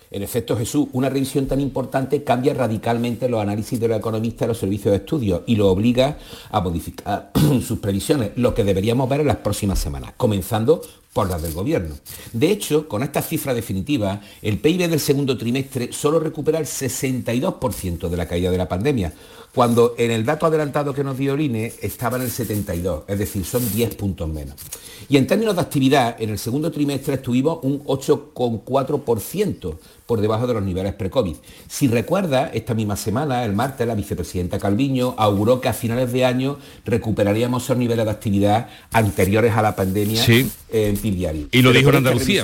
En 0.09 0.23
efecto, 0.23 0.55
Jesús, 0.55 0.87
una 0.93 1.09
revisión 1.09 1.47
tan 1.47 1.59
importante 1.59 2.23
cambia 2.23 2.53
radicalmente 2.53 3.27
los 3.27 3.41
análisis 3.41 3.79
de 3.79 3.87
los 3.87 3.97
economistas 3.97 4.41
de 4.41 4.47
los 4.47 4.57
servicios 4.57 4.91
de 4.91 4.97
estudio 4.97 5.43
y 5.45 5.55
lo 5.55 5.69
obliga 5.69 6.17
a 6.49 6.61
modificar 6.61 7.31
sus 7.65 7.79
previsiones, 7.79 8.31
lo 8.35 8.53
que 8.53 8.63
deberíamos 8.63 9.09
ver 9.09 9.21
en 9.21 9.27
las 9.27 9.37
próximas 9.37 9.79
semanas, 9.79 10.13
comenzando 10.15 10.81
por 11.11 11.29
las 11.29 11.41
del 11.41 11.53
gobierno. 11.53 11.95
De 12.31 12.51
hecho, 12.51 12.87
con 12.87 13.01
esta 13.01 13.21
cifra 13.21 13.53
definitiva, 13.53 14.21
el 14.41 14.59
PIB 14.59 14.87
del 14.87 14.99
segundo 14.99 15.37
trimestre 15.37 15.91
solo 15.91 16.19
recupera 16.19 16.59
el 16.59 16.65
62% 16.65 18.07
de 18.07 18.17
la 18.17 18.27
caída 18.27 18.51
de 18.51 18.57
la 18.57 18.69
pandemia, 18.69 19.13
cuando 19.57 19.95
en 19.97 20.11
el 20.11 20.23
dato 20.23 20.45
adelantado 20.45 20.93
que 20.93 21.03
nos 21.03 21.17
dio 21.17 21.33
el 21.33 21.41
INE 21.41 21.73
estaba 21.81 22.17
en 22.17 22.21
el 22.21 22.29
72, 22.29 23.05
es 23.07 23.17
decir, 23.17 23.43
son 23.43 23.67
10 23.73 23.95
puntos 23.95 24.29
menos. 24.29 24.53
Y 25.09 25.17
en 25.17 25.25
términos 25.25 25.55
de 25.55 25.61
actividad, 25.61 26.15
en 26.21 26.29
el 26.29 26.37
segundo 26.37 26.71
trimestre 26.71 27.15
estuvimos 27.15 27.57
un 27.63 27.83
8,4% 27.85 29.77
por 30.05 30.21
debajo 30.21 30.45
de 30.45 30.53
los 30.53 30.61
niveles 30.61 30.93
pre-COVID. 30.93 31.35
Si 31.67 31.87
recuerda, 31.87 32.51
esta 32.53 32.75
misma 32.75 32.95
semana, 32.97 33.43
el 33.45 33.53
martes, 33.53 33.87
la 33.87 33.95
vicepresidenta 33.95 34.59
Calviño 34.59 35.15
auguró 35.17 35.59
que 35.59 35.69
a 35.69 35.73
finales 35.73 36.13
de 36.13 36.23
año 36.23 36.59
recuperaríamos 36.85 37.63
esos 37.63 37.77
niveles 37.77 38.05
de 38.05 38.11
actividad 38.11 38.69
anteriores 38.91 39.53
a 39.55 39.63
la 39.63 39.75
pandemia 39.75 40.23
en 40.69 40.97
PIB 40.97 41.15
diario. 41.15 41.47
Y 41.51 41.63
lo 41.63 41.73
dijo 41.73 41.89
en 41.89 41.95
Andalucía. 41.95 42.43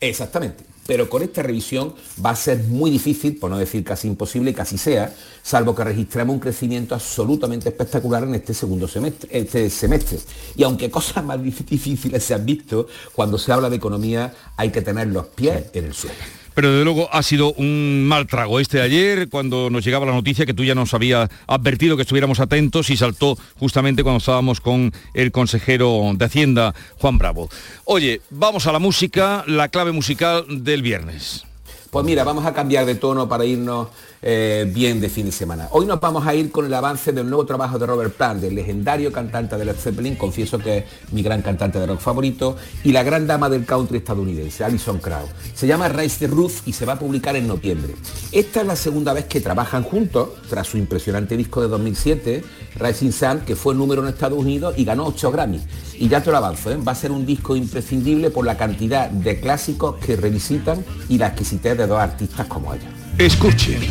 Exactamente 0.00 0.69
pero 0.90 1.08
con 1.08 1.22
esta 1.22 1.40
revisión 1.44 1.94
va 2.26 2.30
a 2.30 2.34
ser 2.34 2.64
muy 2.64 2.90
difícil, 2.90 3.36
por 3.36 3.48
no 3.48 3.56
decir 3.56 3.84
casi 3.84 4.08
imposible, 4.08 4.52
así 4.58 4.76
sea, 4.76 5.14
salvo 5.40 5.72
que 5.72 5.84
registremos 5.84 6.34
un 6.34 6.40
crecimiento 6.40 6.96
absolutamente 6.96 7.68
espectacular 7.68 8.24
en 8.24 8.34
este 8.34 8.54
segundo 8.54 8.88
semestre, 8.88 9.30
este 9.32 9.70
semestre. 9.70 10.18
Y 10.56 10.64
aunque 10.64 10.90
cosas 10.90 11.24
más 11.24 11.40
difíciles 11.44 12.24
se 12.24 12.34
han 12.34 12.44
visto, 12.44 12.88
cuando 13.14 13.38
se 13.38 13.52
habla 13.52 13.70
de 13.70 13.76
economía 13.76 14.34
hay 14.56 14.70
que 14.70 14.82
tener 14.82 15.06
los 15.06 15.28
pies 15.28 15.66
en 15.74 15.84
el 15.84 15.94
suelo 15.94 16.39
pero 16.54 16.70
desde 16.70 16.84
luego 16.84 17.08
ha 17.12 17.22
sido 17.22 17.52
un 17.54 18.04
mal 18.06 18.26
trago 18.26 18.60
este 18.60 18.78
de 18.78 18.84
ayer 18.84 19.28
cuando 19.28 19.70
nos 19.70 19.84
llegaba 19.84 20.06
la 20.06 20.12
noticia 20.12 20.46
que 20.46 20.54
tú 20.54 20.64
ya 20.64 20.74
nos 20.74 20.94
habías 20.94 21.28
advertido 21.46 21.96
que 21.96 22.02
estuviéramos 22.02 22.40
atentos 22.40 22.90
y 22.90 22.96
saltó 22.96 23.38
justamente 23.58 24.02
cuando 24.02 24.18
estábamos 24.18 24.60
con 24.60 24.92
el 25.14 25.32
consejero 25.32 26.12
de 26.14 26.24
Hacienda, 26.24 26.74
Juan 26.98 27.18
Bravo. 27.18 27.48
Oye, 27.84 28.20
vamos 28.30 28.66
a 28.66 28.72
la 28.72 28.78
música, 28.78 29.44
la 29.46 29.68
clave 29.68 29.92
musical 29.92 30.44
del 30.48 30.82
viernes. 30.82 31.44
Pues 31.90 32.04
mira, 32.04 32.22
vamos 32.22 32.46
a 32.46 32.54
cambiar 32.54 32.86
de 32.86 32.94
tono 32.94 33.28
para 33.28 33.44
irnos 33.44 33.88
eh, 34.22 34.70
bien 34.72 35.00
de 35.00 35.08
fin 35.08 35.26
de 35.26 35.32
semana. 35.32 35.68
Hoy 35.72 35.86
nos 35.86 36.00
vamos 36.00 36.26
a 36.26 36.34
ir 36.34 36.50
con 36.50 36.66
el 36.66 36.74
avance 36.74 37.12
del 37.12 37.28
nuevo 37.28 37.46
trabajo 37.46 37.78
de 37.78 37.86
Robert 37.86 38.14
Plant, 38.14 38.40
del 38.40 38.54
legendario 38.54 39.12
cantante 39.12 39.56
de 39.56 39.64
Led 39.64 39.76
Zeppelin, 39.76 40.16
confieso 40.16 40.58
que 40.58 40.78
es 40.78 40.84
mi 41.12 41.22
gran 41.22 41.42
cantante 41.42 41.78
de 41.78 41.86
rock 41.86 42.00
favorito, 42.00 42.56
y 42.84 42.92
la 42.92 43.02
gran 43.02 43.26
dama 43.26 43.48
del 43.48 43.64
country 43.64 43.98
estadounidense, 43.98 44.64
Alison 44.64 44.98
Krauss. 44.98 45.30
Se 45.54 45.66
llama 45.66 45.88
Rise 45.88 46.26
the 46.26 46.26
Roof 46.26 46.66
y 46.66 46.72
se 46.72 46.84
va 46.84 46.94
a 46.94 46.98
publicar 46.98 47.36
en 47.36 47.46
noviembre. 47.46 47.94
Esta 48.32 48.60
es 48.60 48.66
la 48.66 48.76
segunda 48.76 49.12
vez 49.12 49.24
que 49.24 49.40
trabajan 49.40 49.82
juntos, 49.82 50.30
tras 50.48 50.66
su 50.66 50.76
impresionante 50.76 51.36
disco 51.36 51.62
de 51.62 51.68
2007, 51.68 52.44
Rising 52.76 53.12
Sun, 53.12 53.40
que 53.40 53.56
fue 53.56 53.74
número 53.74 54.02
en 54.02 54.08
Estados 54.08 54.38
Unidos 54.38 54.74
y 54.76 54.84
ganó 54.84 55.06
8 55.06 55.32
Grammys. 55.32 55.62
Y 55.94 56.08
ya 56.08 56.22
te 56.22 56.30
lo 56.30 56.36
avanzo, 56.36 56.70
¿eh? 56.70 56.76
va 56.76 56.92
a 56.92 56.94
ser 56.94 57.10
un 57.10 57.26
disco 57.26 57.56
imprescindible 57.56 58.30
por 58.30 58.44
la 58.44 58.56
cantidad 58.56 59.10
de 59.10 59.40
clásicos 59.40 59.96
que 59.96 60.16
revisitan 60.16 60.84
y 61.08 61.18
la 61.18 61.28
exquisitez 61.28 61.76
de 61.76 61.86
dos 61.86 61.98
artistas 61.98 62.46
como 62.46 62.74
ella. 62.74 62.99
Escuche. 63.20 63.90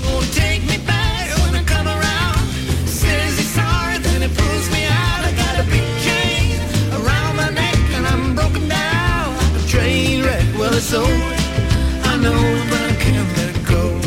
So 10.79 11.03
I 11.03 12.17
know 12.17 12.41
but 12.69 12.81
I 12.81 12.95
can't 13.03 13.29
let 13.37 13.55
go 13.67 14.01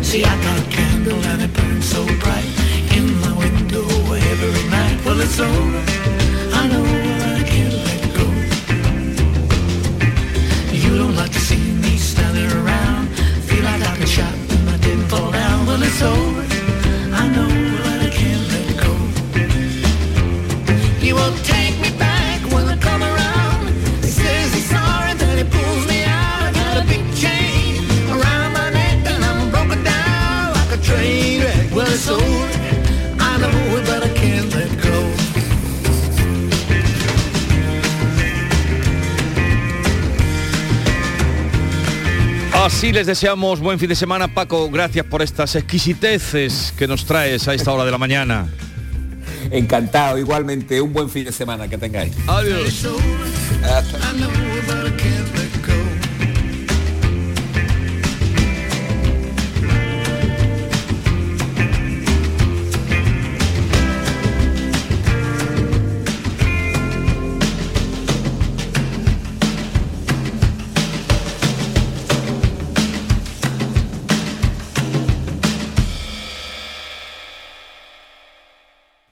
See 0.00 0.24
I 0.24 0.34
got 0.42 0.58
a 0.58 0.70
candle 0.70 1.22
and 1.22 1.42
it 1.42 1.52
burns 1.52 1.86
so 1.86 2.06
bright 2.20 2.48
In 2.96 3.20
my 3.20 3.36
window 3.36 3.84
every 4.14 4.70
night 4.70 5.04
Well 5.04 5.20
it's 5.20 5.38
over 5.38 5.82
I 6.54 6.68
know 6.68 7.39
I 16.02 17.28
know. 17.28 17.59
Así 42.62 42.92
les 42.92 43.06
deseamos 43.06 43.58
buen 43.58 43.78
fin 43.78 43.88
de 43.88 43.96
semana, 43.96 44.28
Paco. 44.28 44.68
Gracias 44.70 45.06
por 45.06 45.22
estas 45.22 45.56
exquisiteces 45.56 46.74
que 46.76 46.86
nos 46.86 47.06
traes 47.06 47.48
a 47.48 47.54
esta 47.54 47.72
hora 47.72 47.86
de 47.86 47.90
la 47.90 47.96
mañana. 47.96 48.48
Encantado, 49.50 50.18
igualmente, 50.18 50.78
un 50.78 50.92
buen 50.92 51.08
fin 51.08 51.24
de 51.24 51.32
semana 51.32 51.68
que 51.68 51.78
tengáis. 51.78 52.12
Adiós. 52.26 52.86
I 53.62 54.49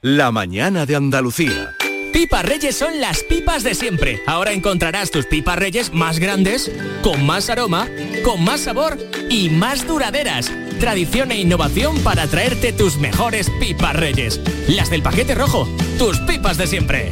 La 0.09 0.31
mañana 0.31 0.87
de 0.87 0.95
Andalucía. 0.95 1.75
Pipas 2.11 2.43
Reyes 2.43 2.75
son 2.75 2.99
las 2.99 3.21
pipas 3.21 3.61
de 3.61 3.75
siempre. 3.75 4.23
Ahora 4.25 4.53
encontrarás 4.53 5.11
tus 5.11 5.27
pipas 5.27 5.59
Reyes 5.59 5.93
más 5.93 6.17
grandes, 6.17 6.71
con 7.03 7.23
más 7.27 7.51
aroma, 7.51 7.87
con 8.23 8.43
más 8.43 8.61
sabor 8.61 8.97
y 9.29 9.51
más 9.51 9.85
duraderas. 9.85 10.51
Tradición 10.79 11.29
e 11.31 11.39
innovación 11.39 11.99
para 11.99 12.25
traerte 12.25 12.73
tus 12.73 12.97
mejores 12.97 13.51
pipas 13.59 13.95
Reyes. 13.95 14.41
Las 14.67 14.89
del 14.89 15.03
paquete 15.03 15.35
rojo, 15.35 15.69
tus 15.99 16.17
pipas 16.21 16.57
de 16.57 16.65
siempre. 16.65 17.11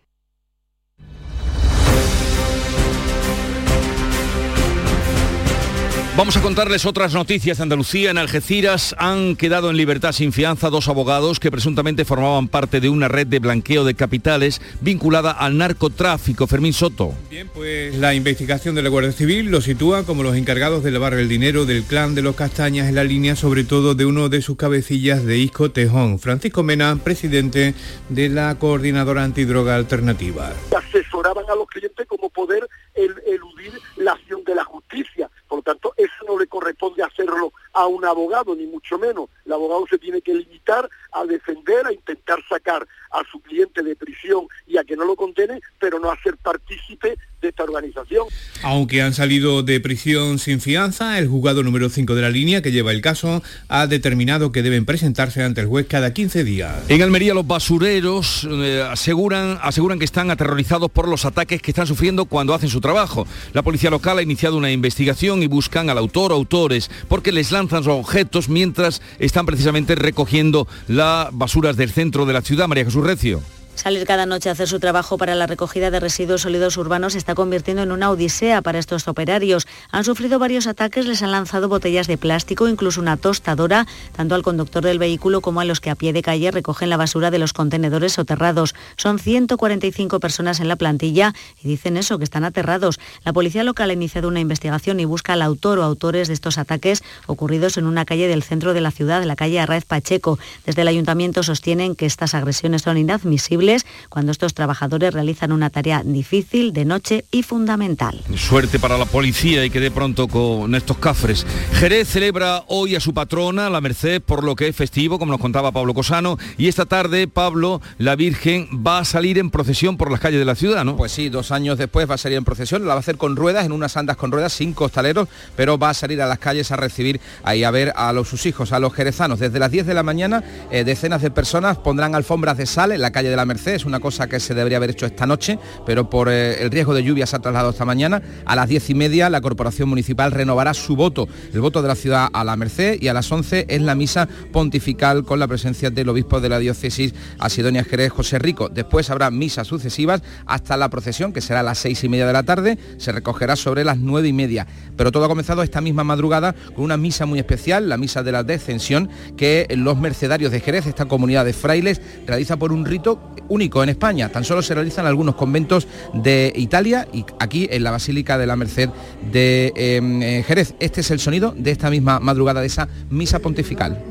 Vamos 6.21 6.37
a 6.37 6.41
contarles 6.43 6.85
otras 6.85 7.15
noticias 7.15 7.57
de 7.57 7.63
Andalucía. 7.63 8.11
En 8.11 8.19
Algeciras 8.19 8.93
han 8.99 9.35
quedado 9.35 9.71
en 9.71 9.75
libertad 9.75 10.11
sin 10.11 10.31
fianza 10.31 10.69
dos 10.69 10.87
abogados 10.87 11.39
que 11.39 11.49
presuntamente 11.49 12.05
formaban 12.05 12.47
parte 12.47 12.79
de 12.79 12.89
una 12.89 13.07
red 13.07 13.25
de 13.25 13.39
blanqueo 13.39 13.83
de 13.83 13.95
capitales 13.95 14.61
vinculada 14.81 15.31
al 15.31 15.57
narcotráfico. 15.57 16.45
Fermín 16.45 16.73
Soto. 16.73 17.15
Bien, 17.31 17.49
pues 17.51 17.95
la 17.95 18.13
investigación 18.13 18.75
de 18.75 18.83
la 18.83 18.89
Guardia 18.89 19.13
Civil 19.13 19.49
los 19.49 19.63
sitúa 19.63 20.03
como 20.03 20.21
los 20.21 20.35
encargados 20.35 20.83
de 20.83 20.91
lavar 20.91 21.15
el 21.15 21.27
dinero 21.27 21.65
del 21.65 21.81
clan 21.85 22.13
de 22.13 22.21
los 22.21 22.35
Castañas 22.35 22.87
en 22.87 22.93
la 22.93 23.03
línea 23.03 23.35
sobre 23.35 23.63
todo 23.63 23.95
de 23.95 24.05
uno 24.05 24.29
de 24.29 24.43
sus 24.43 24.57
cabecillas 24.57 25.25
de 25.25 25.39
Isco 25.39 25.71
Tejón, 25.71 26.19
Francisco 26.19 26.61
Mena, 26.61 26.99
presidente 27.03 27.73
de 28.09 28.29
la 28.29 28.53
Coordinadora 28.59 29.23
Antidroga 29.23 29.73
Alternativa. 29.75 30.53
asesoraban 30.77 31.45
a 31.51 31.55
los 31.55 31.65
clientes 31.67 32.05
cómo 32.07 32.29
poder 32.29 32.67
el- 32.93 33.15
eludir 33.25 33.71
la 33.97 34.11
acción 34.11 34.43
de 34.43 34.53
la 34.53 34.63
justicia. 34.65 35.30
Por 35.51 35.57
lo 35.57 35.63
tanto, 35.63 35.93
eso 35.97 36.13
no 36.25 36.39
le 36.39 36.47
corresponde 36.47 37.03
hacerlo 37.03 37.51
a 37.73 37.85
un 37.85 38.05
abogado, 38.05 38.55
ni 38.55 38.65
mucho 38.67 38.97
menos. 38.97 39.29
El 39.45 39.51
abogado 39.51 39.85
se 39.85 39.97
tiene 39.97 40.21
que 40.21 40.33
limitar 40.33 40.89
a 41.11 41.25
defender, 41.25 41.85
a 41.85 41.91
intentar 41.91 42.39
sacar 42.47 42.87
a 43.11 43.23
su 43.31 43.39
cliente 43.41 43.83
de 43.83 43.95
prisión 43.95 44.47
y 44.67 44.77
a 44.77 44.83
que 44.83 44.95
no 44.95 45.05
lo 45.05 45.15
condene, 45.15 45.59
pero 45.79 45.99
no 45.99 46.11
a 46.11 46.21
ser 46.21 46.37
partícipe 46.37 47.17
de 47.41 47.49
esta 47.49 47.63
organización. 47.63 48.27
Aunque 48.63 49.01
han 49.01 49.13
salido 49.13 49.63
de 49.63 49.79
prisión 49.79 50.37
sin 50.39 50.61
fianza, 50.61 51.17
el 51.17 51.27
juzgado 51.27 51.63
número 51.63 51.89
5 51.89 52.13
de 52.15 52.21
la 52.21 52.29
línea 52.29 52.61
que 52.61 52.71
lleva 52.71 52.91
el 52.91 53.01
caso 53.01 53.41
ha 53.67 53.87
determinado 53.87 54.51
que 54.51 54.61
deben 54.61 54.85
presentarse 54.85 55.43
ante 55.43 55.61
el 55.61 55.67
juez 55.67 55.87
cada 55.87 56.13
15 56.13 56.43
días. 56.43 56.83
En 56.89 57.01
Almería 57.01 57.33
los 57.33 57.47
basureros 57.47 58.47
eh, 58.49 58.83
aseguran, 58.87 59.57
aseguran 59.61 59.97
que 59.97 60.05
están 60.05 60.29
aterrorizados 60.29 60.91
por 60.91 61.07
los 61.07 61.25
ataques 61.25 61.61
que 61.61 61.71
están 61.71 61.87
sufriendo 61.87 62.25
cuando 62.25 62.53
hacen 62.53 62.69
su 62.69 62.79
trabajo. 62.79 63.27
La 63.53 63.63
policía 63.63 63.89
local 63.89 64.19
ha 64.19 64.21
iniciado 64.21 64.57
una 64.57 64.71
investigación 64.71 65.41
y 65.41 65.47
buscan 65.47 65.89
al 65.89 65.97
autor 65.97 66.31
o 66.31 66.35
autores 66.35 66.91
porque 67.07 67.31
les 67.31 67.51
lanzan 67.51 67.83
los 67.83 67.99
objetos 67.99 68.49
mientras 68.49 69.01
están 69.19 69.45
precisamente 69.45 69.95
recogiendo 69.95 70.67
las 70.87 71.29
basuras 71.31 71.75
del 71.75 71.91
centro 71.91 72.25
de 72.25 72.33
la 72.33 72.41
ciudad. 72.41 72.67
María 72.67 72.85
Jesús 72.85 73.00
Recio. 73.01 73.41
Salir 73.75 74.05
cada 74.05 74.27
noche 74.27 74.49
a 74.49 74.51
hacer 74.51 74.67
su 74.67 74.79
trabajo 74.79 75.17
para 75.17 75.33
la 75.33 75.47
recogida 75.47 75.89
de 75.89 75.99
residuos 75.99 76.41
sólidos 76.41 76.77
urbanos 76.77 77.15
está 77.15 77.33
convirtiendo 77.33 77.81
en 77.81 77.91
una 77.91 78.11
odisea 78.11 78.61
para 78.61 78.77
estos 78.77 79.07
operarios. 79.07 79.65
Han 79.91 80.03
sufrido 80.03 80.37
varios 80.37 80.67
ataques, 80.67 81.07
les 81.07 81.23
han 81.23 81.31
lanzado 81.31 81.67
botellas 81.67 82.05
de 82.05 82.17
plástico, 82.17 82.67
incluso 82.67 83.01
una 83.01 83.17
tostadora, 83.17 83.87
tanto 84.15 84.35
al 84.35 84.43
conductor 84.43 84.83
del 84.83 84.99
vehículo 84.99 85.41
como 85.41 85.61
a 85.61 85.65
los 85.65 85.79
que 85.79 85.89
a 85.89 85.95
pie 85.95 86.13
de 86.13 86.21
calle 86.21 86.51
recogen 86.51 86.89
la 86.89 86.97
basura 86.97 87.31
de 87.31 87.39
los 87.39 87.53
contenedores 87.53 88.13
soterrados. 88.13 88.75
Son 88.97 89.17
145 89.17 90.19
personas 90.19 90.59
en 90.59 90.67
la 90.67 90.75
plantilla 90.75 91.33
y 91.63 91.67
dicen 91.67 91.97
eso, 91.97 92.19
que 92.19 92.25
están 92.25 92.43
aterrados. 92.43 92.99
La 93.23 93.33
policía 93.33 93.63
local 93.63 93.89
ha 93.89 93.93
iniciado 93.93 94.27
una 94.27 94.41
investigación 94.41 94.99
y 94.99 95.05
busca 95.05 95.33
al 95.33 95.41
autor 95.41 95.79
o 95.79 95.83
autores 95.83 96.27
de 96.27 96.35
estos 96.35 96.59
ataques 96.59 97.03
ocurridos 97.25 97.77
en 97.77 97.85
una 97.87 98.05
calle 98.05 98.27
del 98.27 98.43
centro 98.43 98.73
de 98.73 98.81
la 98.81 98.91
ciudad, 98.91 99.23
la 99.23 99.35
calle 99.35 99.59
Arraez 99.59 99.85
Pacheco. 99.85 100.37
Desde 100.65 100.83
el 100.83 100.87
ayuntamiento 100.87 101.41
sostienen 101.41 101.95
que 101.95 102.05
estas 102.05 102.35
agresiones 102.35 102.83
son 102.83 102.97
inadmisibles 102.97 103.60
cuando 104.09 104.31
estos 104.31 104.53
trabajadores 104.53 105.13
realizan 105.13 105.51
una 105.51 105.69
tarea 105.69 106.01
difícil, 106.03 106.73
de 106.73 106.85
noche 106.85 107.25
y 107.31 107.43
fundamental. 107.43 108.21
Suerte 108.35 108.79
para 108.79 108.97
la 108.97 109.05
policía 109.05 109.63
y 109.65 109.69
que 109.69 109.79
de 109.79 109.91
pronto 109.91 110.27
con 110.27 110.73
estos 110.75 110.97
cafres. 110.97 111.45
Jerez 111.73 112.07
celebra 112.07 112.63
hoy 112.67 112.95
a 112.95 112.99
su 112.99 113.13
patrona, 113.13 113.69
la 113.69 113.81
Merced, 113.81 114.21
por 114.21 114.43
lo 114.43 114.55
que 114.55 114.67
es 114.67 114.75
festivo, 114.75 115.19
como 115.19 115.31
nos 115.31 115.41
contaba 115.41 115.71
Pablo 115.71 115.93
Cosano, 115.93 116.37
y 116.57 116.67
esta 116.67 116.85
tarde, 116.85 117.27
Pablo, 117.27 117.81
la 117.97 118.15
Virgen, 118.15 118.67
va 118.85 118.99
a 118.99 119.05
salir 119.05 119.37
en 119.37 119.49
procesión 119.49 119.97
por 119.97 120.11
las 120.11 120.19
calles 120.19 120.39
de 120.39 120.45
la 120.45 120.55
ciudad, 120.55 120.83
¿no? 120.83 120.97
Pues 120.97 121.11
sí, 121.11 121.29
dos 121.29 121.51
años 121.51 121.77
después 121.77 122.09
va 122.09 122.15
a 122.15 122.17
salir 122.17 122.37
en 122.37 122.45
procesión, 122.45 122.81
la 122.81 122.89
va 122.89 122.95
a 122.95 122.99
hacer 122.99 123.17
con 123.17 123.35
ruedas, 123.35 123.65
en 123.65 123.71
unas 123.71 123.97
andas 123.97 124.17
con 124.17 124.31
ruedas, 124.31 124.53
sin 124.53 124.73
costaleros, 124.73 125.27
pero 125.55 125.77
va 125.77 125.89
a 125.89 125.93
salir 125.93 126.21
a 126.21 126.27
las 126.27 126.39
calles 126.39 126.71
a 126.71 126.75
recibir 126.75 127.19
ahí 127.43 127.63
a 127.63 127.71
ver 127.71 127.93
a 127.95 128.11
los, 128.13 128.27
sus 128.27 128.45
hijos, 128.45 128.71
a 128.71 128.79
los 128.79 128.93
jerezanos. 128.93 129.39
Desde 129.39 129.59
las 129.59 129.71
10 129.71 129.85
de 129.85 129.93
la 129.93 130.03
mañana, 130.03 130.43
eh, 130.71 130.83
decenas 130.83 131.21
de 131.21 131.31
personas 131.31 131.77
pondrán 131.77 132.15
alfombras 132.15 132.57
de 132.57 132.65
sal 132.65 132.91
en 132.91 133.01
la 133.01 133.11
calle 133.11 133.29
de 133.29 133.35
la 133.35 133.45
Merced, 133.45 133.50
es 133.51 133.85
una 133.85 133.99
cosa 133.99 134.27
que 134.27 134.39
se 134.39 134.53
debería 134.53 134.77
haber 134.77 134.91
hecho 134.91 135.05
esta 135.05 135.25
noche, 135.25 135.59
pero 135.85 136.09
por 136.09 136.29
eh, 136.29 136.63
el 136.63 136.71
riesgo 136.71 136.93
de 136.93 137.03
lluvia 137.03 137.25
se 137.25 137.35
ha 137.35 137.39
trasladado 137.39 137.71
esta 137.71 137.85
mañana. 137.85 138.21
A 138.45 138.55
las 138.55 138.67
10 138.69 138.89
y 138.91 138.95
media 138.95 139.29
la 139.29 139.41
Corporación 139.41 139.89
Municipal 139.89 140.31
renovará 140.31 140.73
su 140.73 140.95
voto, 140.95 141.27
el 141.53 141.61
voto 141.61 141.81
de 141.81 141.87
la 141.87 141.95
ciudad 141.95 142.29
a 142.31 142.43
la 142.43 142.55
Merced, 142.55 143.01
y 143.01 143.07
a 143.07 143.13
las 143.13 143.31
11 143.31 143.65
es 143.69 143.81
la 143.81 143.95
misa 143.95 144.27
pontifical 144.51 145.23
con 145.25 145.39
la 145.39 145.47
presencia 145.47 145.89
del 145.89 146.09
obispo 146.09 146.39
de 146.39 146.49
la 146.49 146.59
diócesis 146.59 147.13
Asidonia 147.39 147.83
Jerez, 147.83 148.11
José 148.11 148.39
Rico. 148.39 148.69
Después 148.69 149.09
habrá 149.09 149.31
misas 149.31 149.67
sucesivas 149.67 150.21
hasta 150.45 150.77
la 150.77 150.89
procesión, 150.89 151.33
que 151.33 151.41
será 151.41 151.61
a 151.61 151.63
las 151.63 151.79
6 151.79 152.03
y 152.03 152.09
media 152.09 152.27
de 152.27 152.33
la 152.33 152.43
tarde, 152.43 152.77
se 152.97 153.11
recogerá 153.11 153.55
sobre 153.55 153.83
las 153.83 153.97
9 153.97 154.27
y 154.27 154.33
media. 154.33 154.67
Pero 154.95 155.11
todo 155.11 155.25
ha 155.25 155.27
comenzado 155.27 155.63
esta 155.63 155.81
misma 155.81 156.03
madrugada 156.03 156.55
con 156.73 156.85
una 156.85 156.97
misa 156.97 157.25
muy 157.25 157.39
especial, 157.39 157.89
la 157.89 157.97
misa 157.97 158.23
de 158.23 158.31
la 158.31 158.43
descensión, 158.43 159.09
que 159.37 159.67
los 159.75 159.97
mercedarios 159.97 160.51
de 160.51 160.59
Jerez, 160.59 160.85
esta 160.85 161.05
comunidad 161.05 161.45
de 161.45 161.53
frailes, 161.53 162.01
realiza 162.25 162.57
por 162.57 162.71
un 162.71 162.85
rito 162.85 163.19
único 163.51 163.83
en 163.83 163.89
España. 163.89 164.29
Tan 164.29 164.43
solo 164.43 164.61
se 164.61 164.73
realizan 164.73 165.05
algunos 165.05 165.35
conventos 165.35 165.87
de 166.13 166.53
Italia 166.55 167.07
y 167.13 167.25
aquí 167.39 167.67
en 167.69 167.83
la 167.83 167.91
Basílica 167.91 168.37
de 168.37 168.47
la 168.47 168.55
Merced 168.55 168.89
de 169.31 169.73
eh, 169.75 170.01
eh, 170.01 170.43
Jerez. 170.47 170.73
Este 170.79 171.01
es 171.01 171.11
el 171.11 171.19
sonido 171.19 171.53
de 171.55 171.71
esta 171.71 171.89
misma 171.89 172.19
madrugada 172.19 172.61
de 172.61 172.67
esa 172.67 172.87
misa 173.09 173.39
pontifical. 173.39 174.01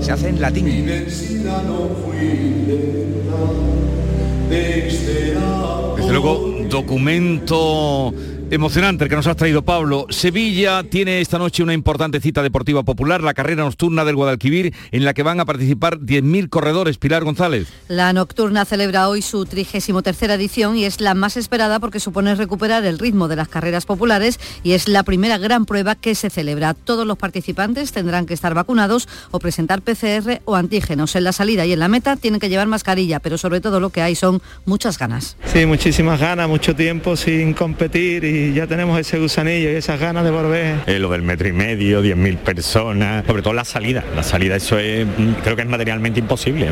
Se 0.00 0.12
hace 0.12 0.28
en 0.28 0.40
latín. 0.40 0.86
Desde 5.96 6.12
luego, 6.12 6.54
documento 6.70 8.14
emocionante 8.54 9.04
el 9.04 9.10
que 9.10 9.16
nos 9.16 9.26
has 9.26 9.36
traído 9.36 9.62
Pablo. 9.62 10.06
Sevilla 10.10 10.84
tiene 10.84 11.20
esta 11.20 11.38
noche 11.38 11.62
una 11.62 11.74
importante 11.74 12.20
cita 12.20 12.42
deportiva 12.42 12.82
popular, 12.82 13.22
la 13.22 13.34
carrera 13.34 13.64
nocturna 13.64 14.04
del 14.04 14.16
Guadalquivir, 14.16 14.74
en 14.92 15.04
la 15.04 15.12
que 15.12 15.22
van 15.22 15.40
a 15.40 15.44
participar 15.44 15.98
10.000 15.98 16.48
corredores. 16.48 16.98
Pilar 16.98 17.24
González. 17.24 17.68
La 17.88 18.12
nocturna 18.12 18.64
celebra 18.64 19.08
hoy 19.08 19.22
su 19.22 19.44
33 19.44 20.22
edición 20.30 20.76
y 20.76 20.84
es 20.84 21.00
la 21.00 21.14
más 21.14 21.36
esperada 21.36 21.80
porque 21.80 22.00
supone 22.00 22.34
recuperar 22.34 22.84
el 22.84 22.98
ritmo 22.98 23.28
de 23.28 23.36
las 23.36 23.48
carreras 23.48 23.86
populares 23.86 24.38
y 24.62 24.72
es 24.72 24.88
la 24.88 25.02
primera 25.02 25.38
gran 25.38 25.66
prueba 25.66 25.94
que 25.94 26.14
se 26.14 26.30
celebra. 26.30 26.74
Todos 26.74 27.06
los 27.06 27.18
participantes 27.18 27.92
tendrán 27.92 28.26
que 28.26 28.34
estar 28.34 28.54
vacunados 28.54 29.08
o 29.30 29.38
presentar 29.38 29.82
PCR 29.82 30.40
o 30.44 30.54
antígenos. 30.54 31.16
En 31.16 31.24
la 31.24 31.32
salida 31.32 31.66
y 31.66 31.72
en 31.72 31.80
la 31.80 31.88
meta 31.88 32.16
tienen 32.16 32.40
que 32.40 32.48
llevar 32.48 32.68
mascarilla, 32.68 33.20
pero 33.20 33.36
sobre 33.38 33.60
todo 33.60 33.80
lo 33.80 33.90
que 33.90 34.02
hay 34.02 34.14
son 34.14 34.40
muchas 34.64 34.98
ganas. 34.98 35.36
Sí, 35.52 35.66
muchísimas 35.66 36.20
ganas, 36.20 36.48
mucho 36.48 36.76
tiempo 36.76 37.16
sin 37.16 37.52
competir 37.54 38.24
y 38.24 38.43
ya 38.52 38.66
tenemos 38.66 38.98
ese 38.98 39.18
gusanillo 39.18 39.70
y 39.70 39.74
esas 39.74 39.98
ganas 39.98 40.24
de 40.24 40.30
volver. 40.30 40.76
Eh, 40.86 40.98
lo 40.98 41.10
del 41.10 41.22
metro 41.22 41.48
y 41.48 41.52
medio, 41.52 42.02
10.000 42.02 42.36
personas, 42.38 43.24
sobre 43.26 43.42
todo 43.42 43.54
la 43.54 43.64
salida. 43.64 44.04
La 44.14 44.22
salida 44.22 44.56
eso 44.56 44.78
es, 44.78 45.06
mm, 45.06 45.34
creo 45.42 45.56
que 45.56 45.62
es 45.62 45.68
materialmente 45.68 46.20
imposible. 46.20 46.68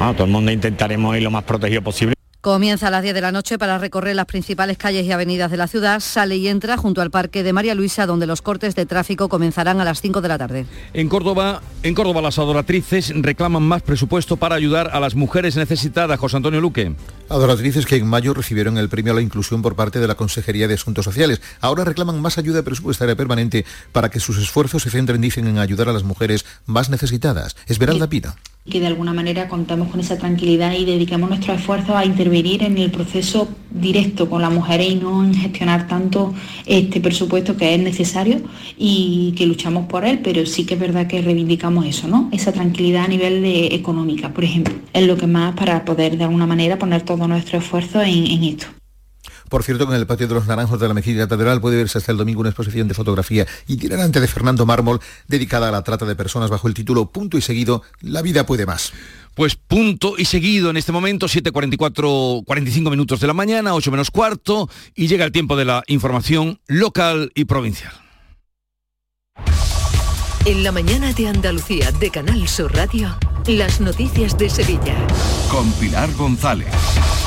Ah, 0.00 0.12
todo 0.14 0.26
el 0.26 0.30
mundo 0.30 0.52
intentaremos 0.52 1.16
ir 1.16 1.22
lo 1.22 1.30
más 1.30 1.44
protegido 1.44 1.82
posible. 1.82 2.17
Comienza 2.40 2.86
a 2.86 2.90
las 2.92 3.02
10 3.02 3.14
de 3.14 3.20
la 3.20 3.32
noche 3.32 3.58
para 3.58 3.78
recorrer 3.78 4.14
las 4.14 4.26
principales 4.26 4.78
calles 4.78 5.04
y 5.04 5.10
avenidas 5.10 5.50
de 5.50 5.56
la 5.56 5.66
ciudad. 5.66 5.98
Sale 5.98 6.36
y 6.36 6.46
entra 6.46 6.76
junto 6.76 7.02
al 7.02 7.10
Parque 7.10 7.42
de 7.42 7.52
María 7.52 7.74
Luisa, 7.74 8.06
donde 8.06 8.28
los 8.28 8.42
cortes 8.42 8.76
de 8.76 8.86
tráfico 8.86 9.28
comenzarán 9.28 9.80
a 9.80 9.84
las 9.84 10.00
5 10.00 10.20
de 10.20 10.28
la 10.28 10.38
tarde. 10.38 10.66
En 10.94 11.08
Córdoba, 11.08 11.62
en 11.82 11.96
Córdoba 11.96 12.22
las 12.22 12.38
adoratrices 12.38 13.12
reclaman 13.12 13.64
más 13.64 13.82
presupuesto 13.82 14.36
para 14.36 14.54
ayudar 14.54 14.90
a 14.92 15.00
las 15.00 15.16
mujeres 15.16 15.56
necesitadas. 15.56 16.20
José 16.20 16.36
Antonio 16.36 16.60
Luque. 16.60 16.94
Adoratrices 17.28 17.86
que 17.86 17.96
en 17.96 18.06
mayo 18.06 18.34
recibieron 18.34 18.78
el 18.78 18.88
premio 18.88 19.14
a 19.14 19.16
la 19.16 19.22
inclusión 19.22 19.60
por 19.60 19.74
parte 19.74 19.98
de 19.98 20.06
la 20.06 20.14
Consejería 20.14 20.68
de 20.68 20.74
Asuntos 20.74 21.04
Sociales. 21.04 21.42
Ahora 21.60 21.82
reclaman 21.82 22.22
más 22.22 22.38
ayuda 22.38 22.62
presupuestaria 22.62 23.16
permanente 23.16 23.66
para 23.90 24.10
que 24.10 24.20
sus 24.20 24.38
esfuerzos 24.38 24.84
se 24.84 24.90
centren, 24.90 25.20
dicen, 25.20 25.48
en 25.48 25.58
ayudar 25.58 25.88
a 25.88 25.92
las 25.92 26.04
mujeres 26.04 26.46
más 26.66 26.88
necesitadas. 26.88 27.56
Esmeralda 27.66 28.08
Pina. 28.08 28.36
Que 28.68 28.80
de 28.80 28.86
alguna 28.86 29.12
manera 29.12 29.48
contamos 29.48 29.88
con 29.88 30.00
esa 30.00 30.18
tranquilidad 30.18 30.72
y 30.72 30.84
dediquemos 30.84 31.28
nuestros 31.28 31.58
esfuerzos 31.58 31.96
a 31.96 32.04
intervenir 32.04 32.62
en 32.62 32.78
el 32.78 32.90
proceso 32.90 33.48
directo 33.70 34.28
con 34.28 34.42
las 34.42 34.52
mujeres 34.52 34.90
y 34.90 34.94
no 34.96 35.24
en 35.24 35.34
gestionar 35.34 35.86
tanto 35.88 36.34
este 36.66 37.00
presupuesto 37.00 37.56
que 37.56 37.74
es 37.74 37.80
necesario 37.80 38.40
y 38.76 39.34
que 39.36 39.46
luchamos 39.46 39.86
por 39.86 40.04
él, 40.04 40.20
pero 40.22 40.44
sí 40.46 40.64
que 40.64 40.74
es 40.74 40.80
verdad 40.80 41.06
que 41.06 41.22
reivindicamos 41.22 41.86
eso, 41.86 42.08
¿no? 42.08 42.28
Esa 42.32 42.52
tranquilidad 42.52 43.04
a 43.04 43.08
nivel 43.08 43.42
de 43.42 43.66
económica, 43.74 44.32
por 44.32 44.44
ejemplo, 44.44 44.74
es 44.92 45.06
lo 45.06 45.16
que 45.16 45.26
más 45.26 45.54
para 45.54 45.84
poder 45.84 46.16
de 46.16 46.24
alguna 46.24 46.46
manera 46.46 46.78
poner 46.78 47.02
todo 47.02 47.28
nuestro 47.28 47.58
esfuerzo 47.58 48.02
en, 48.02 48.26
en 48.26 48.44
esto. 48.44 48.66
Por 49.48 49.62
cierto, 49.62 49.86
que 49.86 49.94
en 49.94 50.00
el 50.00 50.06
patio 50.06 50.28
de 50.28 50.34
los 50.34 50.46
Naranjos 50.46 50.78
de 50.80 50.88
la 50.88 50.94
Mezquita 50.94 51.28
Catedral 51.28 51.60
puede 51.60 51.76
verse 51.76 51.98
hasta 51.98 52.12
el 52.12 52.18
domingo 52.18 52.40
una 52.40 52.50
exposición 52.50 52.88
de 52.88 52.94
fotografía 52.94 53.46
itinerante 53.66 54.20
de 54.20 54.28
Fernando 54.28 54.66
Mármol 54.66 55.00
dedicada 55.26 55.68
a 55.68 55.72
la 55.72 55.82
trata 55.82 56.04
de 56.04 56.16
personas 56.16 56.50
bajo 56.50 56.68
el 56.68 56.74
título 56.74 57.06
Punto 57.10 57.38
y 57.38 57.40
seguido, 57.40 57.82
La 58.00 58.22
vida 58.22 58.46
puede 58.46 58.66
más. 58.66 58.92
Pues 59.34 59.54
punto 59.54 60.14
y 60.18 60.24
seguido 60.24 60.70
en 60.70 60.76
este 60.76 60.90
momento, 60.90 61.26
7.44, 61.26 62.44
45 62.44 62.90
minutos 62.90 63.20
de 63.20 63.26
la 63.28 63.34
mañana, 63.34 63.74
8 63.74 63.90
menos 63.90 64.10
cuarto, 64.10 64.68
y 64.96 65.06
llega 65.06 65.24
el 65.24 65.32
tiempo 65.32 65.56
de 65.56 65.64
la 65.64 65.84
información 65.86 66.60
local 66.66 67.30
y 67.34 67.44
provincial. 67.44 67.92
En 70.44 70.64
la 70.64 70.72
mañana 70.72 71.12
de 71.12 71.28
Andalucía 71.28 71.92
de 71.92 72.10
Canal 72.10 72.48
Sur 72.48 72.74
Radio, 72.74 73.16
las 73.56 73.80
noticias 73.80 74.36
de 74.36 74.50
Sevilla. 74.50 74.94
Con 75.50 75.72
Pilar 75.72 76.12
González. 76.14 76.68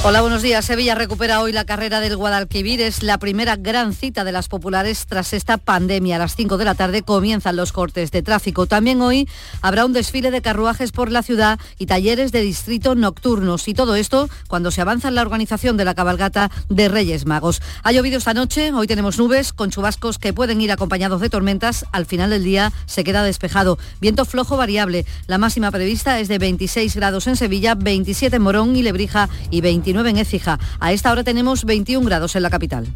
Hola, 0.04 0.22
buenos 0.22 0.42
días. 0.42 0.66
Sevilla 0.66 0.96
recupera 0.96 1.42
hoy 1.42 1.52
la 1.52 1.64
carrera 1.64 2.00
del 2.00 2.18
Guadalquivir. 2.18 2.82
Es 2.82 3.04
la 3.04 3.20
primera 3.20 3.56
gran 3.56 3.94
cita 3.94 4.24
de 4.24 4.32
las 4.32 4.48
populares 4.48 5.06
tras 5.08 5.32
esta 5.32 5.58
pandemia. 5.58 6.16
A 6.16 6.20
las 6.20 6.36
5 6.36 6.58
de 6.58 6.66
la 6.66 6.74
tarde 6.74 7.04
comienzan 7.04 7.56
los 7.56 7.72
cortes 7.72 8.10
de 8.10 8.24
tráfico. 8.24 8.66
También 8.66 9.00
hoy 9.02 9.30
habrá 9.62 9.86
un 9.86 9.94
desfile 9.94 10.32
de 10.32 10.42
carruajes 10.42 10.92
por 10.92 11.12
la 11.12 11.22
ciudad 11.22 11.60
y 11.78 11.86
talleres 11.86 12.32
de 12.32 12.42
distrito 12.42 12.96
nocturnos. 12.96 13.68
Y 13.68 13.76
todo 13.76 13.94
esto 13.94 14.28
cuando 14.48 14.72
se 14.72 14.82
avanza 14.82 15.10
en 15.10 15.16
la 15.16 15.22
organización 15.22 15.78
de 15.78 15.86
la 15.86 15.94
cabalgata 15.94 16.50
de 16.68 16.90
Reyes 16.90 17.28
Magos. 17.28 17.62
Ha 17.84 17.92
llovido 17.92 18.18
esta 18.18 18.34
noche, 18.34 18.74
hoy 18.74 18.88
tenemos 18.88 19.20
nubes 19.20 19.54
con 19.54 19.70
chubascos 19.70 20.18
que 20.18 20.34
pueden 20.34 20.62
ir 20.62 20.72
acompañados 20.72 21.22
de 21.22 21.30
tormentas. 21.30 21.86
Al 21.92 22.08
final 22.08 22.32
del 22.32 22.44
día 22.44 22.74
se 22.88 23.04
queda 23.04 23.24
despejado. 23.24 23.78
Viento 24.00 24.26
flojo 24.26 24.58
variable. 24.58 25.06
La 25.28 25.38
máxima 25.38 25.70
prevista 25.70 26.11
es 26.20 26.28
de 26.28 26.38
26 26.38 26.96
grados 26.96 27.28
en 27.28 27.36
Sevilla, 27.36 27.76
27 27.76 28.36
en 28.36 28.42
Morón 28.42 28.76
y 28.76 28.84
Lebrija 28.84 29.30
y 29.50 29.62
29 29.62 30.10
en 30.10 30.18
Écija. 30.18 30.60
A 30.80 30.92
esta 30.92 31.12
hora 31.12 31.24
tenemos 31.24 31.66
21 31.66 32.06
grados 32.06 32.36
en 32.36 32.44
la 32.44 32.50
capital. 32.50 32.88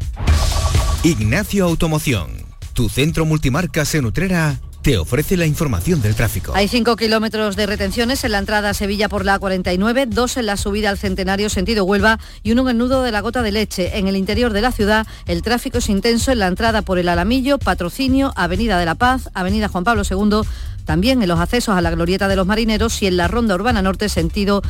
Ignacio 1.02 1.64
Automoción, 1.64 2.28
tu 2.72 2.88
centro 2.88 3.24
multimarcas 3.24 3.94
en 3.94 4.06
Utrera, 4.06 4.60
te 4.86 4.98
ofrece 4.98 5.36
la 5.36 5.46
información 5.46 6.00
del 6.00 6.14
tráfico. 6.14 6.52
Hay 6.54 6.68
5 6.68 6.94
kilómetros 6.94 7.56
de 7.56 7.66
retenciones 7.66 8.22
en 8.22 8.30
la 8.30 8.38
entrada 8.38 8.70
a 8.70 8.72
Sevilla 8.72 9.08
por 9.08 9.24
la 9.24 9.40
A49, 9.40 10.06
dos 10.06 10.36
en 10.36 10.46
la 10.46 10.56
subida 10.56 10.90
al 10.90 10.96
Centenario 10.96 11.50
sentido 11.50 11.84
Huelva 11.84 12.20
y 12.44 12.52
uno 12.52 12.62
en 12.62 12.68
el 12.68 12.78
nudo 12.78 13.02
de 13.02 13.10
la 13.10 13.20
Gota 13.20 13.42
de 13.42 13.50
Leche. 13.50 13.98
En 13.98 14.06
el 14.06 14.14
interior 14.14 14.52
de 14.52 14.60
la 14.60 14.70
ciudad 14.70 15.04
el 15.26 15.42
tráfico 15.42 15.78
es 15.78 15.88
intenso 15.88 16.30
en 16.30 16.38
la 16.38 16.46
entrada 16.46 16.82
por 16.82 17.00
el 17.00 17.08
Alamillo, 17.08 17.58
Patrocinio, 17.58 18.32
Avenida 18.36 18.78
de 18.78 18.84
la 18.84 18.94
Paz, 18.94 19.28
Avenida 19.34 19.66
Juan 19.66 19.82
Pablo 19.82 20.04
II, 20.08 20.48
también 20.84 21.20
en 21.20 21.28
los 21.28 21.40
accesos 21.40 21.76
a 21.76 21.80
la 21.80 21.90
Glorieta 21.90 22.28
de 22.28 22.36
los 22.36 22.46
Marineros 22.46 23.02
y 23.02 23.08
en 23.08 23.16
la 23.16 23.26
Ronda 23.26 23.56
Urbana 23.56 23.82
Norte 23.82 24.08
sentido 24.08 24.62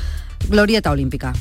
Glorieta 0.49 0.93
Olímpica. 0.93 1.35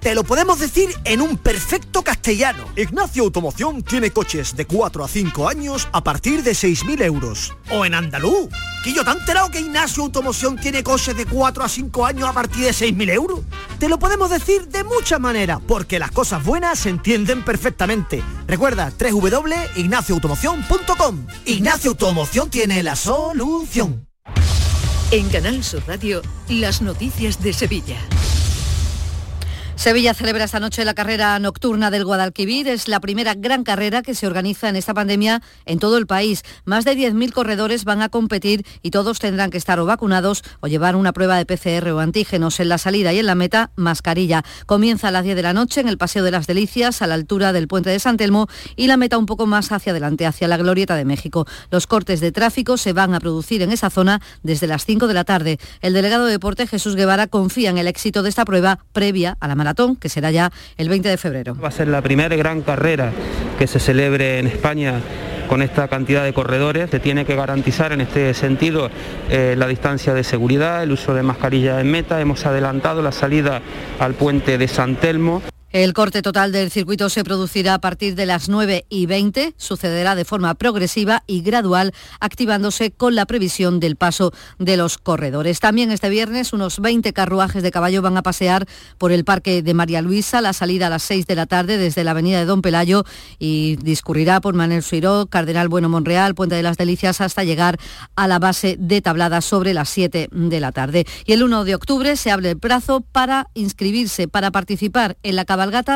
Te 0.00 0.14
lo 0.14 0.24
podemos 0.24 0.58
decir 0.58 0.88
en 1.04 1.20
un 1.20 1.36
perfecto 1.36 2.02
castellano. 2.02 2.64
Ignacio 2.74 3.22
Automoción 3.22 3.82
tiene 3.82 4.10
coches 4.10 4.56
de 4.56 4.66
4 4.66 5.04
a 5.04 5.08
5 5.08 5.46
años 5.46 5.88
a 5.92 6.02
partir 6.02 6.42
de 6.42 6.52
6.000 6.52 7.02
euros. 7.02 7.54
O 7.70 7.84
en 7.84 7.92
andaluz. 7.92 8.48
Que 8.82 8.94
yo 8.94 9.04
te 9.04 9.10
he 9.10 9.12
enterado 9.12 9.50
que 9.50 9.60
Ignacio 9.60 10.04
Automoción 10.04 10.56
tiene 10.56 10.82
coches 10.82 11.14
de 11.14 11.26
4 11.26 11.64
a 11.64 11.68
5 11.68 12.06
años 12.06 12.30
a 12.30 12.32
partir 12.32 12.64
de 12.64 12.70
6.000 12.70 13.10
euros. 13.10 13.40
Te 13.78 13.90
lo 13.90 13.98
podemos 13.98 14.30
decir 14.30 14.68
de 14.68 14.84
muchas 14.84 15.20
maneras, 15.20 15.58
porque 15.66 15.98
las 15.98 16.12
cosas 16.12 16.42
buenas 16.42 16.78
se 16.78 16.88
entienden 16.88 17.44
perfectamente. 17.44 18.22
Recuerda, 18.46 18.90
www.ignacioautomoción.com. 18.98 21.26
Ignacio 21.44 21.90
Automoción 21.90 22.48
tiene 22.48 22.82
la 22.82 22.96
solución. 22.96 24.08
En 25.10 25.28
Canal 25.28 25.62
Sur 25.62 25.82
Radio, 25.86 26.22
las 26.48 26.80
noticias 26.80 27.42
de 27.42 27.52
Sevilla. 27.52 27.98
Sevilla 29.80 30.12
celebra 30.12 30.44
esta 30.44 30.60
noche 30.60 30.84
la 30.84 30.92
carrera 30.92 31.38
nocturna 31.38 31.90
del 31.90 32.04
Guadalquivir. 32.04 32.68
Es 32.68 32.86
la 32.86 33.00
primera 33.00 33.32
gran 33.32 33.64
carrera 33.64 34.02
que 34.02 34.14
se 34.14 34.26
organiza 34.26 34.68
en 34.68 34.76
esta 34.76 34.92
pandemia 34.92 35.40
en 35.64 35.78
todo 35.78 35.96
el 35.96 36.06
país. 36.06 36.42
Más 36.66 36.84
de 36.84 36.94
10.000 36.94 37.32
corredores 37.32 37.86
van 37.86 38.02
a 38.02 38.10
competir 38.10 38.66
y 38.82 38.90
todos 38.90 39.18
tendrán 39.20 39.48
que 39.48 39.56
estar 39.56 39.80
o 39.80 39.86
vacunados 39.86 40.42
o 40.60 40.66
llevar 40.66 40.96
una 40.96 41.14
prueba 41.14 41.38
de 41.38 41.46
PCR 41.46 41.88
o 41.92 42.00
antígenos. 42.00 42.60
En 42.60 42.68
la 42.68 42.76
salida 42.76 43.14
y 43.14 43.20
en 43.20 43.26
la 43.26 43.34
meta, 43.34 43.70
mascarilla. 43.74 44.44
Comienza 44.66 45.08
a 45.08 45.12
las 45.12 45.24
10 45.24 45.34
de 45.34 45.42
la 45.42 45.54
noche 45.54 45.80
en 45.80 45.88
el 45.88 45.96
Paseo 45.96 46.24
de 46.24 46.30
las 46.30 46.46
Delicias, 46.46 47.00
a 47.00 47.06
la 47.06 47.14
altura 47.14 47.54
del 47.54 47.66
puente 47.66 47.88
de 47.88 48.00
San 48.00 48.18
Telmo, 48.18 48.48
y 48.76 48.86
la 48.86 48.98
meta 48.98 49.16
un 49.16 49.24
poco 49.24 49.46
más 49.46 49.72
hacia 49.72 49.92
adelante, 49.92 50.26
hacia 50.26 50.46
la 50.46 50.58
Glorieta 50.58 50.94
de 50.94 51.06
México. 51.06 51.46
Los 51.70 51.86
cortes 51.86 52.20
de 52.20 52.32
tráfico 52.32 52.76
se 52.76 52.92
van 52.92 53.14
a 53.14 53.20
producir 53.20 53.62
en 53.62 53.72
esa 53.72 53.88
zona 53.88 54.20
desde 54.42 54.66
las 54.66 54.84
5 54.84 55.06
de 55.06 55.14
la 55.14 55.24
tarde. 55.24 55.58
El 55.80 55.94
delegado 55.94 56.26
de 56.26 56.32
deporte, 56.32 56.66
Jesús 56.66 56.96
Guevara, 56.96 57.28
confía 57.28 57.70
en 57.70 57.78
el 57.78 57.86
éxito 57.86 58.22
de 58.22 58.28
esta 58.28 58.44
prueba 58.44 58.80
previa 58.92 59.38
a 59.40 59.48
la 59.48 59.54
maratón 59.54 59.69
que 60.00 60.08
será 60.08 60.30
ya 60.30 60.50
el 60.76 60.88
20 60.88 61.08
de 61.08 61.16
febrero. 61.16 61.56
Va 61.62 61.68
a 61.68 61.72
ser 61.72 61.88
la 61.88 62.02
primera 62.02 62.34
gran 62.36 62.62
carrera 62.62 63.12
que 63.58 63.66
se 63.66 63.78
celebre 63.78 64.38
en 64.38 64.46
España 64.46 65.00
con 65.48 65.62
esta 65.62 65.88
cantidad 65.88 66.24
de 66.24 66.32
corredores. 66.32 66.90
Se 66.90 67.00
tiene 67.00 67.24
que 67.24 67.34
garantizar 67.34 67.92
en 67.92 68.00
este 68.00 68.34
sentido 68.34 68.90
eh, 69.28 69.54
la 69.58 69.66
distancia 69.66 70.14
de 70.14 70.22
seguridad, 70.22 70.82
el 70.82 70.92
uso 70.92 71.14
de 71.14 71.22
mascarilla 71.22 71.80
en 71.80 71.90
meta. 71.90 72.20
Hemos 72.20 72.46
adelantado 72.46 73.02
la 73.02 73.12
salida 73.12 73.60
al 73.98 74.14
puente 74.14 74.58
de 74.58 74.68
San 74.68 74.96
Telmo. 74.96 75.42
El 75.72 75.92
corte 75.92 76.20
total 76.20 76.50
del 76.50 76.68
circuito 76.68 77.08
se 77.10 77.22
producirá 77.22 77.74
a 77.74 77.80
partir 77.80 78.16
de 78.16 78.26
las 78.26 78.48
9 78.48 78.86
y 78.88 79.06
20. 79.06 79.54
Sucederá 79.56 80.16
de 80.16 80.24
forma 80.24 80.52
progresiva 80.54 81.22
y 81.28 81.42
gradual, 81.42 81.92
activándose 82.18 82.90
con 82.90 83.14
la 83.14 83.24
previsión 83.24 83.78
del 83.78 83.94
paso 83.94 84.32
de 84.58 84.76
los 84.76 84.98
corredores. 84.98 85.60
También 85.60 85.92
este 85.92 86.08
viernes 86.08 86.52
unos 86.52 86.80
20 86.80 87.12
carruajes 87.12 87.62
de 87.62 87.70
caballo 87.70 88.02
van 88.02 88.16
a 88.16 88.24
pasear 88.24 88.66
por 88.98 89.12
el 89.12 89.24
Parque 89.24 89.62
de 89.62 89.72
María 89.72 90.02
Luisa, 90.02 90.40
la 90.40 90.54
salida 90.54 90.88
a 90.88 90.90
las 90.90 91.04
6 91.04 91.26
de 91.26 91.36
la 91.36 91.46
tarde 91.46 91.78
desde 91.78 92.02
la 92.02 92.10
Avenida 92.10 92.40
de 92.40 92.46
Don 92.46 92.62
Pelayo 92.62 93.04
y 93.38 93.76
discurrirá 93.76 94.40
por 94.40 94.54
Manuel 94.54 94.82
Suiró, 94.82 95.26
Cardenal 95.26 95.68
Bueno 95.68 95.88
Monreal, 95.88 96.34
Puente 96.34 96.56
de 96.56 96.64
las 96.64 96.78
Delicias, 96.78 97.20
hasta 97.20 97.44
llegar 97.44 97.78
a 98.16 98.26
la 98.26 98.40
base 98.40 98.74
de 98.76 99.02
Tablada 99.02 99.40
sobre 99.40 99.72
las 99.72 99.88
7 99.88 100.30
de 100.32 100.60
la 100.60 100.72
tarde. 100.72 101.06
Y 101.26 101.32
el 101.32 101.44
1 101.44 101.62
de 101.62 101.76
octubre 101.76 102.16
se 102.16 102.32
abre 102.32 102.50
el 102.50 102.58
plazo 102.58 103.02
para 103.12 103.50
inscribirse, 103.54 104.26
para 104.26 104.50
participar 104.50 105.16
en 105.22 105.36
la 105.36 105.44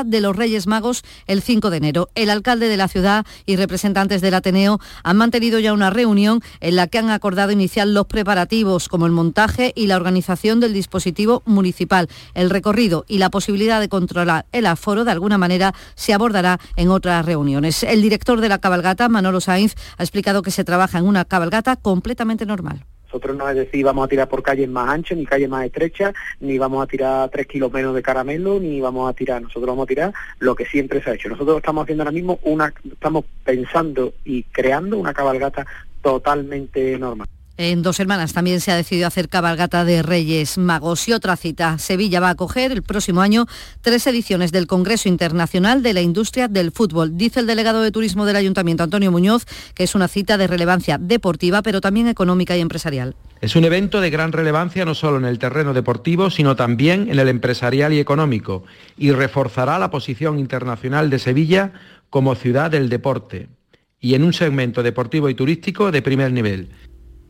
de 0.05 0.21
los 0.21 0.37
Reyes 0.37 0.67
Magos 0.67 1.03
el 1.27 1.41
5 1.41 1.71
de 1.71 1.79
enero. 1.79 2.09
El 2.15 2.29
alcalde 2.29 2.69
de 2.69 2.77
la 2.77 2.87
ciudad 2.87 3.25
y 3.47 3.57
representantes 3.57 4.21
del 4.21 4.35
Ateneo 4.35 4.79
han 5.03 5.17
mantenido 5.17 5.59
ya 5.59 5.73
una 5.73 5.89
reunión 5.89 6.43
en 6.61 6.77
la 6.77 6.87
que 6.87 6.99
han 6.99 7.09
acordado 7.09 7.51
iniciar 7.51 7.87
los 7.87 8.07
preparativos 8.07 8.89
como 8.89 9.07
el 9.07 9.13
montaje 9.13 9.73
y 9.75 9.87
la 9.87 9.97
organización 9.97 10.61
del 10.61 10.75
dispositivo 10.75 11.43
municipal. 11.47 12.09
El 12.35 12.51
recorrido 12.51 13.07
y 13.09 13.19
la 13.19 13.31
posibilidad 13.31 13.81
de 13.81 13.89
controlar 13.89 14.45
el 14.53 14.67
aforo 14.67 15.05
de 15.05 15.13
alguna 15.13 15.39
manera 15.39 15.75
se 15.95 16.13
abordará 16.13 16.61
en 16.77 16.91
otras 16.91 17.25
reuniones. 17.25 17.83
El 17.85 18.03
director 18.03 18.43
de 18.43 18.51
la 18.51 18.59
cabalgata, 18.59 19.09
Manolo 19.09 19.41
Sainz, 19.41 19.77
ha 19.97 20.03
explicado 20.03 20.43
que 20.43 20.51
se 20.51 20.65
trabaja 20.65 20.99
en 20.99 21.07
una 21.07 21.25
cabalgata 21.25 21.77
completamente 21.77 22.45
normal. 22.45 22.85
Nosotros 23.15 23.37
no 23.37 23.49
es 23.49 23.55
decir 23.55 23.85
vamos 23.85 24.07
a 24.07 24.09
tirar 24.09 24.29
por 24.29 24.43
calles 24.43 24.69
más 24.69 24.89
anchas, 24.89 25.17
ni 25.17 25.25
calles 25.25 25.49
más 25.49 25.65
estrechas, 25.65 26.13
ni 26.41 26.59
vamos 26.59 26.83
a 26.83 26.89
tirar 26.89 27.29
tres 27.29 27.47
kilos 27.47 27.73
menos 27.73 27.95
de 27.95 28.03
caramelo, 28.03 28.59
ni 28.59 28.81
vamos 28.81 29.09
a 29.09 29.13
tirar, 29.13 29.41
nosotros 29.41 29.69
vamos 29.69 29.85
a 29.85 29.87
tirar 29.87 30.13
lo 30.41 30.57
que 30.57 30.67
siempre 30.67 31.01
se 31.01 31.11
ha 31.11 31.15
hecho. 31.15 31.29
Nosotros 31.29 31.59
estamos 31.59 31.85
haciendo 31.85 32.03
ahora 32.03 32.11
mismo 32.11 32.41
una, 32.43 32.75
estamos 32.91 33.25
pensando 33.45 34.15
y 34.25 34.43
creando 34.43 34.99
una 34.99 35.15
cabalgata 35.15 35.65
totalmente 36.03 36.99
normal. 36.99 37.29
En 37.57 37.83
dos 37.83 37.95
semanas 37.95 38.33
también 38.33 38.61
se 38.61 38.73
ha 38.73 38.77
decidido 38.77 39.07
hacer 39.07 39.29
cabalgata 39.29 39.85
de 39.85 40.03
Reyes 40.03 40.59
Magos 40.59 41.07
y 41.07 41.13
otra 41.13 41.37
cita. 41.37 41.79
Sevilla 41.79 42.19
va 42.19 42.29
a 42.29 42.33
acoger 42.33 42.73
el 42.73 42.83
próximo 42.83 43.21
año 43.21 43.47
tres 43.81 44.09
ediciones 44.09 44.51
del 44.51 44.67
Congreso 44.67 45.09
Internacional 45.09 45.81
de 45.81 45.93
la 45.95 46.01
Industria 46.01 46.49
del 46.49 46.73
Fútbol. 46.73 47.17
Dice 47.17 47.39
el 47.39 47.47
delegado 47.47 47.83
de 47.83 47.93
Turismo 47.93 48.27
del 48.27 48.35
Ayuntamiento, 48.35 48.83
Antonio 48.83 49.13
Muñoz, 49.13 49.47
que 49.75 49.85
es 49.85 49.95
una 49.95 50.09
cita 50.09 50.37
de 50.37 50.49
relevancia 50.49 50.99
deportiva, 50.99 51.63
pero 51.63 51.81
también 51.81 52.09
económica 52.09 52.57
y 52.57 52.61
empresarial. 52.61 53.15
Es 53.41 53.55
un 53.55 53.65
evento 53.65 54.01
de 54.01 54.11
gran 54.11 54.33
relevancia 54.33 54.85
no 54.85 54.97
solo 54.97 55.19
en 55.19 55.25
el 55.25 55.39
terreno 55.39 55.75
deportivo, 55.75 56.31
sino 56.31 56.57
también 56.57 57.09
en 57.09 57.21
el 57.21 57.29
empresarial 57.29 57.93
y 57.93 58.01
económico, 58.01 58.65
y 58.99 59.13
reforzará 59.13 59.79
la 59.79 59.91
posición 59.93 60.41
internacional 60.41 61.09
de 61.09 61.21
Sevilla 61.21 61.73
como 62.11 62.35
ciudad 62.35 62.73
del 62.73 62.89
deporte 62.89 63.49
y 64.01 64.15
en 64.15 64.25
un 64.25 64.33
segmento 64.33 64.83
deportivo 64.83 65.29
y 65.31 65.35
turístico 65.35 65.93
de 65.93 66.03
primer 66.03 66.33
nivel. 66.33 66.69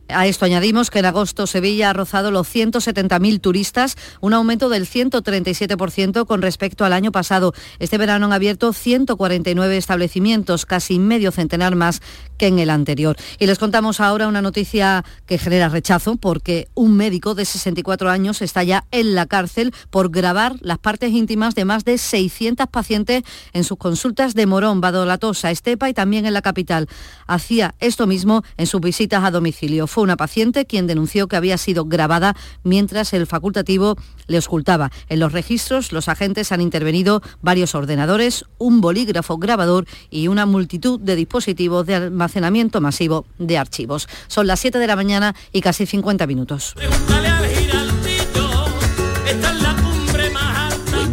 A 0.07 0.27
esto 0.27 0.45
añadimos 0.45 0.91
que 0.91 0.99
en 0.99 1.05
agosto 1.05 1.47
Sevilla 1.47 1.89
ha 1.89 1.93
rozado 1.93 2.29
los 2.29 2.47
170.000 2.47 3.41
turistas, 3.41 3.97
un 4.21 4.35
aumento 4.35 4.69
del 4.69 4.87
137% 4.87 6.27
con 6.27 6.43
respecto 6.43 6.85
al 6.85 6.93
año 6.93 7.11
pasado. 7.11 7.53
Este 7.79 7.97
verano 7.97 8.27
han 8.27 8.33
abierto 8.33 8.71
149 8.71 9.77
establecimientos, 9.77 10.67
casi 10.67 10.99
medio 10.99 11.31
centenar 11.31 11.75
más 11.75 12.03
que 12.37 12.45
en 12.47 12.59
el 12.59 12.69
anterior. 12.69 13.15
Y 13.39 13.47
les 13.47 13.57
contamos 13.57 13.99
ahora 13.99 14.27
una 14.27 14.43
noticia 14.43 15.03
que 15.25 15.39
genera 15.39 15.69
rechazo 15.69 16.17
porque 16.17 16.67
un 16.75 16.95
médico 16.95 17.33
de 17.33 17.45
64 17.45 18.09
años 18.11 18.43
está 18.43 18.63
ya 18.63 18.85
en 18.91 19.15
la 19.15 19.25
cárcel 19.25 19.73
por 19.89 20.11
grabar 20.11 20.55
las 20.61 20.77
partes 20.77 21.13
íntimas 21.13 21.55
de 21.55 21.65
más 21.65 21.83
de 21.83 21.97
600 21.97 22.67
pacientes 22.67 23.23
en 23.53 23.63
sus 23.63 23.79
consultas 23.79 24.35
de 24.35 24.45
Morón, 24.45 24.81
Badolatosa, 24.81 25.49
Estepa 25.49 25.89
y 25.89 25.95
también 25.95 26.27
en 26.27 26.33
la 26.33 26.43
capital. 26.43 26.87
Hacía 27.25 27.73
esto 27.79 28.05
mismo 28.05 28.43
en 28.57 28.67
sus 28.67 28.81
visitas 28.81 29.23
a 29.23 29.31
domicilio 29.31 29.87
fue 29.95 30.03
una 30.03 30.17
paciente 30.17 30.65
quien 30.65 30.87
denunció 30.87 31.29
que 31.29 31.37
había 31.37 31.57
sido 31.57 31.85
grabada 31.85 32.35
mientras 32.63 33.13
el 33.13 33.27
facultativo 33.27 33.95
le 34.27 34.37
ocultaba. 34.39 34.91
En 35.07 35.21
los 35.21 35.31
registros 35.31 35.93
los 35.93 36.09
agentes 36.09 36.51
han 36.51 36.59
intervenido 36.59 37.21
varios 37.41 37.75
ordenadores, 37.75 38.43
un 38.57 38.81
bolígrafo 38.81 39.37
grabador 39.37 39.87
y 40.09 40.27
una 40.27 40.45
multitud 40.45 40.99
de 40.99 41.15
dispositivos 41.15 41.85
de 41.85 41.95
almacenamiento 41.95 42.81
masivo 42.81 43.25
de 43.39 43.57
archivos. 43.57 44.09
Son 44.27 44.47
las 44.47 44.59
7 44.59 44.79
de 44.79 44.87
la 44.87 44.97
mañana 44.97 45.33
y 45.53 45.61
casi 45.61 45.85
50 45.85 46.27
minutos. 46.27 46.75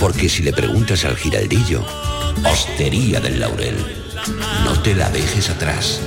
Porque 0.00 0.28
si 0.28 0.42
le 0.42 0.52
preguntas 0.52 1.04
al 1.04 1.16
giraldillo, 1.16 1.84
Hostería 2.44 3.20
del 3.20 3.40
Laurel, 3.40 3.76
no 4.64 4.80
te 4.82 4.94
la 4.94 5.10
dejes 5.10 5.50
atrás. 5.50 6.00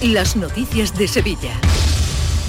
Las 0.00 0.36
noticias 0.36 0.96
de 0.96 1.06
Sevilla. 1.06 1.52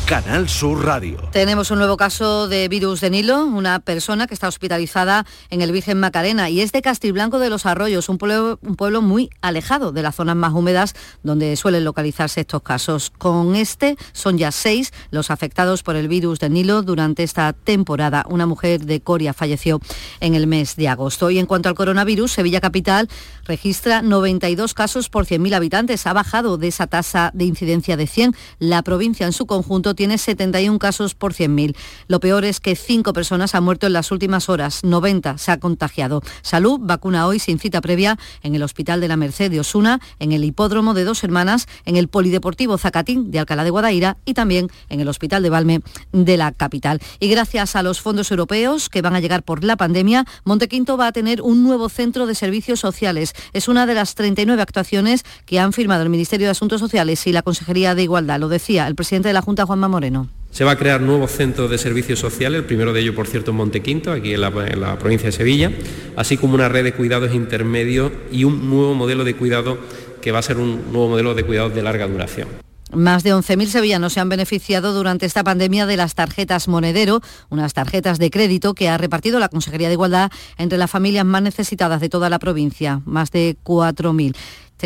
Canal 0.05 0.49
Sur 0.49 0.85
Radio. 0.85 1.17
Tenemos 1.31 1.71
un 1.71 1.77
nuevo 1.77 1.95
caso 1.95 2.47
de 2.47 2.67
virus 2.67 3.01
de 3.01 3.09
Nilo, 3.09 3.45
una 3.45 3.79
persona 3.79 4.27
que 4.27 4.33
está 4.33 4.47
hospitalizada 4.47 5.25
en 5.49 5.61
el 5.61 5.71
Virgen 5.71 5.99
Macarena 5.99 6.49
y 6.49 6.61
es 6.61 6.71
de 6.71 6.81
Castilblanco 6.81 7.39
de 7.39 7.49
los 7.49 7.65
Arroyos, 7.65 8.09
un 8.09 8.17
pueblo, 8.17 8.59
un 8.61 8.75
pueblo 8.75 9.01
muy 9.01 9.29
alejado 9.41 9.91
de 9.91 10.01
las 10.01 10.15
zonas 10.15 10.35
más 10.35 10.53
húmedas 10.53 10.95
donde 11.23 11.55
suelen 11.55 11.85
localizarse 11.85 12.41
estos 12.41 12.61
casos. 12.61 13.11
Con 13.17 13.55
este 13.55 13.97
son 14.11 14.37
ya 14.37 14.51
seis 14.51 14.91
los 15.11 15.31
afectados 15.31 15.83
por 15.83 15.95
el 15.95 16.07
virus 16.07 16.39
de 16.39 16.49
Nilo 16.49 16.81
durante 16.81 17.23
esta 17.23 17.53
temporada. 17.53 18.25
Una 18.29 18.45
mujer 18.45 18.85
de 18.85 19.01
Coria 19.01 19.33
falleció 19.33 19.79
en 20.19 20.35
el 20.35 20.47
mes 20.47 20.75
de 20.75 20.89
agosto. 20.89 21.29
Y 21.29 21.39
en 21.39 21.45
cuanto 21.45 21.69
al 21.69 21.75
coronavirus, 21.75 22.33
Sevilla 22.33 22.61
Capital 22.61 23.09
registra 23.45 24.01
92 24.01 24.73
casos 24.73 25.09
por 25.09 25.25
100.000 25.25 25.55
habitantes. 25.55 26.07
Ha 26.07 26.13
bajado 26.13 26.57
de 26.57 26.67
esa 26.67 26.87
tasa 26.87 27.31
de 27.33 27.45
incidencia 27.45 27.97
de 27.97 28.07
100. 28.07 28.35
La 28.59 28.81
provincia 28.81 29.25
en 29.25 29.33
su 29.33 29.45
conjunto 29.45 29.95
tiene 29.95 30.17
71 30.17 30.79
casos 30.79 31.15
por 31.15 31.33
100.000. 31.33 31.75
Lo 32.07 32.19
peor 32.19 32.45
es 32.45 32.59
que 32.59 32.75
cinco 32.75 33.13
personas 33.13 33.55
han 33.55 33.63
muerto 33.63 33.87
en 33.87 33.93
las 33.93 34.11
últimas 34.11 34.49
horas, 34.49 34.83
90 34.83 35.37
se 35.37 35.51
ha 35.51 35.59
contagiado. 35.59 36.21
Salud 36.41 36.79
vacuna 36.81 37.27
hoy 37.27 37.39
sin 37.39 37.59
cita 37.59 37.81
previa 37.81 38.17
en 38.43 38.55
el 38.55 38.63
Hospital 38.63 39.01
de 39.01 39.07
la 39.07 39.17
Merced 39.17 39.51
de 39.51 39.59
Osuna, 39.59 39.99
en 40.19 40.31
el 40.31 40.43
Hipódromo 40.43 40.93
de 40.93 41.03
Dos 41.03 41.23
Hermanas, 41.23 41.67
en 41.85 41.95
el 41.95 42.07
Polideportivo 42.07 42.77
Zacatín 42.77 43.31
de 43.31 43.39
Alcalá 43.39 43.63
de 43.63 43.69
Guadaira 43.69 44.17
y 44.25 44.33
también 44.33 44.69
en 44.89 44.99
el 44.99 45.07
Hospital 45.07 45.43
de 45.43 45.49
Valme 45.49 45.81
de 46.11 46.37
la 46.37 46.51
capital. 46.51 46.99
Y 47.19 47.29
gracias 47.29 47.75
a 47.75 47.83
los 47.83 48.01
fondos 48.01 48.31
europeos 48.31 48.89
que 48.89 49.01
van 49.01 49.15
a 49.15 49.19
llegar 49.19 49.43
por 49.43 49.63
la 49.63 49.77
pandemia, 49.77 50.25
Montequinto 50.43 50.97
va 50.97 51.07
a 51.07 51.11
tener 51.11 51.41
un 51.41 51.63
nuevo 51.63 51.89
centro 51.89 52.25
de 52.25 52.35
servicios 52.35 52.79
sociales. 52.79 53.30
Es 53.53 53.67
una 53.67 53.85
de 53.85 53.93
las 53.93 54.15
39 54.15 54.61
actuaciones 54.61 55.23
que 55.45 55.59
han 55.59 55.73
firmado 55.73 56.03
el 56.03 56.09
Ministerio 56.09 56.47
de 56.47 56.51
Asuntos 56.51 56.79
Sociales 56.79 57.25
y 57.27 57.31
la 57.31 57.41
Consejería 57.41 57.95
de 57.95 58.03
Igualdad. 58.03 58.39
Lo 58.39 58.49
decía 58.49 58.87
el 58.87 58.95
presidente 58.95 59.27
de 59.29 59.33
la 59.33 59.41
Junta, 59.41 59.65
Juanma 59.65 59.87
Moreno. 59.87 60.29
Se 60.51 60.65
va 60.65 60.71
a 60.71 60.77
crear 60.77 60.99
nuevos 60.99 61.31
centros 61.31 61.69
de 61.69 61.77
servicios 61.77 62.19
sociales, 62.19 62.59
el 62.59 62.65
primero 62.65 62.91
de 62.91 62.99
ellos, 62.99 63.15
por 63.15 63.25
cierto, 63.25 63.51
en 63.51 63.57
Montequinto, 63.57 64.11
aquí 64.11 64.33
en 64.33 64.41
la, 64.41 64.49
en 64.67 64.81
la, 64.81 64.99
provincia 64.99 65.27
de 65.27 65.31
Sevilla, 65.31 65.71
así 66.17 66.35
como 66.35 66.55
una 66.55 66.67
red 66.67 66.83
de 66.83 66.93
cuidados 66.93 67.33
intermedios 67.33 68.11
y 68.33 68.43
un 68.43 68.69
nuevo 68.69 68.93
modelo 68.93 69.23
de 69.23 69.33
cuidado 69.33 69.77
que 70.21 70.31
va 70.31 70.39
a 70.39 70.41
ser 70.41 70.57
un 70.57 70.91
nuevo 70.91 71.07
modelo 71.07 71.33
de 71.35 71.43
cuidados 71.43 71.73
de 71.73 71.81
larga 71.81 72.05
duración. 72.07 72.49
Más 72.93 73.23
de 73.23 73.33
11.000 73.33 73.67
sevillanos 73.67 74.13
se 74.13 74.19
han 74.19 74.29
beneficiado 74.29 74.93
durante 74.93 75.25
esta 75.25 75.43
pandemia 75.43 75.85
de 75.85 75.97
las 75.97 76.13
tarjetas 76.13 76.67
Monedero, 76.67 77.21
unas 77.49 77.73
tarjetas 77.73 78.19
de 78.19 78.29
crédito 78.29 78.73
que 78.73 78.89
ha 78.89 78.97
repartido 78.97 79.39
la 79.39 79.49
Consejería 79.49 79.87
de 79.87 79.93
Igualdad 79.93 80.31
entre 80.57 80.77
las 80.77 80.91
familias 80.91 81.25
más 81.25 81.41
necesitadas 81.41 82.01
de 82.01 82.09
toda 82.09 82.29
la 82.29 82.39
provincia, 82.39 83.01
más 83.05 83.31
de 83.31 83.57
4.000 83.63 84.35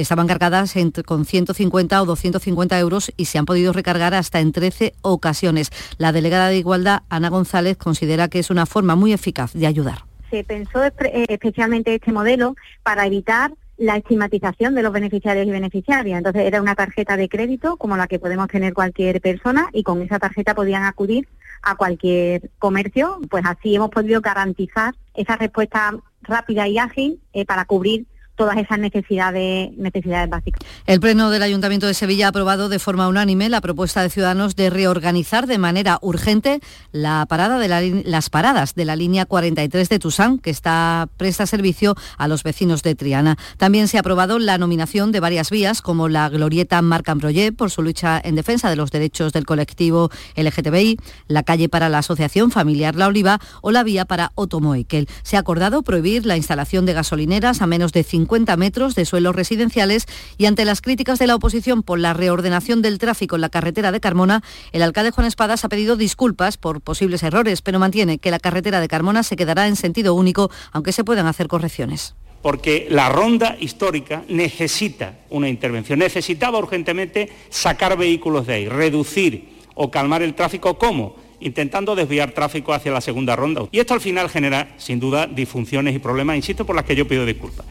estaban 0.01 0.27
cargadas 0.27 0.75
entre, 0.75 1.03
con 1.03 1.25
150 1.25 2.01
o 2.01 2.05
250 2.05 2.79
euros 2.79 3.11
y 3.17 3.25
se 3.25 3.37
han 3.37 3.45
podido 3.45 3.73
recargar 3.73 4.13
hasta 4.13 4.39
en 4.39 4.51
13 4.51 4.93
ocasiones. 5.01 5.71
La 5.97 6.11
delegada 6.11 6.49
de 6.49 6.57
Igualdad, 6.57 7.03
Ana 7.09 7.29
González, 7.29 7.77
considera 7.77 8.27
que 8.27 8.39
es 8.39 8.49
una 8.49 8.65
forma 8.65 8.95
muy 8.95 9.13
eficaz 9.13 9.53
de 9.53 9.67
ayudar. 9.67 10.03
Se 10.29 10.43
pensó 10.43 10.83
especialmente 10.83 11.95
este 11.95 12.11
modelo 12.11 12.55
para 12.83 13.05
evitar 13.05 13.53
la 13.77 13.97
estigmatización 13.97 14.75
de 14.75 14.83
los 14.83 14.93
beneficiarios 14.93 15.47
y 15.47 15.51
beneficiarias. 15.51 16.17
Entonces 16.17 16.43
era 16.43 16.61
una 16.61 16.75
tarjeta 16.75 17.17
de 17.17 17.29
crédito 17.29 17.77
como 17.77 17.97
la 17.97 18.07
que 18.07 18.19
podemos 18.19 18.47
tener 18.47 18.73
cualquier 18.73 19.21
persona 19.21 19.69
y 19.73 19.83
con 19.83 20.01
esa 20.01 20.19
tarjeta 20.19 20.55
podían 20.55 20.83
acudir 20.83 21.27
a 21.61 21.75
cualquier 21.75 22.49
comercio. 22.59 23.19
Pues 23.29 23.43
así 23.45 23.75
hemos 23.75 23.89
podido 23.89 24.21
garantizar 24.21 24.95
esa 25.13 25.35
respuesta 25.35 25.95
rápida 26.21 26.67
y 26.67 26.77
ágil 26.77 27.19
eh, 27.33 27.45
para 27.45 27.65
cubrir 27.65 28.05
todas 28.35 28.57
esas 28.57 28.79
necesidades, 28.79 29.71
necesidades 29.77 30.29
básicas. 30.29 30.59
El 30.85 30.99
Pleno 30.99 31.29
del 31.29 31.41
Ayuntamiento 31.41 31.87
de 31.87 31.93
Sevilla 31.93 32.27
ha 32.27 32.29
aprobado 32.29 32.69
de 32.69 32.79
forma 32.79 33.07
unánime 33.07 33.49
la 33.49 33.61
propuesta 33.61 34.01
de 34.01 34.09
Ciudadanos 34.09 34.55
de 34.55 34.69
reorganizar 34.69 35.47
de 35.47 35.57
manera 35.57 35.99
urgente 36.01 36.59
la 36.91 37.25
parada 37.27 37.57
de 37.59 37.67
la, 37.67 37.81
las 37.81 38.29
paradas 38.29 38.75
de 38.75 38.85
la 38.85 38.95
línea 38.95 39.25
43 39.25 39.89
de 39.89 39.99
Tusán, 39.99 40.39
que 40.39 40.49
está 40.49 41.07
presta 41.17 41.45
servicio 41.45 41.95
a 42.17 42.27
los 42.27 42.43
vecinos 42.43 42.83
de 42.83 42.95
Triana. 42.95 43.37
También 43.57 43.87
se 43.87 43.97
ha 43.97 44.01
aprobado 44.01 44.37
la 44.39 44.57
nominación 44.57 45.11
de 45.11 45.21
varias 45.21 45.49
vías, 45.49 45.81
como 45.81 46.09
la 46.09 46.27
glorieta 46.29 46.81
Marc 46.81 47.07
Ambroyé, 47.07 47.51
por 47.51 47.71
su 47.71 47.81
lucha 47.81 48.19
en 48.23 48.35
defensa 48.35 48.69
de 48.69 48.75
los 48.75 48.91
derechos 48.91 49.31
del 49.31 49.45
colectivo 49.45 50.09
LGTBI, 50.35 50.97
la 51.27 51.43
calle 51.43 51.69
para 51.69 51.89
la 51.89 51.99
Asociación 51.99 52.51
Familiar 52.51 52.95
La 52.95 53.07
Oliva 53.07 53.39
o 53.61 53.71
la 53.71 53.83
vía 53.83 54.05
para 54.05 54.31
Otomoekel. 54.35 55.07
Se 55.23 55.37
ha 55.37 55.39
acordado 55.39 55.81
prohibir 55.83 56.25
la 56.25 56.37
instalación 56.37 56.85
de 56.85 56.93
gasolineras 56.93 57.61
a 57.61 57.67
menos 57.67 57.93
de 57.93 58.03
50 58.03 58.24
50 58.25 58.57
metros 58.57 58.95
de 58.95 59.05
suelos 59.05 59.35
residenciales 59.35 60.07
y 60.39 60.47
ante 60.47 60.65
las 60.65 60.81
críticas 60.81 61.19
de 61.19 61.27
la 61.27 61.35
oposición 61.35 61.83
por 61.83 61.99
la 61.99 62.13
reordenación 62.13 62.81
del 62.81 62.97
tráfico 62.97 63.35
en 63.35 63.41
la 63.41 63.49
carretera 63.49 63.91
de 63.91 63.99
Carmona, 63.99 64.41
el 64.71 64.81
alcalde 64.81 65.11
Juan 65.11 65.27
Espadas 65.27 65.63
ha 65.63 65.69
pedido 65.69 65.95
disculpas 65.95 66.57
por 66.57 66.81
posibles 66.81 67.21
errores, 67.21 67.61
pero 67.61 67.77
mantiene 67.77 68.17
que 68.17 68.31
la 68.31 68.39
carretera 68.39 68.81
de 68.81 68.87
Carmona 68.87 69.21
se 69.21 69.35
quedará 69.35 69.67
en 69.67 69.75
sentido 69.75 70.15
único, 70.15 70.49
aunque 70.71 70.91
se 70.91 71.03
puedan 71.03 71.27
hacer 71.27 71.47
correcciones 71.47 72.15
porque 72.41 72.85
la 72.91 73.09
ronda 73.09 73.57
histórica 73.59 74.23
necesita 74.27 75.17
una 75.31 75.49
intervención, 75.49 75.97
necesitaba 75.97 76.59
urgentemente 76.59 77.27
sacar 77.49 77.97
vehículos 77.97 78.45
de 78.45 78.53
ahí, 78.53 78.69
reducir 78.69 79.49
o 79.73 79.89
calmar 79.89 80.21
el 80.21 80.35
tráfico. 80.35 80.77
¿Cómo? 80.77 81.15
intentando 81.39 81.95
desviar 81.95 82.31
tráfico 82.31 82.73
hacia 82.73 82.91
la 82.91 83.01
segunda 83.01 83.35
ronda. 83.35 83.63
Y 83.71 83.79
esto 83.79 83.93
al 83.93 84.01
final 84.01 84.29
genera, 84.29 84.73
sin 84.77 84.99
duda, 84.99 85.27
disfunciones 85.27 85.95
y 85.95 85.99
problemas, 85.99 86.35
insisto, 86.35 86.65
por 86.65 86.75
las 86.75 86.85
que 86.85 86.95
yo 86.95 87.07
pido 87.07 87.25
disculpas. 87.25 87.65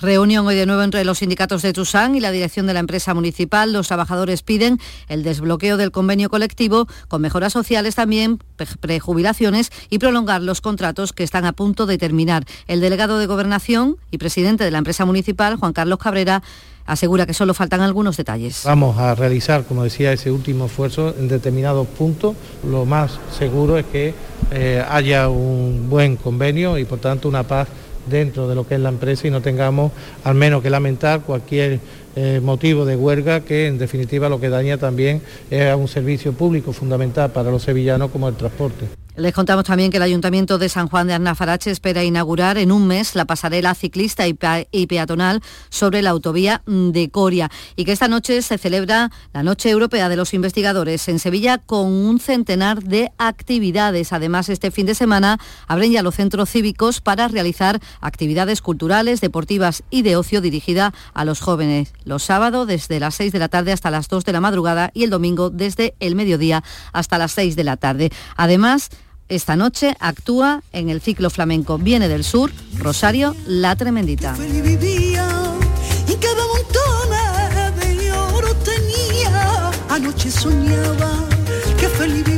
Reunión 0.00 0.46
hoy 0.46 0.54
de 0.54 0.64
nuevo 0.64 0.82
entre 0.82 1.04
los 1.04 1.18
sindicatos 1.18 1.60
de 1.60 1.74
Tusán 1.74 2.16
y 2.16 2.20
la 2.20 2.30
dirección 2.30 2.66
de 2.66 2.72
la 2.72 2.80
empresa 2.80 3.12
municipal. 3.12 3.70
Los 3.74 3.88
trabajadores 3.88 4.42
piden 4.42 4.78
el 5.08 5.22
desbloqueo 5.22 5.76
del 5.76 5.90
convenio 5.90 6.30
colectivo 6.30 6.86
con 7.08 7.20
mejoras 7.20 7.52
sociales 7.52 7.96
también, 7.96 8.38
prejubilaciones 8.80 9.70
y 9.90 9.98
prolongar 9.98 10.40
los 10.40 10.62
contratos 10.62 11.12
que 11.12 11.22
están 11.22 11.44
a 11.44 11.52
punto 11.52 11.84
de 11.84 11.98
terminar. 11.98 12.44
El 12.66 12.80
delegado 12.80 13.18
de 13.18 13.26
Gobernación 13.26 13.98
y 14.10 14.16
presidente 14.16 14.64
de 14.64 14.70
la 14.70 14.78
empresa 14.78 15.04
municipal, 15.04 15.56
Juan 15.56 15.74
Carlos 15.74 15.98
Cabrera, 15.98 16.42
asegura 16.86 17.26
que 17.26 17.34
solo 17.34 17.52
faltan 17.52 17.82
algunos 17.82 18.16
detalles. 18.16 18.62
Vamos 18.64 18.96
a 18.98 19.14
realizar, 19.14 19.64
como 19.64 19.84
decía, 19.84 20.14
ese 20.14 20.30
último 20.30 20.64
esfuerzo 20.64 21.14
en 21.18 21.28
determinados 21.28 21.86
puntos. 21.86 22.36
Lo 22.64 22.86
más 22.86 23.20
seguro 23.38 23.76
es 23.76 23.84
que 23.84 24.14
eh, 24.50 24.82
haya 24.88 25.28
un 25.28 25.88
buen 25.90 26.16
convenio 26.16 26.78
y, 26.78 26.86
por 26.86 27.00
tanto, 27.00 27.28
una 27.28 27.42
paz 27.42 27.68
dentro 28.06 28.48
de 28.48 28.54
lo 28.54 28.66
que 28.66 28.74
es 28.74 28.80
la 28.80 28.88
empresa 28.88 29.26
y 29.26 29.30
no 29.30 29.40
tengamos 29.40 29.92
al 30.24 30.34
menos 30.34 30.62
que 30.62 30.70
lamentar 30.70 31.20
cualquier 31.22 31.80
eh, 32.16 32.40
motivo 32.42 32.84
de 32.84 32.96
huelga 32.96 33.40
que 33.40 33.66
en 33.66 33.78
definitiva 33.78 34.28
lo 34.28 34.40
que 34.40 34.48
daña 34.48 34.78
también 34.78 35.22
es 35.50 35.70
a 35.70 35.76
un 35.76 35.88
servicio 35.88 36.32
público 36.32 36.72
fundamental 36.72 37.30
para 37.30 37.50
los 37.50 37.62
sevillanos 37.62 38.10
como 38.10 38.28
el 38.28 38.34
transporte. 38.34 38.99
Les 39.16 39.34
contamos 39.34 39.64
también 39.64 39.90
que 39.90 39.96
el 39.96 40.04
Ayuntamiento 40.04 40.56
de 40.56 40.68
San 40.68 40.88
Juan 40.88 41.08
de 41.08 41.14
Arnafarache 41.14 41.72
espera 41.72 42.04
inaugurar 42.04 42.58
en 42.58 42.70
un 42.70 42.86
mes 42.86 43.16
la 43.16 43.24
pasarela 43.24 43.74
ciclista 43.74 44.24
y 44.28 44.86
peatonal 44.86 45.42
sobre 45.68 46.00
la 46.00 46.10
autovía 46.10 46.62
de 46.66 47.10
Coria 47.10 47.50
y 47.74 47.84
que 47.84 47.92
esta 47.92 48.06
noche 48.06 48.40
se 48.40 48.56
celebra 48.56 49.10
la 49.32 49.42
Noche 49.42 49.68
Europea 49.68 50.08
de 50.08 50.16
los 50.16 50.32
Investigadores 50.32 51.08
en 51.08 51.18
Sevilla 51.18 51.58
con 51.58 51.88
un 51.88 52.20
centenar 52.20 52.84
de 52.84 53.10
actividades. 53.18 54.12
Además, 54.12 54.48
este 54.48 54.70
fin 54.70 54.86
de 54.86 54.94
semana 54.94 55.38
abren 55.66 55.90
ya 55.90 56.04
los 56.04 56.14
centros 56.14 56.48
cívicos 56.48 57.00
para 57.00 57.26
realizar 57.26 57.80
actividades 58.00 58.62
culturales, 58.62 59.20
deportivas 59.20 59.82
y 59.90 60.02
de 60.02 60.16
ocio 60.16 60.40
dirigida 60.40 60.94
a 61.14 61.24
los 61.24 61.40
jóvenes. 61.40 61.92
Los 62.04 62.22
sábados 62.22 62.68
desde 62.68 63.00
las 63.00 63.16
6 63.16 63.32
de 63.32 63.38
la 63.40 63.48
tarde 63.48 63.72
hasta 63.72 63.90
las 63.90 64.08
2 64.08 64.24
de 64.24 64.32
la 64.32 64.40
madrugada 64.40 64.92
y 64.94 65.02
el 65.02 65.10
domingo 65.10 65.50
desde 65.50 65.94
el 65.98 66.14
mediodía 66.14 66.62
hasta 66.92 67.18
las 67.18 67.32
6 67.32 67.56
de 67.56 67.64
la 67.64 67.76
tarde. 67.76 68.10
Además, 68.36 68.90
esta 69.30 69.56
noche 69.56 69.96
actúa 70.00 70.62
en 70.72 70.90
el 70.90 71.00
ciclo 71.00 71.30
flamenco 71.30 71.78
Viene 71.78 72.08
del 72.08 72.24
Sur, 72.24 72.50
Rosario 72.76 73.34
La 73.46 73.76
Tremendita. 73.76 74.36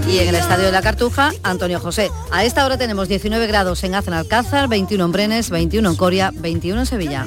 Y 0.07 0.19
en 0.19 0.29
el 0.29 0.35
Estadio 0.35 0.67
de 0.67 0.73
la 0.73 0.83
Cartuja, 0.83 1.33
Antonio 1.43 1.81
José. 1.81 2.11
A 2.31 2.45
esta 2.45 2.65
hora 2.67 2.77
tenemos 2.77 3.09
19 3.09 3.47
grados 3.47 3.83
en 3.83 3.95
Alcázar, 3.95 4.69
21 4.69 5.05
en 5.05 5.13
Brenes, 5.13 5.51
21 5.51 5.89
en 5.89 5.97
Coria, 5.97 6.31
21 6.35 6.81
en 6.81 6.87
Sevilla. 6.87 7.27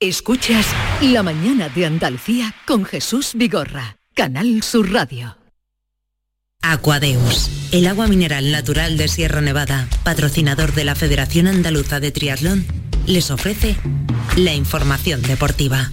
Escuchas 0.00 0.66
La 1.02 1.22
mañana 1.22 1.68
de 1.68 1.84
Andalucía 1.84 2.54
con 2.66 2.84
Jesús 2.84 3.32
Vigorra. 3.34 3.97
Canal 4.18 4.64
Sur 4.64 4.92
Radio. 4.92 5.36
Aquadeus, 6.60 7.48
el 7.70 7.86
agua 7.86 8.08
mineral 8.08 8.50
natural 8.50 8.96
de 8.96 9.06
Sierra 9.06 9.40
Nevada, 9.40 9.88
patrocinador 10.02 10.74
de 10.74 10.82
la 10.82 10.96
Federación 10.96 11.46
Andaluza 11.46 12.00
de 12.00 12.10
Triatlón, 12.10 12.66
les 13.06 13.30
ofrece 13.30 13.76
la 14.36 14.54
información 14.54 15.22
deportiva. 15.22 15.92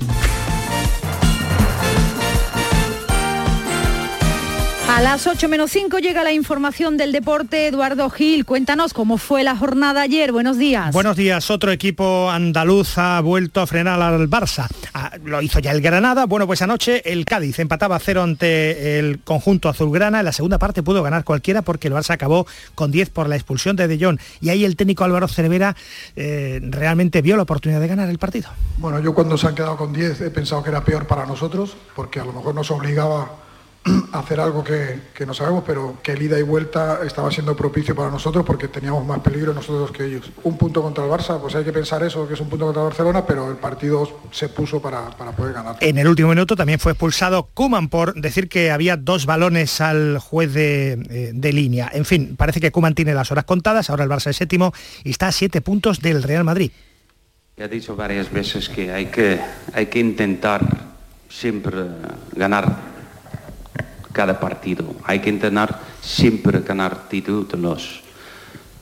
A 4.96 5.02
las 5.02 5.28
8 5.28 5.50
menos 5.50 5.72
5 5.72 6.00
llega 6.00 6.24
la 6.24 6.32
información 6.32 6.96
del 6.96 7.12
deporte. 7.12 7.68
Eduardo 7.68 8.10
Gil, 8.10 8.46
cuéntanos 8.46 8.94
cómo 8.94 9.18
fue 9.18 9.44
la 9.44 9.58
jornada 9.58 10.02
ayer. 10.02 10.32
Buenos 10.32 10.58
días. 10.58 10.94
Buenos 10.94 11.18
días. 11.18 11.52
Otro 11.52 11.74
equipo 11.74 12.32
andaluz 12.32 12.98
ha 12.98 13.20
vuelto 13.20 13.60
a 13.60 13.68
frenar 13.68 14.02
al 14.02 14.30
Barça. 14.30 14.70
Ah, 14.94 15.12
lo 15.22 15.42
hizo 15.42 15.60
ya 15.60 15.72
el 15.72 15.82
Granada. 15.82 16.26
Bueno, 16.28 16.48
pues 16.48 16.62
anoche 16.62 17.12
el 17.12 17.26
Cádiz 17.26 17.60
empataba 17.60 17.98
a 17.98 18.00
cero 18.00 18.24
ante 18.24 18.98
el 18.98 19.20
conjunto 19.20 19.68
azulgrana. 19.68 20.20
En 20.20 20.26
la 20.26 20.32
segunda 20.32 20.60
parte 20.60 20.82
pudo 20.82 21.04
ganar 21.04 21.26
cualquiera 21.26 21.62
porque 21.62 21.90
el 21.90 21.94
Barça 21.94 22.12
acabó 22.12 22.48
con 22.74 22.90
10 22.90 23.10
por 23.10 23.28
la 23.28 23.36
expulsión 23.36 23.76
de 23.76 23.90
De 23.90 24.00
Jong. 24.00 24.18
Y 24.40 24.48
ahí 24.48 24.64
el 24.64 24.78
técnico 24.78 25.04
Álvaro 25.04 25.28
Cervera 25.28 25.76
eh, 26.16 26.62
realmente 26.64 27.22
vio 27.22 27.36
la 27.36 27.44
oportunidad 27.44 27.82
de 27.82 27.88
ganar 27.90 28.08
el 28.08 28.18
partido. 28.18 28.48
Bueno, 28.78 29.02
yo 29.02 29.14
cuando 29.14 29.38
se 29.38 29.46
han 29.46 29.56
quedado 29.56 29.76
con 29.76 29.92
10 29.92 30.22
he 30.22 30.30
pensado 30.32 30.64
que 30.64 30.70
era 30.70 30.86
peor 30.86 31.06
para 31.06 31.26
nosotros 31.26 31.76
porque 31.98 32.22
a 32.22 32.24
lo 32.24 32.32
mejor 32.32 32.56
nos 32.56 32.72
obligaba 32.72 33.44
hacer 34.12 34.40
algo 34.40 34.64
que, 34.64 35.00
no 35.26 35.34
sabemos, 35.34 35.64
pero 35.66 35.98
que 36.02 36.14
el 36.14 36.22
ida 36.22 36.40
y 36.40 36.42
vuelta 36.42 37.00
estaba 37.06 37.30
siendo 37.32 37.56
propicio 37.56 37.96
para 37.96 38.10
nosotros 38.10 38.44
porque 38.46 38.68
teníamos 38.68 39.06
más 39.06 39.20
peligro 39.20 39.54
nosotros 39.54 39.92
que 39.92 40.06
ellos. 40.06 40.32
Un 40.44 40.58
punto 40.58 40.82
contra 40.82 41.06
el 41.06 41.12
Barça, 41.12 41.40
pues 41.40 41.56
hay 41.56 41.64
que 41.64 41.72
pensar 41.72 42.04
eso, 42.04 42.28
que 42.28 42.34
es 42.34 42.40
un 42.40 42.50
punto 42.50 42.66
contra 42.66 42.82
el 42.82 42.90
Barcelona, 42.90 43.26
pero 43.26 43.50
el 43.50 43.58
partido 43.58 44.22
se 44.32 44.50
puso 44.50 44.82
para, 44.82 45.10
poder 45.12 45.54
ganar. 45.54 45.78
En 45.82 45.98
el 45.98 46.08
último 46.08 46.30
minuto 46.30 46.56
también 46.56 46.80
fue 46.80 46.94
expulsado 46.94 47.50
Kuman 47.54 47.90
por 47.90 48.20
decir 48.20 48.50
que 48.50 48.72
había 48.72 48.98
dos 48.98 49.26
balones 49.26 49.80
al 49.82 50.18
juez 50.18 50.54
de, 50.54 50.94
eh, 51.10 51.54
línea. 51.54 51.90
En 51.94 52.06
fin, 52.06 52.36
parece 52.36 52.60
que 52.60 52.72
Kuman 52.72 52.96
tiene 52.96 53.14
las 53.14 53.32
horas 53.32 53.46
contadas, 53.46 53.90
ahora 53.90 54.04
el 54.04 54.10
Barça 54.10 54.32
es 54.32 54.38
séptimo 54.38 54.74
y 55.04 55.12
está 55.12 55.28
a 55.28 55.32
siete 55.32 55.62
puntos 55.62 56.02
del 56.02 56.24
Real 56.24 56.44
Madrid. 56.44 56.72
Ya 57.56 57.66
he 57.66 57.70
dicho 57.70 57.96
varias 57.96 58.32
veces 58.32 58.68
que 58.68 58.92
hay 58.92 59.06
que, 59.06 59.40
hay 59.74 59.86
que 59.86 60.00
intentar 60.00 60.66
siempre 61.30 61.78
ganar 62.36 62.85
cada 64.16 64.40
partido. 64.40 64.96
Hay 65.04 65.20
que 65.20 65.30
intentar 65.30 65.82
siempre 66.02 66.62
ganar 66.62 67.10
títulos, 67.10 68.02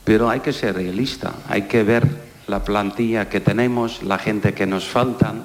pero 0.04 0.30
hay 0.30 0.38
que 0.38 0.52
ser 0.52 0.76
realista, 0.76 1.34
hay 1.48 1.62
que 1.62 1.82
ver 1.82 2.06
la 2.46 2.62
plantilla 2.62 3.28
que 3.28 3.40
tenemos, 3.40 4.04
la 4.04 4.18
gente 4.18 4.54
que 4.54 4.64
nos 4.64 4.86
faltan 4.86 5.42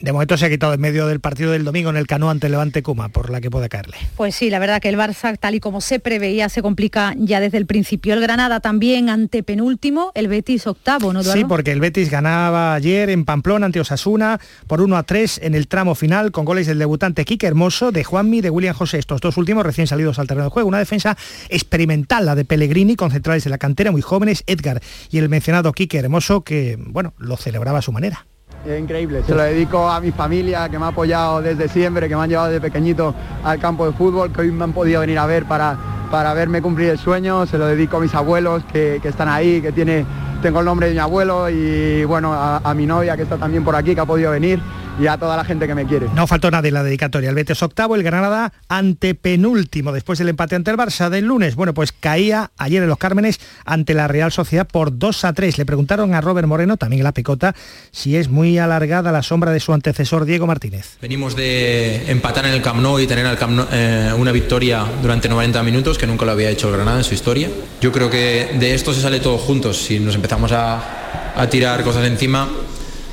de 0.00 0.12
momento 0.12 0.36
se 0.38 0.46
ha 0.46 0.50
quitado 0.50 0.72
en 0.72 0.80
medio 0.80 1.06
del 1.06 1.20
partido 1.20 1.52
del 1.52 1.64
domingo 1.64 1.90
en 1.90 1.96
el 1.96 2.06
Cano 2.06 2.30
ante 2.30 2.48
Levante 2.48 2.82
Cuma, 2.82 3.10
por 3.10 3.28
la 3.30 3.40
que 3.40 3.50
puede 3.50 3.68
caerle. 3.68 3.96
Pues 4.16 4.34
sí, 4.34 4.48
la 4.48 4.58
verdad 4.58 4.80
que 4.80 4.88
el 4.88 4.96
Barça, 4.96 5.38
tal 5.38 5.54
y 5.54 5.60
como 5.60 5.80
se 5.80 6.00
preveía, 6.00 6.48
se 6.48 6.62
complica 6.62 7.14
ya 7.18 7.38
desde 7.40 7.58
el 7.58 7.66
principio. 7.66 8.14
El 8.14 8.20
Granada 8.20 8.60
también 8.60 9.10
ante 9.10 9.42
penúltimo, 9.42 10.10
el 10.14 10.28
Betis 10.28 10.66
octavo, 10.66 11.12
¿no, 11.12 11.20
Eduardo? 11.20 11.40
Sí, 11.40 11.46
porque 11.46 11.72
el 11.72 11.80
Betis 11.80 12.10
ganaba 12.10 12.74
ayer 12.74 13.10
en 13.10 13.26
Pamplona 13.26 13.66
ante 13.66 13.80
Osasuna 13.80 14.40
por 14.66 14.80
1 14.80 14.96
a 14.96 15.02
3 15.02 15.40
en 15.42 15.54
el 15.54 15.68
tramo 15.68 15.94
final 15.94 16.32
con 16.32 16.46
goles 16.46 16.66
del 16.66 16.78
debutante 16.78 17.26
Quique 17.26 17.46
Hermoso, 17.46 17.92
de 17.92 18.02
Juanmi, 18.02 18.40
de 18.40 18.48
William 18.50 18.74
José, 18.74 18.98
estos 18.98 19.20
dos 19.20 19.36
últimos 19.36 19.64
recién 19.64 19.86
salidos 19.86 20.18
al 20.18 20.26
terreno 20.26 20.44
de 20.44 20.50
juego. 20.50 20.68
Una 20.68 20.78
defensa 20.78 21.16
experimental, 21.50 22.24
la 22.24 22.34
de 22.34 22.46
Pellegrini, 22.46 22.96
con 22.96 23.10
centrales 23.10 23.44
de 23.44 23.50
la 23.50 23.58
cantera 23.58 23.90
muy 23.90 24.02
jóvenes, 24.02 24.44
Edgar 24.46 24.80
y 25.10 25.18
el 25.18 25.28
mencionado 25.28 25.72
Quique 25.72 25.98
Hermoso, 25.98 26.42
que, 26.42 26.78
bueno, 26.78 27.12
lo 27.18 27.36
celebraba 27.36 27.80
a 27.80 27.82
su 27.82 27.92
manera. 27.92 28.26
Es 28.64 28.78
increíble, 28.78 29.22
se 29.26 29.34
lo 29.34 29.42
dedico 29.42 29.88
a 29.88 30.00
mi 30.00 30.10
familia 30.10 30.68
que 30.68 30.78
me 30.78 30.84
ha 30.84 30.88
apoyado 30.88 31.40
desde 31.40 31.66
siempre, 31.66 32.08
que 32.10 32.14
me 32.14 32.22
han 32.22 32.28
llevado 32.28 32.50
de 32.50 32.60
pequeñito 32.60 33.14
al 33.42 33.58
campo 33.58 33.86
de 33.86 33.92
fútbol, 33.92 34.30
que 34.30 34.42
hoy 34.42 34.52
me 34.52 34.64
han 34.64 34.72
podido 34.72 35.00
venir 35.00 35.18
a 35.18 35.24
ver 35.24 35.46
para, 35.46 35.78
para 36.10 36.34
verme 36.34 36.60
cumplir 36.60 36.90
el 36.90 36.98
sueño, 36.98 37.46
se 37.46 37.56
lo 37.56 37.66
dedico 37.66 37.96
a 37.96 38.00
mis 38.00 38.14
abuelos 38.14 38.62
que, 38.70 38.98
que 39.00 39.08
están 39.08 39.28
ahí, 39.28 39.62
que 39.62 39.72
tiene, 39.72 40.04
tengo 40.42 40.58
el 40.60 40.66
nombre 40.66 40.88
de 40.88 40.92
mi 40.92 40.98
abuelo 40.98 41.48
y 41.48 42.04
bueno, 42.04 42.34
a 42.34 42.74
mi 42.74 42.84
novia 42.84 43.16
que 43.16 43.22
está 43.22 43.38
también 43.38 43.64
por 43.64 43.74
aquí, 43.74 43.94
que 43.94 44.02
ha 44.02 44.06
podido 44.06 44.30
venir 44.30 44.60
y 45.00 45.06
a 45.06 45.16
toda 45.16 45.36
la 45.36 45.44
gente 45.44 45.66
que 45.66 45.74
me 45.74 45.86
quiere. 45.86 46.08
No 46.14 46.26
faltó 46.26 46.50
nadie 46.50 46.68
en 46.68 46.74
la 46.74 46.82
dedicatoria. 46.82 47.30
El 47.30 47.34
Betis 47.34 47.62
octavo, 47.62 47.94
el 47.94 48.02
Granada 48.02 48.52
antepenúltimo, 48.68 49.92
después 49.92 50.18
del 50.18 50.28
empate 50.28 50.56
ante 50.56 50.70
el 50.70 50.76
Barça 50.76 51.08
del 51.08 51.24
lunes. 51.24 51.54
Bueno, 51.54 51.72
pues 51.72 51.92
caía 51.92 52.50
ayer 52.58 52.82
en 52.82 52.88
los 52.88 52.98
Cármenes 52.98 53.40
ante 53.64 53.94
la 53.94 54.08
Real 54.08 54.30
Sociedad 54.30 54.66
por 54.66 54.98
2 54.98 55.24
a 55.24 55.32
3. 55.32 55.58
Le 55.58 55.64
preguntaron 55.64 56.14
a 56.14 56.20
Robert 56.20 56.46
Moreno, 56.46 56.76
también 56.76 57.00
en 57.00 57.04
la 57.04 57.12
picota, 57.12 57.54
si 57.90 58.16
es 58.16 58.28
muy 58.28 58.58
alargada 58.58 59.10
la 59.10 59.22
sombra 59.22 59.52
de 59.52 59.60
su 59.60 59.72
antecesor 59.72 60.24
Diego 60.26 60.46
Martínez. 60.46 60.98
Venimos 61.00 61.34
de 61.34 62.10
empatar 62.10 62.44
en 62.44 62.52
el 62.52 62.62
Camp 62.62 62.80
Nou 62.80 62.98
y 62.98 63.06
tener 63.06 63.24
al 63.24 63.38
Camp 63.38 63.68
eh, 63.72 64.12
una 64.16 64.32
victoria 64.32 64.84
durante 65.00 65.28
90 65.28 65.62
minutos, 65.62 65.96
que 65.96 66.06
nunca 66.06 66.26
lo 66.26 66.32
había 66.32 66.50
hecho 66.50 66.68
el 66.68 66.74
Granada 66.74 66.98
en 66.98 67.04
su 67.04 67.14
historia. 67.14 67.48
Yo 67.80 67.90
creo 67.90 68.10
que 68.10 68.56
de 68.58 68.74
esto 68.74 68.92
se 68.92 69.00
sale 69.00 69.20
todo 69.20 69.38
juntos. 69.38 69.78
Si 69.82 69.98
nos 69.98 70.14
empezamos 70.14 70.52
a, 70.52 71.32
a 71.34 71.46
tirar 71.48 71.82
cosas 71.82 72.06
encima, 72.06 72.48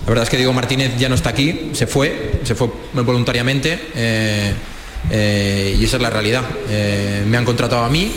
la 0.07 0.11
verdad 0.11 0.23
es 0.23 0.29
que 0.29 0.37
Diego 0.37 0.53
Martínez 0.53 0.95
ya 0.97 1.09
no 1.09 1.15
está 1.15 1.31
aquí, 1.31 1.71
se 1.73 1.85
fue, 1.85 2.39
se 2.43 2.55
fue 2.55 2.69
voluntariamente 2.93 3.77
eh, 3.93 4.53
eh, 5.11 5.75
y 5.77 5.83
esa 5.83 5.97
es 5.97 6.01
la 6.01 6.09
realidad. 6.09 6.45
Eh, 6.69 7.25
me 7.27 7.35
han 7.35 7.43
contratado 7.43 7.83
a 7.83 7.89
mí, 7.89 8.09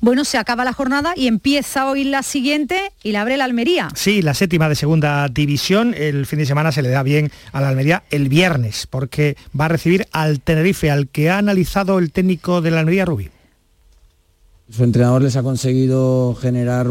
bueno, 0.00 0.24
se 0.24 0.38
acaba 0.38 0.64
la 0.64 0.72
jornada 0.72 1.12
y 1.14 1.26
empieza 1.26 1.90
hoy 1.90 2.04
la 2.04 2.22
siguiente 2.22 2.92
y 3.02 3.12
la 3.12 3.20
abre 3.20 3.36
la 3.36 3.44
Almería. 3.44 3.90
Sí, 3.94 4.22
la 4.22 4.32
séptima 4.32 4.68
de 4.70 4.76
segunda 4.76 5.28
división. 5.28 5.92
El 5.92 6.24
fin 6.24 6.38
de 6.38 6.46
semana 6.46 6.72
se 6.72 6.80
le 6.80 6.88
da 6.88 7.02
bien 7.02 7.30
a 7.52 7.60
la 7.60 7.68
Almería 7.68 8.04
el 8.10 8.30
viernes, 8.30 8.86
porque 8.88 9.36
va 9.58 9.66
a 9.66 9.68
recibir 9.68 10.06
al 10.12 10.40
Tenerife, 10.40 10.90
al 10.90 11.08
que 11.08 11.28
ha 11.28 11.36
analizado 11.36 11.98
el 11.98 12.12
técnico 12.12 12.62
de 12.62 12.70
la 12.70 12.80
Almería, 12.80 13.04
Rubí. 13.04 13.28
Su 14.70 14.84
entrenador 14.84 15.22
les 15.22 15.34
ha 15.36 15.42
conseguido 15.42 16.34
generar 16.34 16.88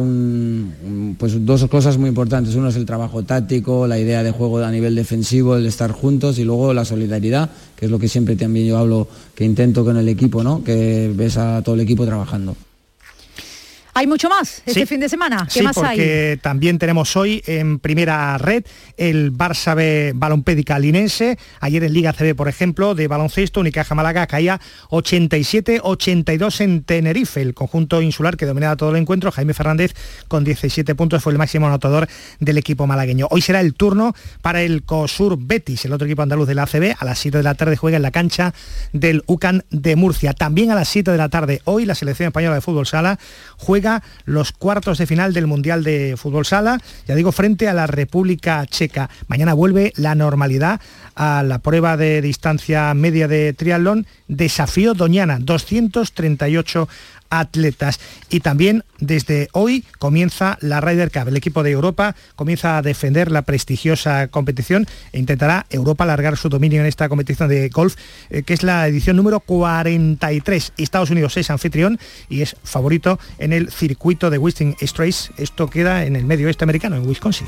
pues 1.19 1.45
dos 1.45 1.67
cosas 1.67 1.97
muy 1.99 2.09
importantes. 2.09 2.55
Uno 2.55 2.69
es 2.69 2.75
el 2.75 2.87
trabajo 2.87 3.23
táctico, 3.23 3.85
la 3.85 3.99
idea 3.99 4.23
de 4.23 4.31
juego 4.31 4.57
a 4.57 4.71
nivel 4.71 4.95
defensivo, 4.95 5.55
el 5.55 5.67
estar 5.67 5.91
juntos 5.91 6.39
y 6.39 6.43
luego 6.43 6.73
la 6.73 6.85
solidaridad, 6.85 7.51
que 7.75 7.85
es 7.85 7.91
lo 7.91 7.99
que 7.99 8.07
siempre 8.07 8.35
también 8.35 8.65
yo 8.65 8.79
hablo, 8.79 9.07
que 9.35 9.45
intento 9.45 9.85
con 9.85 9.95
el 9.95 10.09
equipo, 10.09 10.41
¿no? 10.41 10.63
que 10.63 11.13
ves 11.15 11.37
a 11.37 11.61
todo 11.61 11.75
el 11.75 11.81
equipo 11.81 12.03
trabajando. 12.05 12.55
Hay 13.97 14.05
mucho 14.05 14.29
más 14.29 14.61
este 14.63 14.85
fin 14.85 14.99
de 14.99 15.09
semana. 15.09 15.47
¿Qué 15.51 15.57
sí, 15.57 15.63
más 15.63 15.73
porque 15.73 16.37
también 16.43 16.77
tenemos 16.77 17.15
hoy 17.15 17.41
en 17.47 17.79
primera 17.79 18.37
red 18.37 18.63
el 18.95 19.33
Barça 19.33 19.73
B 19.75 20.11
Balompédica 20.13 20.77
Linense. 20.77 21.39
Ayer 21.61 21.83
en 21.83 21.93
Liga 21.93 22.13
CB, 22.13 22.35
por 22.35 22.47
ejemplo, 22.47 22.93
de 22.93 23.07
baloncesto, 23.07 23.59
Unicaja 23.59 23.95
Málaga 23.95 24.27
caía 24.27 24.61
87-82 24.91 26.61
en 26.61 26.83
Tenerife. 26.83 27.41
El 27.41 27.55
conjunto 27.55 27.99
insular 28.03 28.37
que 28.37 28.45
dominaba 28.45 28.75
todo 28.75 28.91
el 28.91 28.97
encuentro, 28.97 29.31
Jaime 29.31 29.55
Fernández 29.55 29.95
con 30.27 30.43
17 30.43 30.93
puntos 30.93 31.23
fue 31.23 31.31
el 31.31 31.39
máximo 31.39 31.65
anotador 31.65 32.07
del 32.39 32.59
equipo 32.59 32.85
malagueño. 32.85 33.27
Hoy 33.31 33.41
será 33.41 33.61
el 33.61 33.73
turno 33.73 34.13
para 34.43 34.61
el 34.61 34.83
COSUR 34.83 35.39
Betis, 35.39 35.85
el 35.85 35.93
otro 35.93 36.05
equipo 36.05 36.21
andaluz 36.21 36.47
de 36.47 36.53
la 36.53 36.63
ACB. 36.63 36.97
A 36.99 37.03
las 37.03 37.17
7 37.17 37.39
de 37.39 37.43
la 37.43 37.55
tarde 37.55 37.75
juega 37.77 37.97
en 37.97 38.03
la 38.03 38.11
cancha 38.11 38.53
del 38.93 39.23
UCAN 39.25 39.65
de 39.71 39.95
Murcia. 39.95 40.33
También 40.33 40.69
a 40.69 40.75
las 40.75 40.87
7 40.87 41.09
de 41.09 41.17
la 41.17 41.29
tarde 41.29 41.63
hoy 41.65 41.85
la 41.85 41.95
selección 41.95 42.27
española 42.27 42.53
de 42.53 42.61
fútbol 42.61 42.85
sala 42.85 43.17
juega 43.57 43.86
los 44.25 44.51
cuartos 44.51 44.97
de 44.97 45.07
final 45.07 45.33
del 45.33 45.47
Mundial 45.47 45.83
de 45.83 46.15
Fútbol 46.17 46.45
Sala, 46.45 46.79
ya 47.07 47.15
digo, 47.15 47.31
frente 47.31 47.67
a 47.67 47.73
la 47.73 47.87
República 47.87 48.65
Checa. 48.65 49.09
Mañana 49.27 49.53
vuelve 49.53 49.93
la 49.95 50.15
normalidad 50.15 50.81
a 51.15 51.43
la 51.43 51.59
prueba 51.59 51.97
de 51.97 52.21
distancia 52.21 52.93
media 52.93 53.27
de 53.27 53.53
triatlón, 53.53 54.05
desafío 54.27 54.93
Doñana, 54.93 55.39
238 55.39 56.87
atletas. 57.29 57.99
Y 58.29 58.39
también 58.39 58.83
desde 58.99 59.49
hoy 59.53 59.83
comienza 59.99 60.57
la 60.61 60.81
Ryder 60.81 61.11
Cup. 61.11 61.27
El 61.27 61.37
equipo 61.37 61.63
de 61.63 61.71
Europa 61.71 62.15
comienza 62.35 62.77
a 62.77 62.81
defender 62.81 63.31
la 63.31 63.43
prestigiosa 63.43 64.27
competición 64.27 64.87
e 65.11 65.19
intentará 65.19 65.65
Europa 65.69 66.03
alargar 66.03 66.37
su 66.37 66.49
dominio 66.49 66.81
en 66.81 66.87
esta 66.87 67.09
competición 67.09 67.49
de 67.49 67.69
golf, 67.69 67.95
eh, 68.29 68.43
que 68.43 68.53
es 68.53 68.63
la 68.63 68.87
edición 68.87 69.15
número 69.15 69.39
43. 69.39 70.73
Estados 70.77 71.09
Unidos 71.09 71.37
es 71.37 71.49
anfitrión 71.49 71.99
y 72.29 72.41
es 72.41 72.55
favorito 72.63 73.19
en 73.39 73.53
el 73.53 73.71
circuito 73.71 74.29
de 74.29 74.37
Western 74.37 74.75
Straits. 74.81 75.31
Esto 75.37 75.69
queda 75.69 76.05
en 76.05 76.15
el 76.15 76.25
medio 76.25 76.47
oeste 76.47 76.63
americano, 76.63 76.95
en 76.95 77.07
Wisconsin. 77.07 77.47